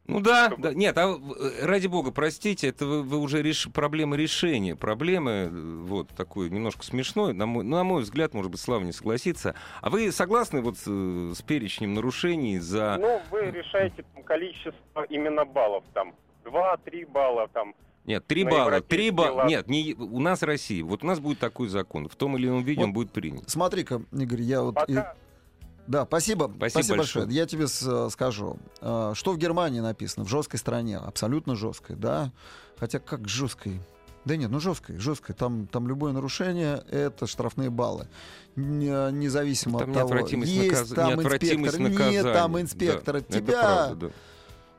Ну 0.07 0.21
да, 0.21 0.47
чтобы- 0.47 0.63
да, 0.63 0.73
нет, 0.73 0.97
а 0.97 1.17
э, 1.17 1.65
ради 1.65 1.87
бога, 1.87 2.11
простите, 2.11 2.69
это 2.69 2.85
вы, 2.85 3.03
вы 3.03 3.17
уже 3.17 3.41
реш... 3.41 3.67
проблема 3.73 4.15
решения. 4.15 4.75
Проблемы, 4.75 5.31
э, 5.31 5.49
вот, 5.49 6.09
такой 6.09 6.49
немножко 6.49 6.83
смешной, 6.83 7.33
на 7.33 7.45
мой, 7.45 7.65
на 7.65 7.83
мой 7.83 8.03
взгляд, 8.03 8.33
может 8.33 8.49
быть, 8.49 8.61
Слава 8.61 8.83
не 8.83 8.93
согласится. 8.93 9.53
А 9.81 9.89
вы 9.89 10.11
согласны 10.13 10.61
вот 10.61 10.75
э, 10.87 11.33
с 11.35 11.41
перечнем 11.41 11.93
нарушений 11.93 12.57
за... 12.59 12.97
Ну, 12.99 13.21
вы 13.31 13.51
решаете 13.51 14.05
там, 14.13 14.23
количество 14.23 15.03
именно 15.09 15.43
баллов, 15.43 15.83
там, 15.93 16.15
2-3 16.45 17.11
балла, 17.11 17.49
там, 17.49 17.75
Нет, 18.05 18.25
три 18.25 18.45
балла. 18.45 18.79
Три 18.79 19.11
балла. 19.11 19.45
Нет, 19.45 19.67
не, 19.67 19.93
у 19.93 20.19
нас 20.19 20.41
Россия. 20.41 20.85
Вот 20.85 21.03
у 21.03 21.07
нас 21.07 21.19
будет 21.19 21.39
такой 21.39 21.67
закон. 21.67 22.07
В 22.07 22.15
том 22.15 22.37
или 22.37 22.47
ином 22.47 22.63
виде 22.63 22.81
он 22.81 22.87
Вот 22.87 22.93
будет 22.93 23.11
принят. 23.11 23.49
Смотри-ка, 23.49 24.01
Игорь, 24.13 24.41
я 24.41 24.61
вот... 24.61 24.75
и- 24.87 24.95
пока... 24.95 25.15
Да, 25.87 26.05
спасибо. 26.05 26.51
Спасибо 26.57 26.97
большое. 26.97 26.97
большое. 27.25 27.27
Я 27.29 27.45
тебе 27.45 27.67
с- 27.67 28.09
скажу. 28.11 28.57
э, 28.81 29.13
Что 29.15 29.31
в 29.31 29.37
Германии 29.37 29.79
написано? 29.79 30.25
В 30.25 30.29
жесткой 30.29 30.59
стране. 30.59 30.97
Абсолютно 30.97 31.55
жесткой, 31.55 31.95
да? 31.95 32.31
Хотя 32.77 32.99
как 32.99 33.27
жесткой? 33.27 33.79
Да 34.25 34.35
нет, 34.35 34.49
ну 34.51 34.59
жесткой, 34.59 34.97
жесткой. 34.97 35.33
Там, 35.35 35.67
там 35.67 35.87
любое 35.87 36.11
нарушение— 36.11 36.83
это 36.91 37.25
штрафные 37.27 37.69
баллы. 37.69 38.07
Не- 38.57 39.11
Независимо 39.13 39.79
Там 39.79 39.91
от 39.91 39.95
того, 39.95 40.17
есть 40.17 40.71
наказ... 40.71 40.89
там 40.89 41.21
инспектор, 41.21 41.79
наказания. 41.79 42.09
нет 42.11 42.23
там 42.33 42.53
Да, 42.53 42.61
инспектора. 42.61 43.17
это 43.19 43.33
Тебя 43.33 43.61
правда, 43.61 43.95
да. 44.07 44.13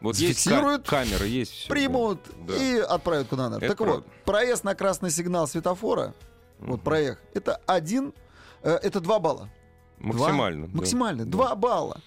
Вот 0.03 0.17
есть 0.17 0.45
зафиксируют, 0.45 0.87
есть 1.27 1.53
всё, 1.53 1.69
да. 1.69 1.75
примут 1.75 2.21
Да. 2.47 2.55
и 2.55 2.79
отправят 2.79 3.29
куда 3.29 3.49
надо. 3.49 3.65
Это 3.65 3.75
так 3.75 3.81
вот, 3.81 3.87
правда. 4.05 4.11
проезд 4.27 4.65
на 4.65 4.75
красный 4.75 5.11
сигнал 5.11 5.49
светофора, 5.49 6.15
вот 6.61 6.77
Мгм. 6.77 6.81
проехать, 6.85 7.25
это 7.35 7.59
один, 7.67 8.13
э, 8.63 8.75
это 8.83 9.01
два 9.01 9.19
балла. 9.19 9.49
Максимально. 10.01 10.67
Два? 10.67 10.73
да. 10.73 10.79
Максимально. 10.79 11.25
Да. 11.25 11.31
Два 11.31 11.55
балла. 11.55 12.01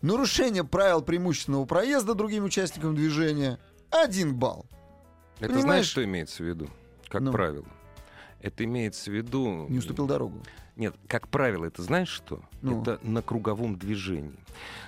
Нарушение 0.00 0.64
правил 0.64 1.02
преимущественного 1.02 1.64
проезда 1.64 2.14
другим 2.14 2.44
участникам 2.44 2.94
движения. 2.94 3.58
Один 3.90 4.34
балл. 4.34 4.66
Это 5.36 5.46
Понимаешь? 5.48 5.62
знаешь, 5.62 5.86
что 5.86 6.04
имеется 6.04 6.42
в 6.42 6.46
виду? 6.46 6.68
Как 7.08 7.20
Ну. 7.22 7.32
правило. 7.32 7.66
Это 8.40 8.64
имеется 8.64 9.10
в 9.10 9.14
виду... 9.14 9.66
Не 9.68 9.78
уступил 9.78 10.06
дорогу. 10.06 10.40
Нет, 10.74 10.94
как 11.06 11.28
правило, 11.28 11.66
это 11.66 11.82
знаешь 11.82 12.08
что? 12.08 12.40
Ну. 12.62 12.82
Это 12.82 12.98
на 13.02 13.22
круговом 13.22 13.76
движении. 13.78 14.34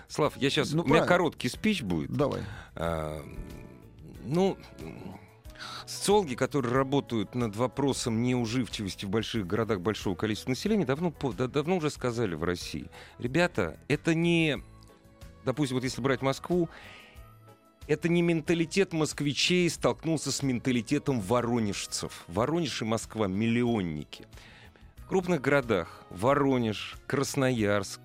Слав, 0.08 0.36
я 0.36 0.50
сейчас... 0.50 0.72
Ну, 0.72 0.80
у 0.82 0.84
меня 0.84 0.94
правильно. 0.94 1.06
короткий 1.08 1.48
спич 1.48 1.82
будет. 1.82 2.10
Давай. 2.10 2.40
А, 2.74 3.22
ну, 4.24 4.56
социологи, 5.86 6.34
которые 6.34 6.72
работают 6.72 7.34
над 7.34 7.56
вопросом 7.56 8.22
неуживчивости 8.22 9.04
в 9.04 9.10
больших 9.10 9.46
городах 9.46 9.80
большого 9.80 10.14
количества 10.14 10.50
населения, 10.50 10.84
давно, 10.84 11.12
давно 11.32 11.76
уже 11.76 11.90
сказали 11.90 12.34
в 12.34 12.44
России. 12.44 12.90
Ребята, 13.18 13.78
это 13.88 14.14
не... 14.14 14.62
Допустим, 15.44 15.76
вот 15.76 15.84
если 15.84 16.00
брать 16.00 16.22
Москву, 16.22 16.68
это 17.86 18.08
не 18.08 18.22
менталитет 18.22 18.94
москвичей 18.94 19.68
столкнулся 19.68 20.32
с 20.32 20.42
менталитетом 20.42 21.20
воронежцев. 21.20 22.24
Воронеж 22.28 22.80
и 22.80 22.84
Москва— 22.86 23.26
миллионники. 23.28 24.26
В 24.96 25.08
крупных 25.08 25.42
городах 25.42 26.02
Воронеж, 26.08 26.96
Красноярск, 27.06 28.00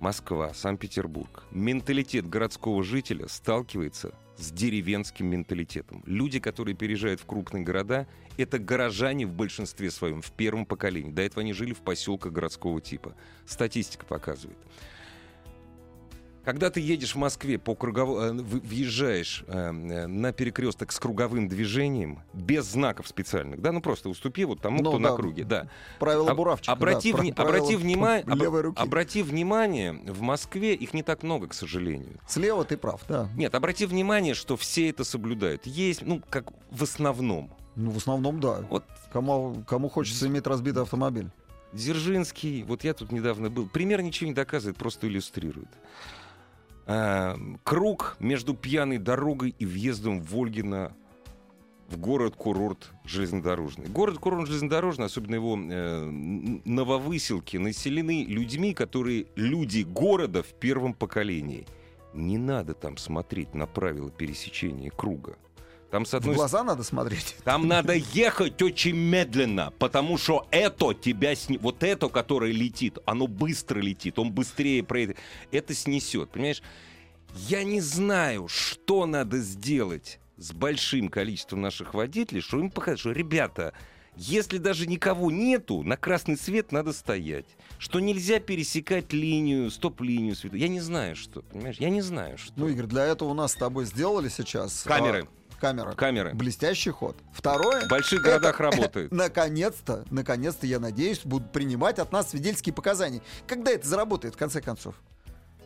Москва, 0.00 0.54
Санкт-Петербург. 0.54 1.44
Менталитет 1.50 2.26
городского 2.26 2.82
жителя 2.82 3.28
сталкивается 3.28 4.14
с 4.40 4.50
деревенским 4.50 5.26
менталитетом. 5.26 6.02
Люди, 6.06 6.40
которые 6.40 6.74
переезжают 6.74 7.20
в 7.20 7.26
крупные 7.26 7.62
города, 7.62 8.06
это 8.36 8.58
горожане 8.58 9.26
в 9.26 9.32
большинстве 9.32 9.90
своем, 9.90 10.22
в 10.22 10.32
первом 10.32 10.64
поколении. 10.64 11.10
До 11.10 11.22
этого 11.22 11.42
они 11.42 11.52
жили 11.52 11.72
в 11.72 11.80
поселках 11.80 12.32
городского 12.32 12.80
типа. 12.80 13.14
Статистика 13.46 14.06
показывает. 14.06 14.58
Когда 16.44 16.70
ты 16.70 16.80
едешь 16.80 17.14
в 17.14 17.18
Москве 17.18 17.58
по 17.58 17.74
круговому, 17.74 18.42
въезжаешь 18.42 19.44
э, 19.46 19.52
э, 19.52 20.06
на 20.06 20.32
перекресток 20.32 20.90
с 20.90 20.98
круговым 20.98 21.48
движением, 21.48 22.20
без 22.32 22.64
знаков 22.64 23.08
специальных, 23.08 23.60
да, 23.60 23.72
ну 23.72 23.80
просто 23.82 24.08
уступи 24.08 24.44
вот 24.46 24.60
тому, 24.60 24.82
Ну 24.82 24.90
кто 24.90 24.98
да, 24.98 25.10
на 25.10 25.16
круге, 25.16 25.44
да. 25.44 25.68
Правила 25.98 26.32
буравчика. 26.34 26.72
обрати, 26.72 27.12
да, 27.12 27.18
вни- 27.18 27.32
правила 27.34 27.56
обрати, 27.58 27.76
внима- 27.76 28.22
об- 28.30 28.54
руки. 28.64 28.80
обрати 28.82 29.22
внимание, 29.22 29.92
в 30.06 30.22
Москве 30.22 30.74
их 30.74 30.94
не 30.94 31.02
так 31.02 31.22
много, 31.22 31.46
к 31.48 31.54
сожалению. 31.54 32.18
Слева 32.26 32.64
ты 32.64 32.76
прав, 32.78 33.02
да. 33.08 33.28
Нет, 33.36 33.54
обрати 33.54 33.84
внимание, 33.84 34.32
что 34.34 34.56
все 34.56 34.88
это 34.88 35.04
соблюдают. 35.04 35.66
Есть, 35.66 36.02
ну, 36.02 36.22
как 36.30 36.46
в 36.70 36.82
основном. 36.82 37.50
Ну, 37.76 37.90
в 37.90 37.98
основном, 37.98 38.40
да. 38.40 38.64
Вот 38.70 38.84
Кому, 39.12 39.62
кому 39.66 39.88
хочется 39.88 40.26
иметь 40.28 40.46
разбитый 40.46 40.82
автомобиль. 40.82 41.30
Дзержинский, 41.72 42.62
вот 42.62 42.84
я 42.84 42.94
тут 42.94 43.12
недавно 43.12 43.50
был, 43.50 43.68
пример 43.68 44.02
ничего 44.02 44.28
не 44.28 44.34
доказывает, 44.34 44.76
просто 44.76 45.06
иллюстрирует. 45.08 45.68
А, 46.92 47.36
круг 47.62 48.16
между 48.18 48.52
пьяной 48.52 48.98
дорогой 48.98 49.54
и 49.56 49.64
въездом 49.64 50.20
в 50.20 50.36
Ольгино 50.36 50.92
в 51.88 51.96
город-курорт 51.98 52.90
железнодорожный. 53.04 53.86
Город-курорт 53.86 54.48
железнодорожный, 54.48 55.06
особенно 55.06 55.36
его 55.36 55.56
э, 55.56 56.04
нововыселки, 56.64 57.58
населены 57.58 58.24
людьми, 58.24 58.74
которые 58.74 59.26
люди 59.36 59.82
города 59.82 60.42
в 60.42 60.52
первом 60.54 60.92
поколении. 60.92 61.64
Не 62.12 62.38
надо 62.38 62.74
там 62.74 62.96
смотреть 62.96 63.54
на 63.54 63.66
правила 63.66 64.10
пересечения 64.10 64.90
круга. 64.90 65.36
Там, 65.90 66.06
с 66.06 66.12
В 66.12 66.14
одной 66.14 66.36
глаза 66.36 66.62
надо 66.62 66.84
смотреть. 66.84 67.36
там 67.44 67.66
надо 67.66 67.94
ехать 67.94 68.62
очень 68.62 68.94
медленно, 68.94 69.72
потому 69.78 70.18
что 70.18 70.46
это 70.50 70.94
тебя 70.94 71.34
сни... 71.34 71.58
вот 71.58 71.82
это, 71.82 72.08
которое 72.08 72.52
летит, 72.52 72.98
оно 73.06 73.26
быстро 73.26 73.80
летит, 73.80 74.18
он 74.18 74.32
быстрее 74.32 74.84
проедет, 74.84 75.16
это 75.50 75.74
снесет, 75.74 76.30
понимаешь? 76.30 76.62
Я 77.48 77.64
не 77.64 77.80
знаю, 77.80 78.48
что 78.48 79.06
надо 79.06 79.38
сделать 79.38 80.20
с 80.36 80.52
большим 80.52 81.08
количеством 81.08 81.60
наших 81.60 81.94
водителей, 81.94 82.40
что 82.40 82.58
им 82.58 82.70
показать, 82.70 83.00
что, 83.00 83.10
ребята, 83.12 83.72
если 84.16 84.58
даже 84.58 84.86
никого 84.86 85.30
нету, 85.30 85.82
на 85.82 85.96
красный 85.96 86.36
свет 86.36 86.72
надо 86.72 86.92
стоять. 86.92 87.46
Что 87.78 88.00
нельзя 88.00 88.40
пересекать 88.40 89.12
линию, 89.12 89.70
стоп-линию 89.70 90.34
свету. 90.34 90.56
Я 90.56 90.68
не 90.68 90.80
знаю, 90.80 91.16
что, 91.16 91.42
понимаешь? 91.42 91.76
Я 91.78 91.90
не 91.90 92.00
знаю, 92.00 92.36
что. 92.36 92.52
Ну, 92.56 92.68
Игорь, 92.68 92.86
для 92.86 93.06
этого 93.06 93.30
у 93.30 93.34
нас 93.34 93.52
с 93.52 93.54
тобой 93.54 93.86
сделали 93.86 94.28
сейчас... 94.28 94.82
Камеры. 94.82 95.22
а, 95.22 95.39
камера. 95.60 95.92
Камеры. 95.92 96.34
Блестящий 96.34 96.90
ход. 96.90 97.16
Второе... 97.32 97.82
В 97.86 97.88
больших 97.88 98.20
это- 98.20 98.28
городах 98.30 98.58
работает. 98.60 99.12
Наконец-то, 99.12 100.04
наконец-то, 100.10 100.66
я 100.66 100.80
надеюсь, 100.80 101.20
будут 101.24 101.52
принимать 101.52 101.98
от 101.98 102.10
нас 102.10 102.30
свидетельские 102.30 102.72
показания. 102.74 103.22
Когда 103.46 103.70
это 103.70 103.86
заработает, 103.86 104.34
в 104.34 104.38
конце 104.38 104.60
концов? 104.60 104.94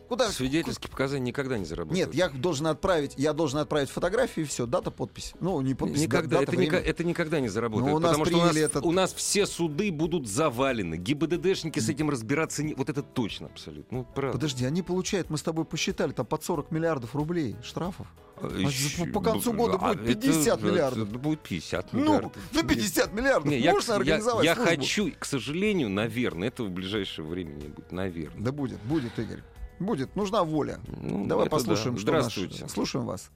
Куда? 0.07 0.29
Свидетельские 0.29 0.89
показания 0.89 1.25
никогда 1.25 1.57
не 1.57 1.65
заработают. 1.65 2.07
Нет, 2.07 2.15
я 2.15 2.29
должен 2.29 2.67
отправить, 2.67 3.13
я 3.17 3.33
должен 3.33 3.59
отправить 3.59 3.89
фотографию 3.89 4.45
и 4.45 4.47
все, 4.47 4.65
дата, 4.65 4.91
подпись. 4.91 5.33
Ну, 5.39 5.59
не 5.61 5.73
подпись, 5.73 6.01
Никогда, 6.01 6.37
да- 6.37 6.43
это, 6.43 6.51
дата, 6.51 6.61
ника- 6.63 6.69
время. 6.71 6.85
это 6.85 7.03
никогда 7.03 7.39
не 7.39 7.47
заработает. 7.49 7.89
Ну, 7.89 7.95
у 7.95 7.99
нас 7.99 8.11
потому 8.11 8.25
что 8.25 8.37
у 8.37 8.41
нас, 8.41 8.55
этот- 8.55 8.85
у 8.85 8.91
нас 8.91 9.13
все 9.13 9.45
суды 9.45 9.91
будут 9.91 10.27
завалены. 10.27 10.95
ГИБДДшники 10.95 11.79
с 11.79 11.89
этим 11.89 12.09
разбираться 12.09 12.63
не... 12.63 12.73
Вот 12.75 12.89
это 12.89 13.01
точно 13.01 13.47
абсолютно. 13.47 13.99
Ну, 13.99 14.07
правда. 14.15 14.37
Подожди, 14.37 14.65
они 14.65 14.81
получают, 14.81 15.29
мы 15.29 15.37
с 15.37 15.43
тобой 15.43 15.65
посчитали, 15.65 16.11
там 16.11 16.25
под 16.25 16.43
40 16.43 16.71
миллиардов 16.71 17.15
рублей 17.15 17.55
штрафов. 17.63 18.07
А, 18.37 18.49
по- 18.49 19.05
по 19.07 19.21
концу 19.21 19.53
года 19.53 19.77
а, 19.81 19.93
будет 19.93 20.05
50 20.21 20.57
это- 20.59 20.65
миллиардов. 20.67 21.09
это 21.09 21.17
будет 21.19 21.39
50 21.39 21.93
Ну, 21.93 21.99
миллиардов. 22.01 22.31
за 22.51 22.63
50 22.63 23.13
миллиардов 23.13 23.45
Не, 23.49 23.59
я, 23.59 23.71
можно 23.71 23.93
я- 23.93 23.97
организовать 23.97 24.45
я 24.45 24.55
службу? 24.55 24.71
хочу, 24.75 25.11
к 25.17 25.25
сожалению, 25.25 25.89
наверное, 25.89 26.49
этого 26.49 26.67
в 26.67 26.71
ближайшее 26.71 27.25
время 27.25 27.53
не 27.53 27.69
будет. 27.69 27.91
Наверное. 27.93 28.43
Да 28.43 28.51
будет, 28.51 28.79
будет, 28.83 29.17
Игорь. 29.17 29.41
Будет, 29.79 30.15
нужна 30.15 30.43
воля. 30.43 30.79
Ну, 31.01 31.25
Давай 31.25 31.45
это 31.45 31.55
да. 31.55 31.57
послушаем, 31.57 31.97
что 31.97 32.11
наш... 32.11 32.23
Здравствуйте. 32.23 32.67
Слушаем 32.69 33.05
вас. 33.05 33.31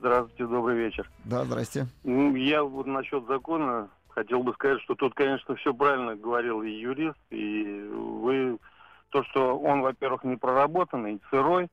Здравствуйте, 0.00 0.46
добрый 0.46 0.76
вечер. 0.76 1.10
Да, 1.24 1.44
здрасте. 1.44 1.86
Ну, 2.04 2.34
Я 2.34 2.62
вот 2.62 2.86
насчет 2.86 3.26
закона 3.26 3.88
хотел 4.08 4.42
бы 4.42 4.52
сказать, 4.54 4.80
что 4.82 4.94
тут, 4.94 5.14
конечно, 5.14 5.54
все 5.56 5.72
правильно 5.74 6.16
говорил 6.16 6.62
и 6.62 6.70
юрист, 6.70 7.18
и 7.30 7.88
вы... 7.92 8.58
То, 9.10 9.24
что 9.24 9.58
он, 9.58 9.80
во-первых, 9.80 10.22
не 10.24 10.36
проработанный, 10.36 11.18
сырой, 11.30 11.68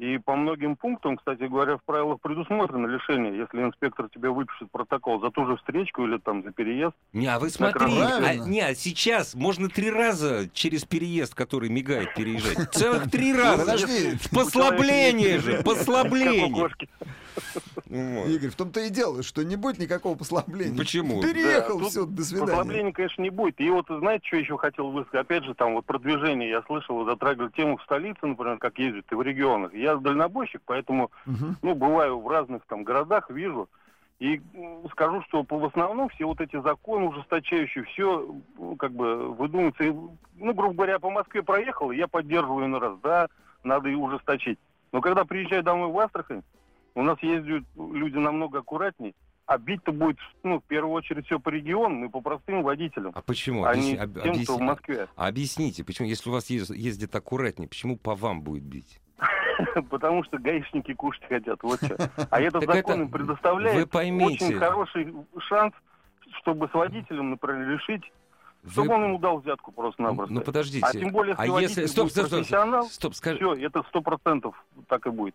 и 0.00 0.16
по 0.16 0.34
многим 0.34 0.76
пунктам, 0.76 1.18
кстати 1.18 1.42
говоря, 1.42 1.76
в 1.76 1.84
правилах 1.84 2.22
предусмотрено 2.22 2.86
лишение, 2.86 3.36
если 3.36 3.62
инспектор 3.62 4.08
тебе 4.08 4.30
выпишет 4.30 4.70
протокол 4.72 5.20
за 5.20 5.30
ту 5.30 5.44
же 5.44 5.58
встречку 5.58 6.06
или 6.06 6.16
там 6.16 6.42
за 6.42 6.52
переезд. 6.52 6.94
Не, 7.12 7.26
а 7.26 7.38
вы 7.38 7.50
смотри, 7.50 7.92
а, 8.00 8.34
не, 8.34 8.62
а 8.62 8.74
сейчас 8.74 9.34
можно 9.34 9.68
три 9.68 9.90
раза 9.90 10.48
через 10.54 10.86
переезд, 10.86 11.34
который 11.34 11.68
мигает, 11.68 12.14
переезжать. 12.14 12.72
Целых 12.72 13.10
три 13.10 13.34
раза. 13.34 13.66
Подожди, 13.66 14.16
Послабление 14.32 15.38
же, 15.38 15.62
послабление. 15.62 16.70
Вот. 17.90 18.28
Игорь, 18.28 18.50
в 18.50 18.54
том-то 18.54 18.78
и 18.80 18.88
дело, 18.88 19.24
что 19.24 19.42
не 19.42 19.56
будет 19.56 19.78
никакого 19.80 20.16
послабления. 20.16 20.78
Почему? 20.78 21.20
Переехал, 21.20 21.80
Да, 21.80 21.84
все, 21.86 22.06
до 22.06 22.22
свидания. 22.22 22.46
Послабления, 22.52 22.92
конечно, 22.92 23.22
не 23.22 23.30
будет. 23.30 23.60
И 23.60 23.68
вот, 23.68 23.86
знаете, 23.88 24.24
что 24.28 24.36
еще 24.36 24.56
хотел 24.58 24.90
высказать? 24.92 25.22
Опять 25.26 25.44
же, 25.44 25.54
там 25.54 25.74
вот 25.74 25.84
продвижение, 25.86 26.48
я 26.50 26.62
слышал, 26.62 26.98
вы 26.98 27.04
затрагивали 27.10 27.50
тему 27.50 27.78
в 27.78 27.82
столице, 27.82 28.24
например, 28.24 28.58
как 28.58 28.78
ездят 28.78 29.10
и 29.10 29.14
в 29.16 29.22
регионах. 29.22 29.74
Я 29.74 29.96
дальнобойщик, 29.96 30.62
поэтому, 30.64 31.10
Мгм. 31.26 31.56
ну, 31.62 31.74
бываю 31.74 32.20
в 32.20 32.28
разных 32.28 32.62
там 32.66 32.84
городах, 32.84 33.28
вижу. 33.28 33.68
И 34.20 34.40
скажу, 34.92 35.22
что 35.22 35.42
по- 35.42 35.58
в 35.58 35.64
основном 35.64 36.10
все 36.10 36.26
вот 36.26 36.40
эти 36.40 36.60
законы 36.62 37.06
ужесточающие, 37.06 37.82
все 37.84 38.36
как 38.78 38.92
бы 38.92 39.34
выдумывается. 39.34 39.82
И, 39.82 39.90
ну, 39.90 40.54
грубо 40.54 40.74
говоря, 40.74 40.98
по 41.00 41.10
Москве 41.10 41.42
проехал, 41.42 41.90
и 41.90 41.96
я 41.96 42.06
поддерживаю 42.06 42.68
на 42.68 42.78
раз, 42.78 42.98
да, 43.02 43.28
надо 43.64 43.88
и 43.88 43.94
ужесточить. 43.94 44.58
Но 44.92 45.00
когда 45.00 45.24
приезжаю 45.24 45.62
домой 45.64 45.88
в 45.90 45.98
Астрахань, 45.98 46.42
у 46.94 47.02
нас 47.02 47.18
ездят 47.22 47.64
люди 47.76 48.16
намного 48.16 48.58
аккуратнее, 48.60 49.14
а 49.46 49.58
бить-то 49.58 49.92
будет, 49.92 50.18
ну, 50.42 50.60
в 50.60 50.64
первую 50.64 50.92
очередь, 50.94 51.26
все 51.26 51.38
по 51.40 51.48
регионам 51.48 52.04
и 52.04 52.08
по 52.08 52.20
простым 52.20 52.62
водителям, 52.62 53.12
А 53.14 53.22
почему? 53.22 53.64
а 53.64 53.70
Объясни- 53.70 53.92
не 53.92 53.98
об- 53.98 54.12
тем, 54.14 54.20
кто 54.20 54.30
в 54.30 54.36
объясни- 54.36 54.62
Москве. 54.64 55.08
Объясните, 55.16 55.84
почему, 55.84 56.08
если 56.08 56.30
у 56.30 56.32
вас 56.32 56.50
ез- 56.50 56.70
ездит 56.70 57.14
аккуратнее, 57.14 57.68
почему 57.68 57.96
по 57.96 58.14
вам 58.14 58.42
будет 58.42 58.62
бить? 58.64 59.00
Потому 59.90 60.24
что 60.24 60.38
гаишники 60.38 60.94
кушать 60.94 61.24
хотят, 61.28 61.62
вот 61.62 61.82
что. 61.84 62.10
А 62.30 62.40
этот 62.40 62.64
закон 62.64 63.02
им 63.02 63.10
предоставляет 63.10 63.94
очень 63.94 64.58
хороший 64.58 65.12
шанс, 65.48 65.74
чтобы 66.40 66.68
с 66.68 66.74
водителем, 66.74 67.30
например, 67.30 67.68
решить, 67.70 68.02
Вы- 68.62 68.70
чтобы 68.70 68.94
он 68.94 69.04
ему 69.04 69.18
дал 69.18 69.38
взятку 69.40 69.72
просто-напросто. 69.72 70.32
Ну 70.32 70.40
подождите. 70.42 70.86
А 70.86 70.92
тем 70.92 71.10
более, 71.10 71.34
если 71.38 71.52
а 71.52 71.60
если... 71.60 71.86
Стоп, 71.86 72.10
стоп, 72.10 72.26
стоп, 72.26 72.38
профессионал, 72.38 72.84
стоп, 72.84 73.14
скажи. 73.14 73.36
все, 73.38 73.54
это 73.66 73.82
сто 73.88 74.00
процентов 74.00 74.54
так 74.88 75.06
и 75.06 75.10
будет. 75.10 75.34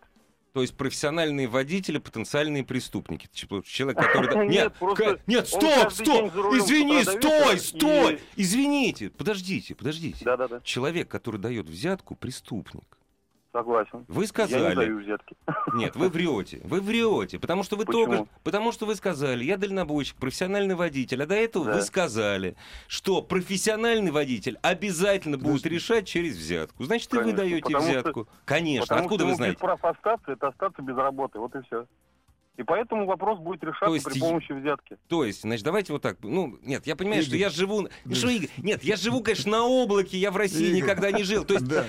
То 0.56 0.62
есть 0.62 0.74
профессиональные 0.74 1.48
водители, 1.48 1.98
потенциальные 1.98 2.64
преступники. 2.64 3.26
Типа 3.26 3.62
Человек, 3.62 3.98
который... 4.02 4.48
Нет, 4.48 4.72
Нет, 5.26 5.50
просто 5.50 5.90
стоп, 5.90 5.92
стоп, 5.92 6.34
извини, 6.54 7.04
стой, 7.04 7.58
стой, 7.58 8.20
извините, 8.36 9.10
подождите, 9.10 9.74
подождите. 9.74 10.24
Человек, 10.64 11.08
который 11.08 11.38
дает 11.38 11.68
взятку, 11.68 12.14
преступник. 12.16 12.95
Согласен. 13.56 14.04
Вы 14.08 14.14
Я 14.14 14.20
не 14.20 14.26
сказали, 14.26 14.74
даю 14.74 14.98
взятки. 14.98 15.34
нет, 15.74 15.96
вы 15.96 16.08
врете, 16.10 16.60
вы 16.64 16.80
врете, 16.80 17.38
потому 17.38 17.62
что 17.62 17.76
вы 17.76 17.84
Почему? 17.86 18.06
только, 18.06 18.28
потому 18.44 18.72
что 18.72 18.84
вы 18.86 18.94
сказали, 18.94 19.44
я 19.44 19.56
дальнобойщик, 19.56 20.16
профессиональный 20.16 20.74
водитель, 20.74 21.22
а 21.22 21.26
до 21.26 21.34
этого 21.34 21.64
Да. 21.64 21.74
вы 21.74 21.82
сказали, 21.82 22.56
что 22.86 23.22
профессиональный 23.22 24.10
водитель 24.10 24.58
обязательно 24.62 25.38
будет 25.38 25.62
Подожди. 25.62 25.68
решать 25.70 26.06
через 26.06 26.36
взятку. 26.36 26.84
Значит, 26.84 27.12
и 27.14 27.16
вы 27.16 27.22
Конечно, 27.22 27.38
даете 27.42 27.62
потому 27.62 27.82
что- 27.84 27.90
взятку. 27.92 28.28
Конечно, 28.44 28.86
Потому 28.86 29.00
откуда 29.02 29.24
что 29.24 29.30
вы 29.30 29.34
знаете? 29.36 29.58
прав 29.58 29.84
остаться, 29.84 30.32
это 30.32 30.48
остаться 30.48 30.82
без 30.82 30.96
работы, 30.96 31.38
вот 31.38 31.54
и 31.56 31.62
все. 31.62 31.86
И 32.56 32.62
поэтому 32.62 33.06
вопрос 33.06 33.38
будет 33.38 33.62
решаться 33.62 33.92
есть 33.94 34.04
при 34.06 34.18
помощи 34.18 34.52
взятки. 34.52 34.96
То 35.08 35.24
есть, 35.24 35.42
значит, 35.42 35.64
давайте 35.64 35.92
вот 35.92 36.00
так. 36.02 36.16
Ну, 36.22 36.58
нет, 36.62 36.86
я 36.86 36.96
понимаю, 36.96 37.22
что 37.22 37.30
Игорь. 37.32 37.40
я 37.40 37.50
живу... 37.50 37.88
Ну, 38.04 38.14
что, 38.14 38.28
Игорь? 38.28 38.48
Нет, 38.56 38.82
я 38.82 38.96
живу, 38.96 39.20
конечно, 39.22 39.50
на 39.52 39.64
облаке, 39.64 40.16
я 40.16 40.30
в 40.30 40.36
России 40.36 40.68
Игорь. 40.68 40.82
никогда 40.82 41.12
не 41.12 41.22
жил. 41.22 41.44
То 41.44 41.54
есть 41.54 41.66
Да. 41.66 41.84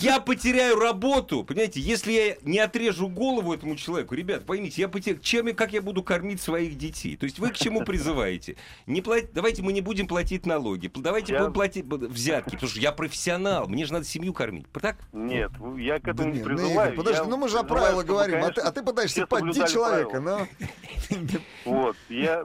я 0.00 0.20
потеряю 0.20 0.76
работу, 0.78 1.44
понимаете, 1.44 1.80
если 1.80 2.12
я 2.12 2.36
не 2.42 2.58
отрежу 2.58 3.08
голову 3.08 3.52
этому 3.52 3.76
человеку. 3.76 4.14
Ребят, 4.14 4.46
поймите, 4.46 4.80
я 4.80 4.88
потеряю... 4.88 5.20
Чем 5.20 5.48
и 5.48 5.52
как 5.52 5.72
я 5.72 5.82
буду 5.82 6.02
кормить 6.02 6.40
своих 6.40 6.78
детей? 6.78 7.16
То 7.16 7.24
есть 7.24 7.38
вы 7.38 7.50
к 7.50 7.56
чему 7.56 7.82
призываете? 7.84 8.56
Не 8.86 9.02
плат... 9.02 9.32
Давайте 9.34 9.62
мы 9.62 9.72
не 9.72 9.80
будем 9.82 10.06
платить 10.06 10.46
налоги, 10.46 10.90
давайте 10.94 11.34
Я- 11.34 11.40
будем 11.40 11.52
платить 11.52 11.84
взятки, 11.84 12.52
потому 12.52 12.68
что 12.70 12.80
я 12.80 12.92
профессионал, 12.92 13.68
мне 13.68 13.84
же 13.84 13.92
надо 13.92 14.04
семью 14.06 14.32
кормить. 14.32 14.66
Так? 14.72 14.96
Нет, 15.12 15.50
я 15.76 15.98
к 15.98 16.04
Да 16.04 16.10
этому 16.12 16.28
не 16.30 16.38
нет, 16.38 16.46
ну, 16.46 16.54
призываю. 16.56 16.88
Игорь, 16.92 16.96
подожди, 16.96 17.22
Я 17.22 17.28
ну 17.28 17.36
мы 17.36 17.48
же 17.48 17.58
о 17.58 17.64
правилах 17.64 18.06
говорим, 18.06 18.42
а 18.44 18.50
ты, 18.50 18.60
а 18.62 18.72
ты 18.72 18.82
пытаешься 18.82 19.26
поддеть 19.26 19.54
соблюдали 19.56 19.89
человека, 19.90 20.20
ну. 20.20 21.40
Вот, 21.64 21.96
я... 22.08 22.44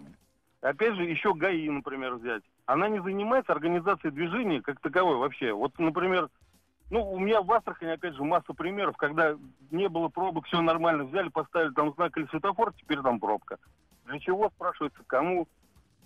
Опять 0.62 0.96
же, 0.96 1.04
еще 1.04 1.34
ГАИ, 1.34 1.70
например, 1.70 2.16
взять. 2.16 2.42
Она 2.66 2.88
не 2.90 3.00
занимается 3.00 3.52
организацией 3.52 4.12
движения 4.12 4.62
как 4.62 4.80
таковой 4.80 5.18
вообще. 5.18 5.54
Вот, 5.54 5.78
например, 5.78 6.30
Ну, 6.90 7.08
у 7.12 7.20
меня 7.20 7.42
в 7.42 7.52
Астрахани, 7.52 7.92
опять 7.92 8.16
же, 8.16 8.24
масса 8.24 8.54
примеров, 8.54 8.98
когда 8.98 9.36
не 9.70 9.88
было 9.90 10.08
пробок, 10.08 10.48
все 10.48 10.62
нормально, 10.62 11.04
взяли, 11.04 11.30
поставили 11.30 11.74
там 11.74 11.94
знак 11.94 12.18
или 12.18 12.26
светофор, 12.28 12.74
теперь 12.74 13.02
там 13.02 13.20
пробка. 13.20 13.58
Для 14.06 14.20
чего, 14.20 14.50
спрашивается, 14.50 15.04
кому? 15.06 15.48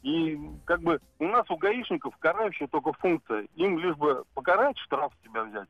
И 0.01 0.39
как 0.65 0.81
бы 0.81 0.99
у 1.19 1.27
нас 1.27 1.49
у 1.49 1.57
гаишников 1.57 2.15
карающая 2.17 2.67
только 2.67 2.93
функция. 2.93 3.47
Им 3.55 3.79
лишь 3.79 3.95
бы 3.95 4.23
покарать, 4.33 4.77
штраф 4.77 5.13
с 5.13 5.23
тебя 5.23 5.43
взять. 5.43 5.67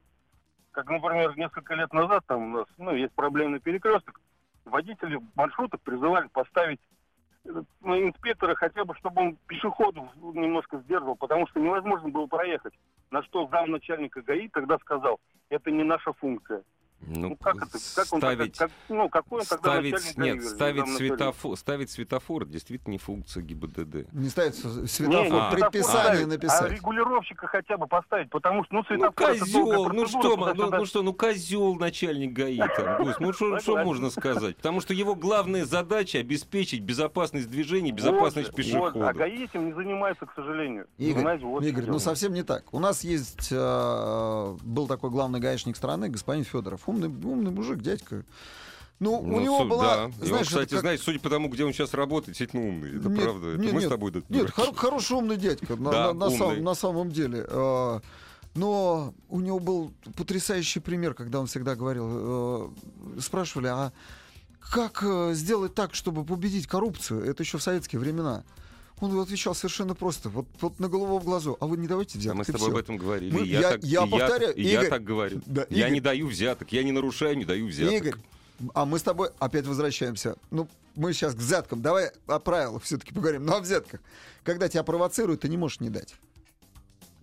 Как, 0.71 0.87
например, 0.89 1.35
несколько 1.37 1.73
лет 1.73 1.91
назад 1.93 2.23
там 2.27 2.53
у 2.53 2.57
нас 2.57 2.65
ну, 2.77 2.93
есть 2.93 3.13
проблемный 3.13 3.59
перекресток. 3.59 4.21
Водители 4.69 5.19
маршруток 5.35 5.81
призывали 5.81 6.27
поставить 6.27 6.79
э, 7.45 7.61
ну, 7.81 8.07
инспектора 8.07 8.55
хотя 8.55 8.85
бы, 8.85 8.95
чтобы 8.95 9.21
он 9.21 9.37
пешеходов 9.47 10.07
немножко 10.15 10.77
сдерживал, 10.79 11.15
потому 11.15 11.47
что 11.47 11.59
невозможно 11.59 12.09
было 12.09 12.27
проехать. 12.27 12.73
На 13.11 13.23
что 13.23 13.47
замначальника 13.47 14.21
ГАИ 14.21 14.49
тогда 14.49 14.77
сказал, 14.79 15.19
это 15.49 15.71
не 15.71 15.83
наша 15.83 16.13
функция. 16.13 16.63
Ну, 17.01 17.29
Ну, 17.29 17.35
как 17.37 17.55
это? 17.55 17.77
Как 17.95 18.13
он 18.13 18.19
ставить, 18.19 18.53
тогда, 18.53 18.67
как, 18.67 18.71
ну, 18.89 19.09
какой 19.09 19.39
он 19.41 19.45
тогда 19.45 19.69
ставить, 19.71 19.93
начальник 19.93 20.17
нет, 20.17 20.43
ставить 20.45 20.87
светофор, 20.97 21.57
ставить 21.57 21.89
светофор 21.91 22.45
действительно 22.45 22.91
не 22.91 22.97
функция 22.97 23.41
ГИБДД. 23.43 24.11
Не 24.13 24.29
ставится 24.29 24.67
Не, 24.67 24.87
светофор, 24.87 25.23
не 25.31 25.39
А. 25.39 25.51
предписание 25.51 26.03
ставить, 26.03 26.23
А 26.23 26.27
написать. 26.27 26.71
регулировщика 26.71 27.47
хотя 27.47 27.77
бы 27.77 27.87
поставить, 27.87 28.29
потому 28.29 28.63
что, 28.65 28.73
ну, 28.75 28.79
Ну, 28.79 28.85
светофор 28.85 29.13
долгая 29.15 29.39
козел, 29.39 29.59
ну 29.65 30.05
процедура, 30.05 30.07
что, 30.07 30.53
ну, 30.55 30.77
ну 30.77 30.85
что, 30.85 31.01
ну 31.03 31.13
козел 31.13 31.75
начальник 31.75 32.33
ГАИ 32.33 32.57
там, 32.57 33.03
Гусь, 33.03 33.15
ну 33.19 33.33
что, 33.33 33.59
что 33.59 33.77
можно 33.83 34.09
сказать? 34.09 34.57
Потому 34.57 34.81
что 34.81 34.93
его 34.93 35.15
главная 35.15 35.65
задача 35.65 36.19
обеспечить 36.19 36.81
безопасность 36.81 37.49
движения, 37.49 37.91
безопасность 37.91 38.49
Вот 38.49 38.55
пешехода. 38.57 38.99
вот, 38.99 39.07
а 39.07 39.13
ГАИ 39.13 39.45
этим 39.45 39.67
не 39.67 39.73
занимается, 39.73 40.25
к 40.25 40.33
сожалению. 40.35 40.87
Игорь, 40.97 41.15
Понимаете, 41.15 41.45
вот 41.45 41.63
Игорь, 41.63 41.85
в 41.85 41.87
ну 41.87 41.99
совсем 41.99 42.33
не 42.33 42.43
так. 42.43 42.73
У 42.73 42.79
нас 42.79 43.03
есть, 43.03 43.49
э, 43.51 44.57
был 44.63 44.87
такой 44.87 45.09
главный 45.09 45.39
гаишник 45.39 45.75
страны, 45.77 46.09
господин 46.09 46.43
Федоров. 46.43 46.81
Умный, 46.89 47.07
умный 47.07 47.51
мужик, 47.51 47.79
дядька. 47.79 48.23
Ну, 48.99 49.21
Ну, 49.23 49.37
у 49.37 49.39
него 49.39 49.59
су- 49.59 49.69
была, 49.69 49.83
да. 49.95 50.05
Он, 50.05 50.13
знаешь, 50.13 50.47
это 50.47 50.55
кстати, 50.55 50.69
как- 50.71 50.79
знаете, 50.81 51.03
судя 51.03 51.19
по 51.19 51.29
тому, 51.29 51.47
где 51.47 51.63
он 51.63 51.71
сейчас 51.71 51.93
работает, 51.93 52.37
действительно 52.37 52.67
умный. 52.67 52.97
Это 52.99 53.07
Нет, 53.09 53.23
правда. 53.23 53.47
Это 53.47 53.61
нет, 53.61 53.73
мы 53.73 53.79
с 53.79 53.83
нет, 53.83 53.89
тобой 53.91 54.11
да, 54.11 54.19
Нет, 54.27 54.27
дураки. 54.41 54.51
хор- 54.53 54.75
хороший 54.75 55.17
умный 55.17 55.37
дядька, 55.37 55.75
на, 55.77 55.91
Да, 55.91 56.07
на- 56.07 56.13
на 56.13 56.25
умный. 56.25 56.37
самом, 56.37 56.63
на 56.63 56.73
самом 56.75 57.11
деле. 57.11 57.45
Э, 57.47 57.99
Но 58.55 59.13
у 59.29 59.39
него 59.41 59.59
был 59.59 59.93
потрясающий 60.17 60.79
пример, 60.79 61.13
когда 61.13 61.39
он 61.39 61.45
всегда 61.45 61.75
говорил, 61.75 62.07
э, 63.15 63.21
спрашивали, 63.21 63.67
а 63.67 63.93
как 64.59 65.03
э, 65.03 65.33
сделать 65.35 65.75
так, 65.75 65.93
чтобы 65.93 66.25
победить 66.25 66.65
коррупцию? 66.67 67.23
Это 67.23 67.43
еще 67.43 67.59
в 67.59 67.63
советские 67.63 67.99
времена. 67.99 68.43
Он 69.01 69.17
отвечал 69.19 69.55
совершенно 69.55 69.95
просто, 69.95 70.29
вот, 70.29 70.45
вот 70.59 70.79
на 70.79 70.87
голову 70.89 71.19
в 71.19 71.23
глазу. 71.23 71.57
А 71.59 71.65
вы 71.67 71.77
не 71.77 71.87
давайте 71.87 72.17
взяток. 72.17 72.37
мы 72.39 72.43
с 72.43 72.47
тобой 72.47 72.59
всё». 72.61 72.71
об 72.71 72.77
этом 72.77 72.97
говорили. 72.97 73.31
Мы- 73.31 73.45
я, 73.45 73.59
я- 73.61 73.69
так, 73.71 73.83
я 73.83 74.05
повторяю, 74.05 74.53
и 74.55 74.63
я 74.63 74.73
Игорь, 74.79 74.89
так 74.89 75.03
говорю. 75.03 75.41
да, 75.45 75.65
я 75.69 75.77
Игорь. 75.87 75.91
не 75.93 76.01
даю 76.01 76.27
взяток. 76.27 76.71
Я 76.73 76.83
не 76.83 76.91
нарушаю, 76.91 77.37
не 77.37 77.45
даю 77.45 77.67
взяток. 77.67 77.93
Игорь, 77.93 78.15
а 78.73 78.85
мы 78.85 78.99
с 78.99 79.03
тобой 79.03 79.29
опять 79.39 79.65
возвращаемся. 79.65 80.35
Ну, 80.51 80.67
мы 80.95 81.13
сейчас 81.13 81.33
к 81.33 81.37
взяткам. 81.37 81.81
Давай 81.81 82.11
о 82.27 82.39
правилах 82.39 82.83
все-таки 82.83 83.13
поговорим. 83.13 83.45
Ну, 83.45 83.53
о 83.55 83.61
взятках. 83.61 84.01
Когда 84.43 84.67
тебя 84.67 84.83
провоцируют, 84.83 85.41
ты 85.41 85.49
не 85.49 85.55
можешь 85.57 85.79
не 85.79 85.89
дать. 85.89 86.15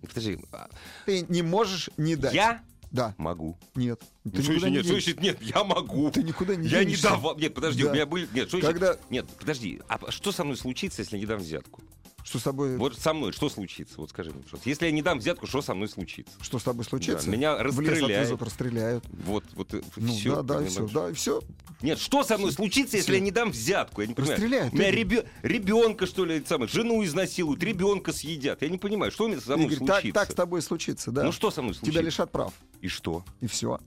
Подожди, 0.01 0.39
а 0.51 0.69
Ты 1.05 1.25
не 1.27 1.41
можешь 1.41 1.89
не 1.97 2.15
дать. 2.15 2.33
я 2.33 2.63
Да. 2.91 3.13
могу. 3.17 3.57
Нет. 3.75 4.01
Ну, 4.23 4.31
Ты 4.31 4.43
что 4.43 4.53
никуда 4.53 4.67
значит 4.69 4.71
не 4.71 4.75
нет? 4.77 4.85
Что 4.85 4.93
значит 4.93 5.21
нет? 5.21 5.41
Я 5.41 5.63
могу. 5.63 6.11
Ты 6.11 6.23
никуда 6.23 6.55
не 6.55 6.67
Я 6.67 6.83
не 6.83 6.95
давал. 6.95 7.37
Нет, 7.37 7.53
подожди, 7.53 7.83
Да. 7.83 7.89
у 7.89 7.93
меня 7.93 8.05
были. 8.05 8.27
Нет, 8.33 8.47
что 8.47 8.59
Когда- 8.59 8.93
значит- 8.93 9.11
Нет, 9.11 9.25
подожди. 9.39 9.81
А 9.87 10.11
что 10.11 10.31
со 10.31 10.43
мной 10.43 10.57
случится, 10.57 11.01
если 11.01 11.15
я 11.15 11.19
не 11.19 11.25
дам 11.25 11.39
взятку? 11.39 11.81
Что 12.23 12.39
с 12.39 12.43
тобой, 12.43 12.75
Вот 12.75 12.99
со 12.99 13.13
мной 13.13 13.31
что 13.31 13.47
случится? 13.47 13.93
Вот 14.01 14.09
скажи 14.09 14.31
мне, 14.31 14.41
пожалуйста. 14.43 14.67
Если 14.67 14.85
я 14.85 14.91
не 14.91 15.01
дам 15.01 15.19
взятку, 15.19 15.47
что 15.47 15.61
со 15.61 15.73
мной 15.73 15.87
случится? 15.87 16.33
что 16.41 16.59
с 16.59 16.63
тобой 16.63 16.83
случится? 16.83 17.25
Да, 17.25 17.31
меня 17.31 17.55
В 17.55 17.61
лес 17.79 17.89
расстреляют. 17.89 18.11
отвезут, 18.11 18.41
расстреляют. 18.41 19.05
Вот, 19.25 19.45
вот 19.53 19.73
Ну, 19.95 20.11
все. 20.13 20.35
да, 20.41 20.59
да, 20.59 20.65
все, 20.65 20.87
да, 20.89 21.13
все. 21.13 21.41
Нет, 21.81 21.99
что 21.99 22.23
со 22.23 22.37
мной 22.37 22.51
случится, 22.51 22.97
если 22.97 23.11
Всё. 23.11 23.19
я 23.19 23.19
не 23.21 23.31
дам 23.31 23.51
взятку? 23.51 24.01
Я 24.01 24.07
не 24.07 24.13
понимаю. 24.13 24.35
Расстреляют, 24.35 24.73
У 24.73 24.75
меня 24.77 24.91
ребё- 24.91 25.25
ребенка, 25.41 26.05
что 26.05 26.25
ли, 26.25 26.43
самое, 26.45 26.69
жену 26.69 27.01
изнасилуют, 27.05 27.63
ребенка 27.63 28.11
съедят. 28.11 28.61
Я 28.61 28.67
не 28.69 28.77
понимаю, 28.77 29.09
что 29.13 29.23
со 29.39 29.55
мной 29.55 29.67
Игорь, 29.67 29.87
так, 29.87 30.01
случится? 30.01 30.13
так 30.19 30.31
с 30.31 30.35
тобой 30.35 30.61
случится, 30.61 31.11
да. 31.11 31.23
Ну 31.23 31.31
что 31.31 31.49
со 31.49 31.61
мной 31.61 31.75
случится? 31.75 31.91
Тебя 31.93 32.01
лишат 32.05 32.29
прав. 32.31 32.51
И 32.81 32.87
что? 32.87 33.23
И 33.41 33.47
все. 33.47 33.79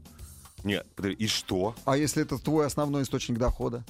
Нет, 0.64 0.86
подожди, 0.94 1.24
и 1.24 1.26
что? 1.26 1.74
А 1.84 1.96
если 1.96 2.22
это 2.22 2.38
твой 2.38 2.66
основной 2.66 3.02
источник 3.02 3.38
дохода? 3.38 3.84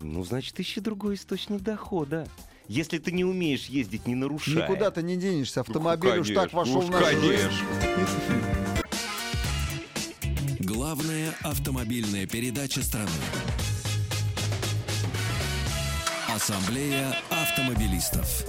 Ну, 0.00 0.24
значит, 0.24 0.58
ищи 0.58 0.80
другой 0.80 1.14
источник 1.14 1.60
дохода. 1.62 2.26
Если 2.66 2.98
ты 2.98 3.12
не 3.12 3.24
умеешь 3.24 3.66
ездить, 3.66 4.06
не 4.06 4.14
нарушая. 4.14 4.62
Никуда 4.62 4.90
ты 4.90 5.02
не 5.02 5.16
денешься. 5.16 5.60
Автомобиль 5.60 6.14
Ну, 6.14 6.20
уж 6.22 6.30
так 6.30 6.52
вошел 6.52 6.78
уж 6.78 6.86
в 6.86 6.90
нашу 6.90 7.20
жизнь. 7.20 7.50
Главная 10.60 11.34
автомобильная 11.42 12.26
передача 12.26 12.82
страны. 12.82 13.10
Ассамблея 16.28 17.14
автомобилистов. 17.30 18.46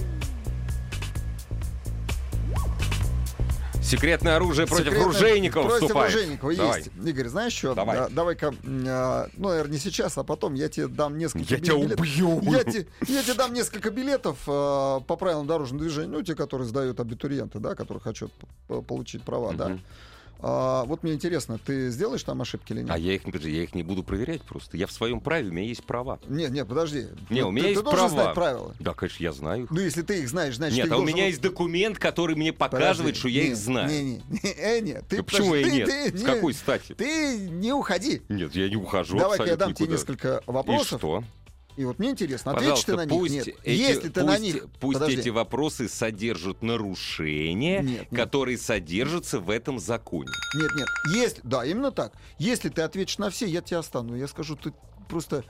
Секретное 3.86 4.36
оружие 4.36 4.66
против 4.66 4.86
Секретное- 4.86 5.06
ружейников 5.06 5.66
Против 5.66 5.82
вступает. 5.82 6.12
ружейников 6.12 6.56
Давай. 6.56 6.78
есть. 6.80 6.90
Игорь, 7.04 7.28
знаешь 7.28 7.52
что? 7.52 7.74
Давай. 7.74 7.96
Да, 7.96 8.08
давай-ка, 8.08 8.52
а, 8.88 9.28
ну, 9.36 9.48
наверное, 9.48 9.72
не 9.74 9.78
сейчас, 9.78 10.18
а 10.18 10.24
потом 10.24 10.54
я 10.54 10.68
тебе 10.68 10.88
дам 10.88 11.16
несколько 11.16 11.54
Я 11.54 11.60
тебя 11.60 11.76
билетов. 11.76 12.00
убью. 12.00 12.40
Я, 12.42 12.64
те- 12.64 12.86
я 13.06 13.22
тебе 13.22 13.34
дам 13.34 13.52
несколько 13.54 13.90
билетов 13.90 14.38
а, 14.48 15.00
по 15.00 15.14
правилам 15.16 15.46
дорожного 15.46 15.82
движения, 15.84 16.08
ну, 16.08 16.22
те, 16.22 16.34
которые 16.34 16.66
сдают 16.66 16.98
абитуриенты, 16.98 17.60
да, 17.60 17.74
которые 17.76 18.02
хотят 18.02 18.30
получить 18.88 19.22
права, 19.22 19.52
да. 19.52 19.78
А, 20.40 20.84
вот 20.84 21.02
мне 21.02 21.14
интересно, 21.14 21.58
ты 21.58 21.90
сделаешь 21.90 22.22
там 22.22 22.42
ошибки 22.42 22.72
или 22.72 22.82
нет? 22.82 22.90
А 22.90 22.98
я 22.98 23.14
их, 23.14 23.22
я 23.26 23.62
их 23.62 23.74
не 23.74 23.82
буду 23.82 24.02
проверять 24.02 24.42
просто. 24.42 24.76
Я 24.76 24.86
в 24.86 24.92
своем 24.92 25.20
праве, 25.20 25.48
у 25.48 25.52
меня 25.52 25.66
есть 25.66 25.84
права. 25.84 26.18
Нет, 26.28 26.50
нет, 26.50 26.68
подожди. 26.68 27.06
Не, 27.30 27.42
у 27.42 27.50
меня 27.50 27.64
ты, 27.64 27.68
есть 27.70 27.80
ты 27.80 27.84
должен 27.84 28.08
права. 28.08 28.22
знать 28.22 28.34
правила. 28.34 28.74
Да, 28.78 28.94
конечно, 28.94 29.22
я 29.22 29.32
знаю 29.32 29.64
их. 29.64 29.70
Ну, 29.70 29.80
если 29.80 30.02
ты 30.02 30.20
их 30.20 30.28
знаешь, 30.28 30.56
значит, 30.56 30.76
Нет, 30.76 30.86
а 30.92 30.96
у 30.96 30.98
должен 30.98 31.14
меня 31.14 31.26
есть 31.26 31.40
документ, 31.40 31.98
который 31.98 32.36
мне 32.36 32.52
показывает, 32.52 33.14
Подожди, 33.16 33.18
что 33.18 33.28
я 33.28 33.42
не, 33.44 33.48
их 33.50 33.56
знаю. 33.56 33.88
Не, 33.90 34.02
не, 34.04 34.22
не, 34.28 34.50
э, 34.58 34.80
нет. 34.80 35.04
Ты, 35.08 35.16
Да 35.18 35.22
почему 35.22 35.54
я 35.54 35.70
нет? 35.70 35.88
ты 35.88 36.10
С 36.16 36.20
не- 36.20 36.26
какой 36.26 36.54
стати? 36.54 36.94
Ты 36.94 37.38
не 37.38 37.72
уходи. 37.72 38.22
Нет, 38.28 38.54
я 38.54 38.68
не 38.68 38.76
ухожу 38.76 39.18
Давай-ка 39.18 39.44
я 39.44 39.56
дам 39.56 39.72
тебе 39.74 39.86
никуда. 39.86 39.98
несколько 39.98 40.42
И 40.46 40.50
вопросов. 40.50 40.98
что? 41.00 41.24
И 41.76 41.84
вот 41.84 41.98
мне 41.98 42.10
интересно, 42.10 42.52
ответишь 42.52 42.84
ты 42.84 42.96
на 42.96 43.04
них? 43.04 43.10
пусть, 43.10 43.34
Нет. 43.34 43.48
эти, 43.62 43.78
Если 43.78 44.08
ты 44.08 44.20
пусть, 44.20 44.26
на 44.26 44.38
них... 44.38 44.66
пусть 44.80 44.98
Подожди. 44.98 45.20
эти 45.20 45.28
вопросы 45.28 45.88
содержат 45.88 46.62
нарушения, 46.62 47.82
Нет, 47.82 48.10
нет. 48.10 48.18
которые 48.18 48.56
содержатся 48.56 49.40
в 49.40 49.50
этом 49.50 49.78
законе. 49.78 50.30
Нет, 50.54 50.70
нет. 50.74 50.88
Если... 51.14 51.40
Да, 51.44 51.64
именно 51.66 51.90
так. 51.90 52.14
Если 52.38 52.70
ты 52.70 52.80
ответишь 52.82 53.18
на 53.18 53.28
все, 53.28 53.46
я 53.46 53.60
тебя 53.60 53.80
остану. 53.80 54.16
Я 54.16 54.26
скажу, 54.26 54.56
ты 54.56 54.72
просто 55.08 55.44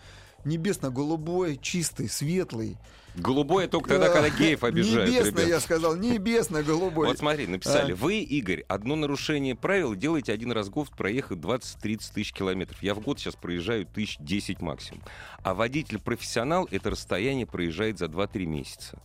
небесно-голубой, 0.44 1.58
чистый, 1.62 2.08
светлый. 2.08 2.76
Голубое 3.16 3.66
только 3.66 3.90
тогда, 3.90 4.08
когда 4.10 4.28
геев 4.28 4.62
обижают, 4.62 5.10
Небесно, 5.10 5.28
ребят. 5.30 5.48
я 5.48 5.60
сказал, 5.60 5.96
небесно-голубой. 5.96 7.06
Вот 7.06 7.18
смотри, 7.18 7.46
написали, 7.46 7.92
А. 7.92 7.96
вы, 7.96 8.18
Игорь, 8.20 8.64
одно 8.68 8.94
нарушение 8.94 9.54
правил 9.54 9.94
делаете 9.94 10.32
один 10.32 10.52
раз 10.52 10.68
в 10.68 10.70
год 10.70 10.90
проехать 10.90 11.38
20-30 11.38 12.12
тысяч 12.14 12.32
километров. 12.32 12.82
Я 12.82 12.94
в 12.94 13.00
год 13.00 13.18
сейчас 13.18 13.34
проезжаю 13.34 13.86
тысяч 13.86 14.16
10 14.18 14.60
максимум. 14.60 15.02
А 15.42 15.54
водитель-профессионал 15.54 16.68
это 16.70 16.90
расстояние 16.90 17.46
проезжает 17.46 17.98
за 17.98 18.06
2-3 18.06 18.44
месяца. 18.46 18.98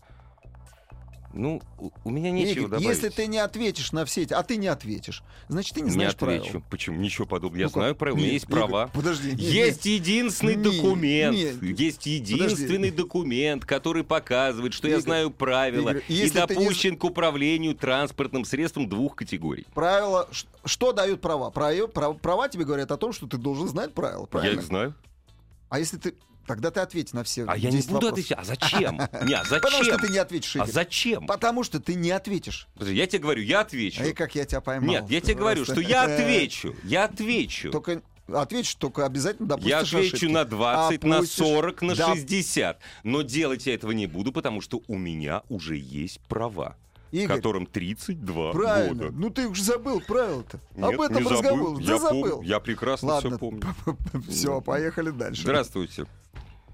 Ну, 1.34 1.62
у, 2.04 2.10
меня 2.10 2.32
нечего 2.32 2.52
Игорь, 2.66 2.70
добавить. 2.72 2.88
если 2.88 3.10
ты 3.10 3.28
не 3.28 3.38
ответишь 3.38 3.92
на 3.92 4.06
все 4.06 4.24
эти... 4.24 4.34
А 4.34 4.44
ты 4.44 4.58
не 4.58 4.68
ответишь. 4.68 5.24
Значит, 5.48 5.76
ты 5.76 5.82
не 5.82 5.86
не 5.86 5.92
знаешь 5.92 6.14
отвечу. 6.14 6.44
правил. 6.52 6.64
Почему? 6.70 6.98
Ничего 6.98 7.26
подобного. 7.26 7.60
Я 7.60 7.66
Ну-ка. 7.68 7.80
знаю 7.80 7.96
правила, 7.96 8.16
у 8.18 8.20
меня 8.20 8.32
Нет, 8.32 8.34
есть 8.42 8.46
Игорь, 8.50 8.60
права. 8.60 8.88
подожди, 8.94 9.30
нет, 9.30 9.40
есть 9.40 9.86
единственный 9.86 10.56
Не, 10.56 10.64
документ, 10.64 11.38
не. 11.62 11.70
есть 11.74 12.06
единственный 12.06 12.92
документ, 12.92 13.66
который 13.66 14.04
показывает, 14.04 14.74
что 14.74 14.88
я 14.88 14.96
Игорь, 14.96 15.04
знаю 15.04 15.32
правила 15.32 15.90
Игорь, 15.92 16.04
и 16.08 16.16
ты 16.30 16.40
не 16.40 16.48
допущен 16.48 16.98
к 16.98 17.04
управлению 17.04 17.76
транспортным 17.76 18.46
средством 18.46 18.90
двух 18.90 19.16
категорий. 19.16 19.66
Правила... 19.74 20.28
Что 20.66 20.92
дают 20.94 21.22
права? 21.22 21.50
Права, 21.50 21.88
права, 21.88 22.14
права 22.14 22.48
тебе 22.50 22.66
говорят 22.66 22.92
о 22.92 22.98
том, 22.98 23.14
что 23.14 23.26
ты 23.28 23.38
должен 23.38 23.68
знать 23.68 23.94
правила, 23.94 24.22
Я 24.22 24.28
правильно? 24.28 24.60
их 24.60 24.66
знаю. 24.66 24.94
А 25.70 25.80
если 25.80 25.98
ты... 25.98 26.14
Тогда 26.48 26.72
ты 26.72 26.80
ответь 26.80 27.14
на 27.14 27.24
все 27.24 27.46
А 27.48 27.56
я 27.58 27.70
не 27.70 27.78
10 27.78 27.90
буду 27.92 28.08
вопросов. 28.08 28.32
отвечать. 28.38 28.40
А 28.40 28.44
зачем? 28.44 28.98
Не, 29.28 29.34
а 29.36 29.44
зачем? 29.44 29.62
Потому 29.62 29.84
что 29.84 29.98
ты 29.98 30.10
не 30.10 30.18
ответишь, 30.18 30.56
А 30.56 30.60
Игорь. 30.60 30.72
зачем? 30.72 31.28
Потому 31.28 31.64
что 31.64 31.80
ты 31.80 31.94
не 31.96 32.12
ответишь. 32.12 32.68
Подожди, 32.74 32.96
Я 32.96 33.08
тебе 33.08 33.20
говорю, 33.20 33.44
я 33.44 33.62
отвечу. 33.62 34.02
А 34.02 34.06
и 34.08 34.14
как 34.14 34.36
я 34.36 34.46
тебя 34.46 34.62
поймал. 34.62 34.88
Нет, 34.90 35.10
я 35.10 35.22
тебе 35.22 35.36
говорю, 35.36 35.66
что 35.66 35.80
я 35.82 36.04
отвечу. 36.04 36.76
Я 36.84 37.06
отвечу. 37.06 37.72
Только 37.72 38.02
ответишь, 38.28 38.76
только 38.76 39.06
обязательно 39.06 39.48
допустишь 39.50 39.70
Я 39.70 39.80
отвечу 39.80 40.16
ошибки. 40.16 40.26
на 40.34 40.46
20, 40.46 41.04
на 41.04 41.18
Опустишь. 41.18 41.36
40, 41.38 41.82
на 41.84 41.96
Да. 41.96 42.14
60. 42.16 42.80
Но 43.04 43.22
делать 43.22 43.66
я 43.68 43.74
этого 43.76 43.92
не 43.92 44.08
буду, 44.08 44.32
потому 44.32 44.62
что 44.62 44.82
у 44.88 44.98
меня 44.98 45.44
уже 45.50 45.78
есть 45.78 46.20
права, 46.22 46.76
Игорь, 47.12 47.36
которым 47.38 47.66
32 47.66 48.52
правильно. 48.54 48.94
года. 49.06 49.12
Ну 49.18 49.30
ты 49.30 49.48
уже 49.48 49.64
забыл 49.64 50.02
правила-то. 50.02 50.60
Нет, 50.76 50.94
Об 50.96 51.02
этом 51.02 51.18
не 51.18 51.24
забыл. 51.24 51.38
разговор. 51.40 51.80
Я 51.82 51.88
Да 52.00 52.00
помню. 52.10 52.24
забыл. 52.26 52.42
Я 52.42 52.60
прекрасно 52.60 53.08
Ладно. 53.10 53.30
все 53.30 53.40
помню. 53.40 53.62
Все, 54.30 54.62
поехали 54.62 55.10
дальше. 55.10 55.42
Здравствуйте. 55.44 56.06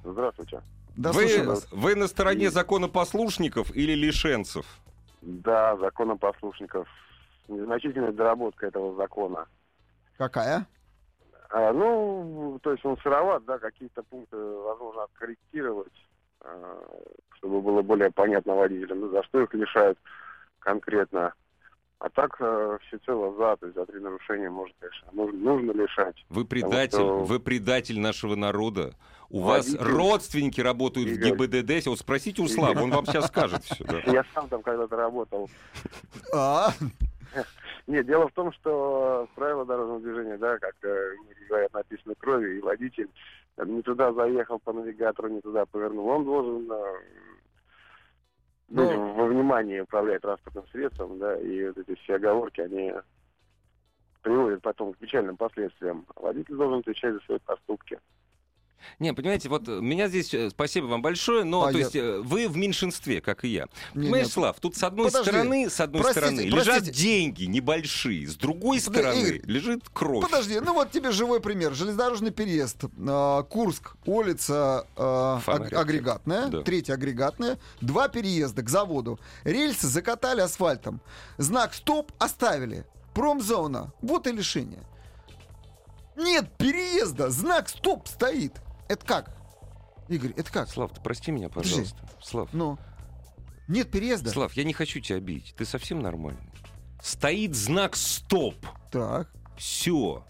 Здравствуйте. 0.03 0.61
Да, 0.95 1.11
вы, 1.11 1.43
вас. 1.43 1.67
вы 1.71 1.95
на 1.95 2.07
стороне 2.07 2.49
законопослушников 2.49 3.75
или 3.75 3.93
лишенцев? 3.93 4.65
Да, 5.21 5.75
законопослушников. 5.77 6.88
Незначительная 7.47 8.11
доработка 8.11 8.67
этого 8.67 8.95
закона. 8.95 9.45
Какая? 10.17 10.67
А, 11.49 11.71
ну, 11.71 12.59
то 12.61 12.71
есть 12.71 12.83
он 12.85 12.97
сыроват, 12.97 13.45
да, 13.45 13.57
какие-то 13.57 14.03
пункты, 14.03 14.35
возможно, 14.38 15.03
откорректировать, 15.03 15.93
а, 16.41 16.83
чтобы 17.38 17.61
было 17.61 17.81
более 17.81 18.11
понятно 18.11 18.55
водителям, 18.55 18.99
ну, 19.01 19.09
за 19.11 19.23
что 19.23 19.41
их 19.43 19.53
лишают 19.53 19.97
конкретно. 20.68 21.34
А 21.99 22.09
так 22.09 22.36
э, 22.39 22.78
всецело 22.88 23.34
за, 23.38 23.55
то 23.57 23.65
есть 23.65 23.76
за 23.76 23.86
три 23.88 23.99
нарушения 23.99 24.49
можно, 24.51 24.76
конечно, 24.80 25.07
нужно, 25.13 25.39
нужно 25.39 25.72
лишать. 25.72 26.15
Вы 26.30 26.45
предатель, 26.45 26.99
что- 26.99 27.24
вы 27.24 27.39
предатель 27.39 27.99
нашего 27.99 28.36
народа. 28.36 28.91
У 29.30 29.41
вас 29.41 29.65
Водитель- 29.68 29.95
родственники 29.97 30.61
работают 30.61 31.09
в 31.09 31.13
Игорь. 31.13 31.47
ГИБДД. 31.47 31.88
Вот 31.88 31.99
спросите 31.99 32.41
у 32.43 32.47
Славы, 32.47 32.84
он 32.84 32.91
вам 32.91 33.05
сейчас 33.07 33.28
скажет 33.28 33.63
все. 33.63 33.84
Я 34.05 34.24
сам 34.36 34.47
там 34.47 34.61
когда-то 34.61 34.95
работал. 34.95 35.49
А, 36.36 36.70
Нет, 37.88 38.05
дело 38.05 38.28
в 38.28 38.34
том, 38.34 38.51
что 38.53 39.28
правила 39.36 39.65
дорожного 39.65 39.99
движения, 40.01 40.38
да, 40.38 40.59
как 40.59 40.76
э, 40.84 41.15
говорят, 41.49 41.74
написано 41.74 42.13
кровью, 42.20 42.57
и 42.57 42.61
водитель 42.61 43.09
не 43.65 43.82
туда 43.82 44.13
заехал 44.13 44.59
по 44.59 44.72
навигатору, 44.72 45.30
не 45.30 45.41
туда 45.41 45.65
повернул. 45.65 46.07
Он 46.09 46.26
должен 46.26 46.72
э, 46.72 46.84
быть 48.68 48.91
Ну- 48.91 49.13
во 49.13 49.26
внимании 49.28 49.80
управлять 49.80 50.22
транспортным 50.22 50.68
средством, 50.68 51.20
да, 51.20 51.39
и 51.39 51.68
вот 51.68 51.78
эти 51.78 51.95
все 52.01 52.15
оговорки, 52.15 52.61
они 52.61 52.93
приводят 54.22 54.61
потом 54.61 54.93
к 54.93 54.97
печальным 54.97 55.38
последствиям. 55.38 56.05
Водитель 56.15 56.55
должен 56.55 56.80
отвечать 56.80 57.13
за 57.13 57.20
свои 57.22 57.39
поступки. 57.39 57.99
Не, 58.99 59.13
понимаете, 59.13 59.49
вот 59.49 59.67
э, 59.67 59.80
меня 59.82 60.07
здесь, 60.07 60.34
э, 60.34 60.49
спасибо 60.49 60.86
вам 60.86 61.01
большое, 61.01 61.43
но 61.43 61.63
А 61.65 61.71
то 61.71 61.78
я- 61.78 61.84
есть 61.84 61.95
э, 61.95 62.19
вы 62.21 62.47
в 62.47 62.55
меньшинстве, 62.57 63.21
как 63.21 63.43
и 63.43 63.49
я. 63.49 63.67
не, 63.93 64.03
Понимаешь, 64.03 64.25
нет. 64.28 64.34
Слав, 64.34 64.59
тут 64.59 64.75
с 64.78 64.84
одной 64.84 65.07
Подожди. 65.07 65.30
стороны, 65.32 65.69
с 65.69 65.80
одной 65.80 66.01
Простите, 66.03 66.25
стороны 66.28 66.41
лежат 66.41 66.65
простите. 66.78 66.91
деньги 67.03 67.43
небольшие, 67.45 68.28
с 68.28 68.36
другой 68.36 68.80
Подожди, 68.82 68.99
стороны 69.01 69.19
Игорь, 69.19 69.41
лежит 69.51 69.89
кровь. 69.91 70.23
Подожди, 70.23 70.59
ну 70.59 70.73
вот 70.73 70.91
тебе 70.91 71.11
живой 71.11 71.41
пример. 71.41 71.73
Железнодорожный 71.73 72.32
переезд. 72.32 72.86
А, 73.07 73.43
Курск, 73.43 73.95
улица 74.05 74.86
а, 74.95 75.39
Фонарь. 75.39 75.73
аг- 75.73 75.82
агрегатная, 75.82 76.47
Да. 76.47 76.61
третья 76.61 76.93
агрегатная, 76.93 77.59
два 77.82 78.07
переезда 78.07 78.61
к 78.61 78.69
заводу. 78.69 79.19
Рельсы 79.43 79.88
закатали 79.88 80.41
асфальтом. 80.41 81.01
Знак 81.38 81.73
«Стоп» 81.73 82.11
оставили. 82.19 82.86
Промзона. 83.13 83.91
Вот 84.01 84.28
и 84.28 84.32
лишение. 84.32 84.84
Нет 86.15 86.49
переезда, 86.57 87.30
знак 87.30 87.69
«Стоп» 87.69 88.07
стоит. 88.07 88.53
Это 88.88 89.05
как? 89.05 89.35
Игорь, 90.07 90.31
это 90.38 90.51
как? 90.51 90.69
Слав, 90.69 90.91
ты 90.93 91.01
прости 91.01 91.31
меня, 91.31 91.49
Подожди. 91.49 91.71
пожалуйста. 91.81 92.09
Слав, 92.21 92.49
Ну, 92.53 92.77
нет 93.67 93.91
переезда? 93.91 94.29
Слав, 94.29 94.53
я 94.53 94.63
не 94.63 94.73
хочу 94.73 94.99
тебя 94.99 95.17
обидеть. 95.17 95.53
Ты 95.57 95.65
совсем 95.65 95.99
нормальный. 95.99 96.41
Стоит 97.01 97.55
знак 97.55 97.95
«Стоп». 97.95 98.55
Так. 98.91 99.29
Все. 99.57 100.25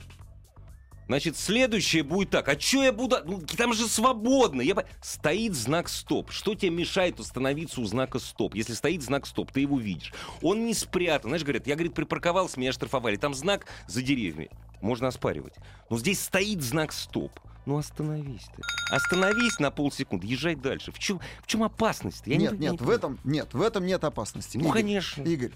Значит, 1.07 1.37
следующее 1.37 2.03
будет 2.03 2.31
так. 2.31 2.49
А 2.49 2.59
что 2.59 2.83
я 2.83 2.91
буду... 2.91 3.17
Ну, 3.23 3.39
там 3.41 3.73
же 3.73 3.87
свободно. 3.87 4.61
Я... 4.61 4.75
Стоит 5.01 5.53
знак 5.53 5.87
«Стоп». 5.87 6.31
Что 6.31 6.53
тебе 6.55 6.71
мешает 6.71 7.19
остановиться 7.19 7.79
у 7.79 7.85
знака 7.85 8.19
«Стоп»? 8.19 8.55
Если 8.55 8.73
стоит 8.73 9.01
знак 9.01 9.25
«Стоп», 9.25 9.51
ты 9.51 9.61
его 9.61 9.79
видишь. 9.79 10.13
Он 10.41 10.65
не 10.65 10.73
спрятан. 10.73 11.29
Знаешь, 11.29 11.43
говорят, 11.43 11.65
я, 11.67 11.75
говорит, 11.75 11.93
припарковался, 11.93 12.59
меня 12.59 12.73
штрафовали. 12.73 13.15
Там 13.15 13.33
знак 13.33 13.67
за 13.87 14.01
деревьями. 14.01 14.49
Можно 14.82 15.07
оспаривать. 15.07 15.53
Но 15.89 15.97
здесь 15.97 16.21
стоит 16.21 16.61
знак 16.61 16.91
«Стоп». 16.91 17.32
Ну 17.65 17.78
остановись 17.78 18.45
ты. 18.55 18.61
Остановись 18.91 19.59
на 19.59 19.71
полсекунды, 19.71 20.25
езжай 20.25 20.55
дальше. 20.55 20.93
В 20.93 20.99
чем, 20.99 21.19
в 21.43 21.47
чем 21.47 21.63
опасность? 21.63 22.23
Я 22.25 22.38
нет, 22.38 22.53
не, 22.53 22.59
нет, 22.59 22.80
не 22.80 22.88
в 22.88 22.89
этом, 22.89 23.19
нет, 23.25 23.53
в 23.53 23.61
этом 23.61 23.86
нет 23.86 24.05
опасности. 24.05 24.57
Ну, 24.57 24.69
Игорь, 24.69 24.73
конечно. 24.73 25.23
Игорь, 25.23 25.51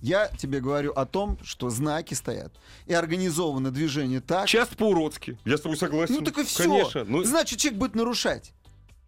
я 0.00 0.28
тебе 0.28 0.60
говорю 0.60 0.92
о 0.92 1.06
том, 1.06 1.38
что 1.42 1.68
знаки 1.70 2.14
стоят. 2.14 2.52
И 2.86 2.92
организовано 2.94 3.72
движение 3.72 4.20
так. 4.20 4.46
Часто 4.46 4.76
по-уродски. 4.76 5.38
Я 5.44 5.56
с 5.56 5.60
тобой 5.60 5.76
согласен. 5.76 6.14
Ну 6.14 6.20
так 6.20 6.38
и 6.38 6.44
все. 6.44 6.62
Конечно. 6.64 7.04
Ну, 7.04 7.24
Значит, 7.24 7.58
человек 7.58 7.80
будет 7.80 7.94
нарушать. 7.96 8.52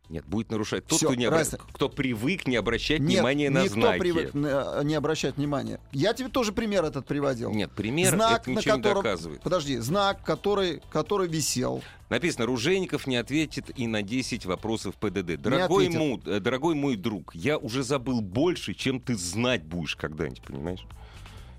Нет, 0.08 0.24
будет 0.24 0.50
нарушать 0.50 0.86
тот, 0.86 0.98
Всё, 0.98 1.08
кто, 1.08 1.14
не 1.16 1.26
обра- 1.26 1.60
кто 1.72 1.88
привык 1.90 2.46
не 2.46 2.56
обращать 2.56 3.00
Нет, 3.00 3.10
внимания 3.18 3.50
на 3.50 3.64
никто 3.64 3.74
знаки. 3.74 3.98
привык 4.00 4.30
э, 4.34 4.80
не 4.84 4.94
обращать 4.94 5.36
внимания. 5.36 5.80
Я 5.92 6.14
тебе 6.14 6.30
тоже 6.30 6.52
пример 6.52 6.84
этот 6.84 7.06
приводил. 7.06 7.50
Нет, 7.52 7.70
пример 7.72 8.14
знак, 8.14 8.40
это 8.42 8.50
на 8.50 8.58
ничего 8.58 8.76
котором... 8.76 8.96
не 8.96 9.02
доказывает. 9.02 9.42
Подожди, 9.42 9.76
знак, 9.78 10.22
который, 10.24 10.80
который 10.90 11.28
висел. 11.28 11.82
Написано, 12.08 12.46
Ружейников 12.46 13.06
не 13.06 13.16
ответит 13.16 13.66
и 13.78 13.86
на 13.86 14.00
10 14.02 14.46
вопросов 14.46 14.94
ПДД. 14.94 15.36
Дорогой, 15.38 15.90
му- 15.90 16.22
э, 16.24 16.40
дорогой 16.40 16.74
мой 16.74 16.96
друг, 16.96 17.34
я 17.34 17.58
уже 17.58 17.82
забыл 17.82 18.22
больше, 18.22 18.72
чем 18.72 19.00
ты 19.00 19.14
знать 19.14 19.62
будешь 19.62 19.94
когда-нибудь, 19.94 20.40
понимаешь? 20.42 20.86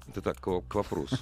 Это 0.07 0.23
так, 0.23 0.39
к, 0.39 0.61
к 0.61 0.73
вопросу. 0.73 1.17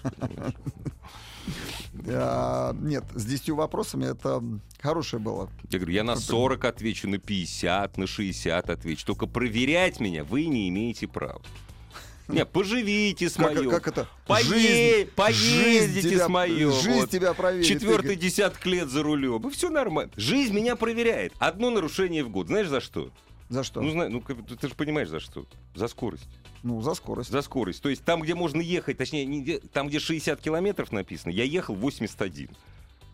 А, 2.10 2.74
нет, 2.74 3.04
с 3.16 3.26
10 3.26 3.50
вопросами 3.52 4.06
это 4.12 4.41
хорошее 4.82 5.22
было. 5.22 5.50
Я 5.70 5.80
говорю, 5.80 5.93
я 5.93 6.04
на 6.04 6.16
40 6.16 6.64
отвечу, 6.66 7.08
на 7.10 7.18
50, 7.18 7.98
на 7.98 8.08
60 8.08 8.70
отвечу. 8.70 9.06
Только 9.06 9.26
проверять 9.28 10.00
меня 10.00 10.24
вы 10.24 10.45
не 10.45 10.70
имеете 10.70 11.08
права. 11.08 11.41
Не, 12.28 12.45
поживите 12.45 13.30
с 13.30 13.36
Как, 13.36 13.56
моем. 13.56 13.70
как 13.70 13.88
это? 13.88 14.08
Пое- 14.28 14.43
Жизнь- 14.43 15.10
поездите 15.16 16.02
жизнь 16.02 16.10
тебя- 16.16 16.26
с 16.26 16.30
моем. 16.30 16.72
Жизнь 16.74 16.91
вот. 17.00 17.10
тебя 17.10 17.34
проверит. 17.34 17.66
Четвертый 17.66 18.18
десяток 18.18 18.66
лет 18.66 18.89
за 18.89 19.02
рулем. 19.02 19.48
И 19.48 19.52
все 19.52 19.70
нормально. 19.70 20.12
Жизнь 20.18 20.54
меня 20.54 20.76
проверяет. 20.76 21.32
Одно 21.39 21.70
нарушение 21.70 22.26
в 22.26 22.30
год. 22.30 22.48
Знаешь 22.48 22.68
за 22.68 22.82
что? 22.82 23.12
За 23.50 23.64
что? 23.64 23.82
Ну, 23.82 23.91
зна- 23.91 24.10
ну, 24.10 24.20
ты 24.22 24.68
же 24.68 24.76
понимаешь, 24.76 25.08
за 25.10 25.20
что? 25.20 25.45
За 25.76 25.88
скорость. 25.88 26.28
Ну, 26.64 26.82
за 26.82 26.93
скорость. 26.95 27.32
За 27.32 27.41
скорость. 27.41 27.82
То 27.82 27.89
есть 27.89 28.04
там, 28.04 28.22
где 28.22 28.36
можно 28.36 28.60
ехать, 28.62 28.98
точнее, 28.98 29.26
не 29.26 29.60
там, 29.60 29.88
где 29.88 30.00
60 30.00 30.41
километров 30.41 30.91
написано, 30.91 31.32
я 31.32 31.43
ехал 31.43 31.76
81. 31.76 32.50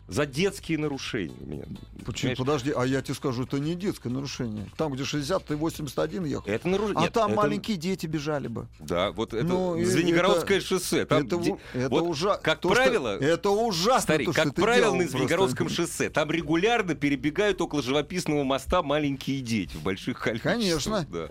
За 0.06 0.26
детские 0.26 0.76
нарушения 0.78 1.34
у 1.40 1.46
меня. 1.46 1.64
Почему? 2.04 2.14
Понимаешь? 2.34 2.38
Подожди, 2.38 2.72
а 2.76 2.84
я 2.84 3.00
тебе 3.00 3.14
скажу, 3.14 3.44
это 3.44 3.58
не 3.58 3.74
детское 3.74 4.10
нарушение. 4.10 4.66
Там, 4.76 4.92
где 4.92 5.02
60, 5.04 5.46
ты 5.46 5.56
81 5.56 6.24
ехал. 6.26 6.44
Это 6.46 6.68
нарушение. 6.68 6.98
А 6.98 7.02
Нет, 7.04 7.12
там 7.14 7.32
это- 7.32 7.36
маленькие 7.40 7.78
дети 7.78 8.06
бежали 8.06 8.48
бы. 8.48 8.66
Да, 8.80 9.12
вот 9.12 9.32
это 9.32 9.46
Ну, 9.46 9.82
Звенигородское 9.82 10.58
это- 10.58 10.66
шоссе. 10.66 11.06
Там 11.06 11.26
это 11.26 11.38
де- 11.38 11.56
это 11.72 11.88
вот 11.88 12.02
ужа- 12.02 12.38
как 12.42 12.60
то, 12.60 12.74
что- 12.74 12.82
правило, 12.82 13.16
это 13.18 13.48
ужасно. 13.48 14.00
Старик, 14.02 14.26
то, 14.26 14.32
что 14.34 14.42
как 14.44 14.54
ты 14.54 14.60
правило, 14.62 14.82
делал 14.84 14.94
на 14.96 14.98
просто. 15.04 15.18
Звенигородском 15.18 15.68
шоссе 15.70 16.10
там 16.10 16.30
регулярно 16.30 16.94
перебегают 16.94 17.60
около 17.62 17.82
живописного 17.82 18.44
моста 18.44 18.82
маленькие 18.82 19.40
дети 19.40 19.74
в 19.76 19.82
больших 19.82 20.20
количествах. 20.20 20.52
Конечно. 20.54 21.06
Да. 21.10 21.30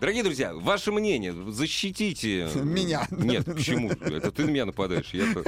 Дорогие 0.00 0.22
друзья, 0.22 0.54
ваше 0.54 0.92
мнение, 0.92 1.34
защитите... 1.50 2.48
Меня. 2.54 3.06
Нет, 3.10 3.44
почему? 3.44 3.90
Это 3.90 4.32
ты 4.32 4.46
на 4.46 4.50
меня 4.50 4.64
нападаешь. 4.64 5.10
Я-то, 5.12 5.44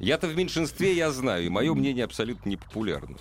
я-то 0.00 0.26
в 0.26 0.36
меньшинстве, 0.36 0.94
я 0.94 1.12
знаю, 1.12 1.44
и 1.44 1.48
мое 1.48 1.74
мнение 1.74 2.04
абсолютно 2.04 2.48
непопулярно. 2.48 3.18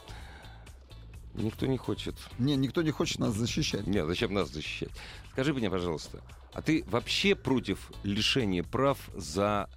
Никто 1.35 1.67
не 1.67 1.77
хочет. 1.77 2.15
Не, 2.37 2.55
никто 2.55 2.81
не 2.81 2.91
хочет 2.91 3.19
нас 3.19 3.33
защищать. 3.33 3.85
Нет, 3.87 4.07
зачем 4.07 4.33
нас 4.33 4.49
защищать? 4.49 4.89
Скажи 5.31 5.53
мне, 5.53 5.69
пожалуйста, 5.69 6.21
а 6.53 6.61
ты 6.61 6.83
вообще 6.87 7.35
против 7.35 7.91
лишения 8.03 8.63
прав 8.63 8.97
за 9.15 9.69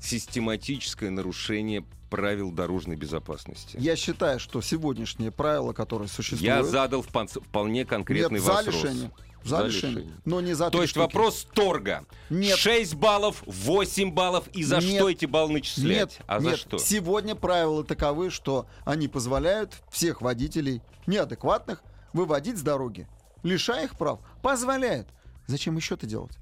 систематическое 0.00 1.10
нарушение 1.10 1.84
правил 2.10 2.50
дорожной 2.50 2.96
безопасности? 2.96 3.76
Я 3.80 3.96
считаю, 3.96 4.40
что 4.40 4.60
сегодняшние 4.60 5.30
правила, 5.30 5.72
которые 5.72 6.08
существуют... 6.08 6.42
Я 6.42 6.62
задал 6.64 7.02
вполне 7.02 7.86
конкретный 7.86 8.38
нет, 8.38 8.44
за 8.44 8.52
вопрос. 8.52 8.74
лишение. 8.74 9.10
За, 9.44 9.58
За 9.58 9.62
лишение. 9.64 9.96
лишение. 9.96 10.16
Но 10.24 10.40
не 10.40 10.54
за 10.54 10.70
То 10.70 10.82
есть 10.82 10.92
штуки. 10.92 11.02
вопрос 11.02 11.46
торга. 11.54 12.04
Нет. 12.30 12.56
6 12.58 12.94
баллов, 12.94 13.42
8 13.46 14.12
баллов. 14.12 14.48
И 14.48 14.62
за 14.64 14.78
Нет. 14.78 14.96
что 14.96 15.08
эти 15.10 15.26
баллы 15.26 15.54
начислять? 15.54 16.10
Нет, 16.12 16.20
а 16.26 16.40
за 16.40 16.50
нет. 16.50 16.58
что? 16.58 16.78
Сегодня 16.78 17.34
правила 17.34 17.84
таковы, 17.84 18.30
что 18.30 18.66
они 18.84 19.08
позволяют 19.08 19.72
всех 19.90 20.20
водителей 20.22 20.80
неадекватных 21.06 21.82
выводить 22.12 22.58
с 22.58 22.62
дороги. 22.62 23.08
Лишая 23.42 23.84
их 23.84 23.96
прав. 23.96 24.20
Позволяют. 24.42 25.08
Зачем 25.46 25.76
еще 25.76 25.94
это 25.94 26.06
делать? 26.06 26.38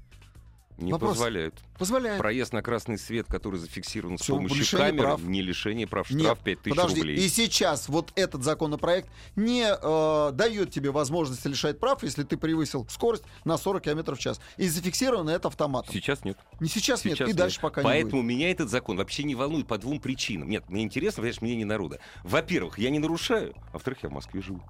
Не 0.81 0.91
вопрос. 0.93 1.11
позволяют. 1.11 1.55
Позволяют. 1.77 2.17
Проезд 2.19 2.53
на 2.53 2.61
красный 2.61 2.97
свет, 2.97 3.27
который 3.27 3.59
зафиксирован 3.59 4.17
с 4.17 4.21
Всё, 4.21 4.35
помощью 4.35 4.77
камеры, 4.77 5.07
прав. 5.07 5.21
не 5.23 5.41
лишение 5.41 5.87
прав, 5.87 6.09
Нет, 6.11 6.21
штраф 6.21 6.39
5000 6.39 6.75
подожди, 6.75 6.99
рублей. 7.01 7.17
и 7.17 7.29
сейчас 7.29 7.87
вот 7.89 8.11
этот 8.15 8.43
законопроект 8.43 9.09
не 9.35 9.65
э, 9.65 10.31
дает 10.33 10.71
тебе 10.71 10.91
возможности 10.91 11.47
лишать 11.47 11.79
прав, 11.79 12.03
если 12.03 12.23
ты 12.23 12.37
превысил 12.37 12.85
скорость 12.89 13.23
на 13.45 13.57
40 13.57 13.83
км 13.83 14.15
в 14.15 14.19
час. 14.19 14.39
И 14.57 14.67
зафиксировано 14.67 15.29
это 15.31 15.47
автоматом. 15.47 15.93
Сейчас 15.93 16.23
нет. 16.25 16.37
Не 16.59 16.67
сейчас, 16.67 17.01
Сейчас 17.01 17.19
нет, 17.19 17.21
и 17.21 17.31
нет. 17.31 17.35
дальше 17.35 17.59
пока 17.61 17.81
Поэтому 17.81 18.21
не 18.21 18.27
меня 18.29 18.51
этот 18.51 18.69
закон 18.69 18.97
вообще 18.97 19.23
не 19.23 19.35
волнует 19.35 19.67
по 19.67 19.77
двум 19.77 19.99
причинам. 19.99 20.49
Нет, 20.49 20.69
мне 20.69 20.83
интересно, 20.83 21.21
понимаешь, 21.21 21.41
мнение 21.41 21.65
народа. 21.65 21.99
Во-первых, 22.23 22.79
я 22.79 22.89
не 22.89 22.99
нарушаю, 22.99 23.53
а 23.69 23.73
во-вторых, 23.73 23.99
я 24.03 24.09
в 24.09 24.13
Москве 24.13 24.41
живу. 24.41 24.61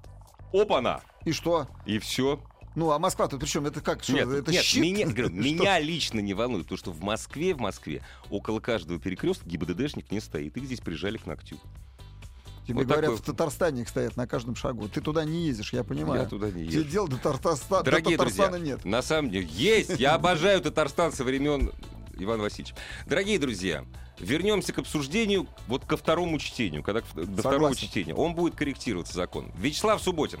Опа-на! 0.52 1.00
И 1.24 1.32
что? 1.32 1.66
И 1.86 1.98
все. 1.98 2.42
Ну, 2.74 2.90
а 2.90 2.98
Москва 2.98 3.28
тут 3.28 3.40
причем? 3.40 3.66
Это 3.66 3.80
как? 3.80 4.02
Что, 4.02 4.12
Нет, 4.14 4.28
это 4.28 4.50
нет, 4.50 4.64
щит? 4.64 4.80
меня, 4.82 5.06
говорю, 5.06 5.30
меня 5.30 5.78
лично 5.78 6.20
не 6.20 6.34
волнует, 6.34 6.64
потому 6.64 6.78
что 6.78 6.90
в 6.92 7.02
Москве, 7.02 7.54
в 7.54 7.58
Москве, 7.60 8.02
около 8.30 8.60
каждого 8.60 8.98
перекрестка 8.98 9.48
ГИБДДшник 9.48 10.10
не 10.10 10.20
стоит. 10.20 10.56
Их 10.56 10.64
здесь 10.64 10.80
прижали 10.80 11.18
к 11.18 11.26
ногтю. 11.26 11.58
Тебе 12.66 12.76
вот 12.76 12.84
говорят, 12.86 13.10
такой- 13.10 13.16
в 13.16 13.22
Татарстане 13.22 13.82
их 13.82 13.88
стоят 13.88 14.16
на 14.16 14.26
каждом 14.26 14.54
шагу. 14.54 14.88
Ты 14.88 15.00
туда 15.00 15.24
не 15.24 15.46
ездишь, 15.46 15.72
я 15.72 15.82
понимаю. 15.82 16.22
Я 16.22 16.28
туда 16.28 16.46
не 16.50 16.64
Тебе 16.66 16.80
езжу. 16.82 16.90
дел 16.90 17.08
до, 17.08 17.16
Татарста- 17.16 17.78
до 17.78 17.82
Дорогие 17.82 18.16
Татарстана 18.16 18.52
друзья, 18.56 18.74
нет. 18.76 18.84
на 18.84 19.02
самом 19.02 19.30
деле 19.30 19.48
есть. 19.50 19.98
Я 19.98 20.14
обожаю 20.14 20.60
Татарстан 20.62 21.12
со 21.12 21.24
времен 21.24 21.72
Иван 22.18 22.40
Васильевич. 22.40 22.74
Дорогие 23.06 23.40
друзья, 23.40 23.84
вернемся 24.20 24.72
к 24.72 24.78
обсуждению, 24.78 25.48
вот 25.66 25.84
ко 25.84 25.96
второму 25.96 26.38
чтению, 26.38 26.84
когда 26.84 27.00
до 27.00 27.24
второго 27.24 27.64
Согласен. 27.70 27.88
чтения. 27.88 28.14
Он 28.14 28.34
будет 28.36 28.54
корректироваться, 28.54 29.14
закон. 29.14 29.50
Вячеслав 29.58 30.00
Субботин. 30.00 30.40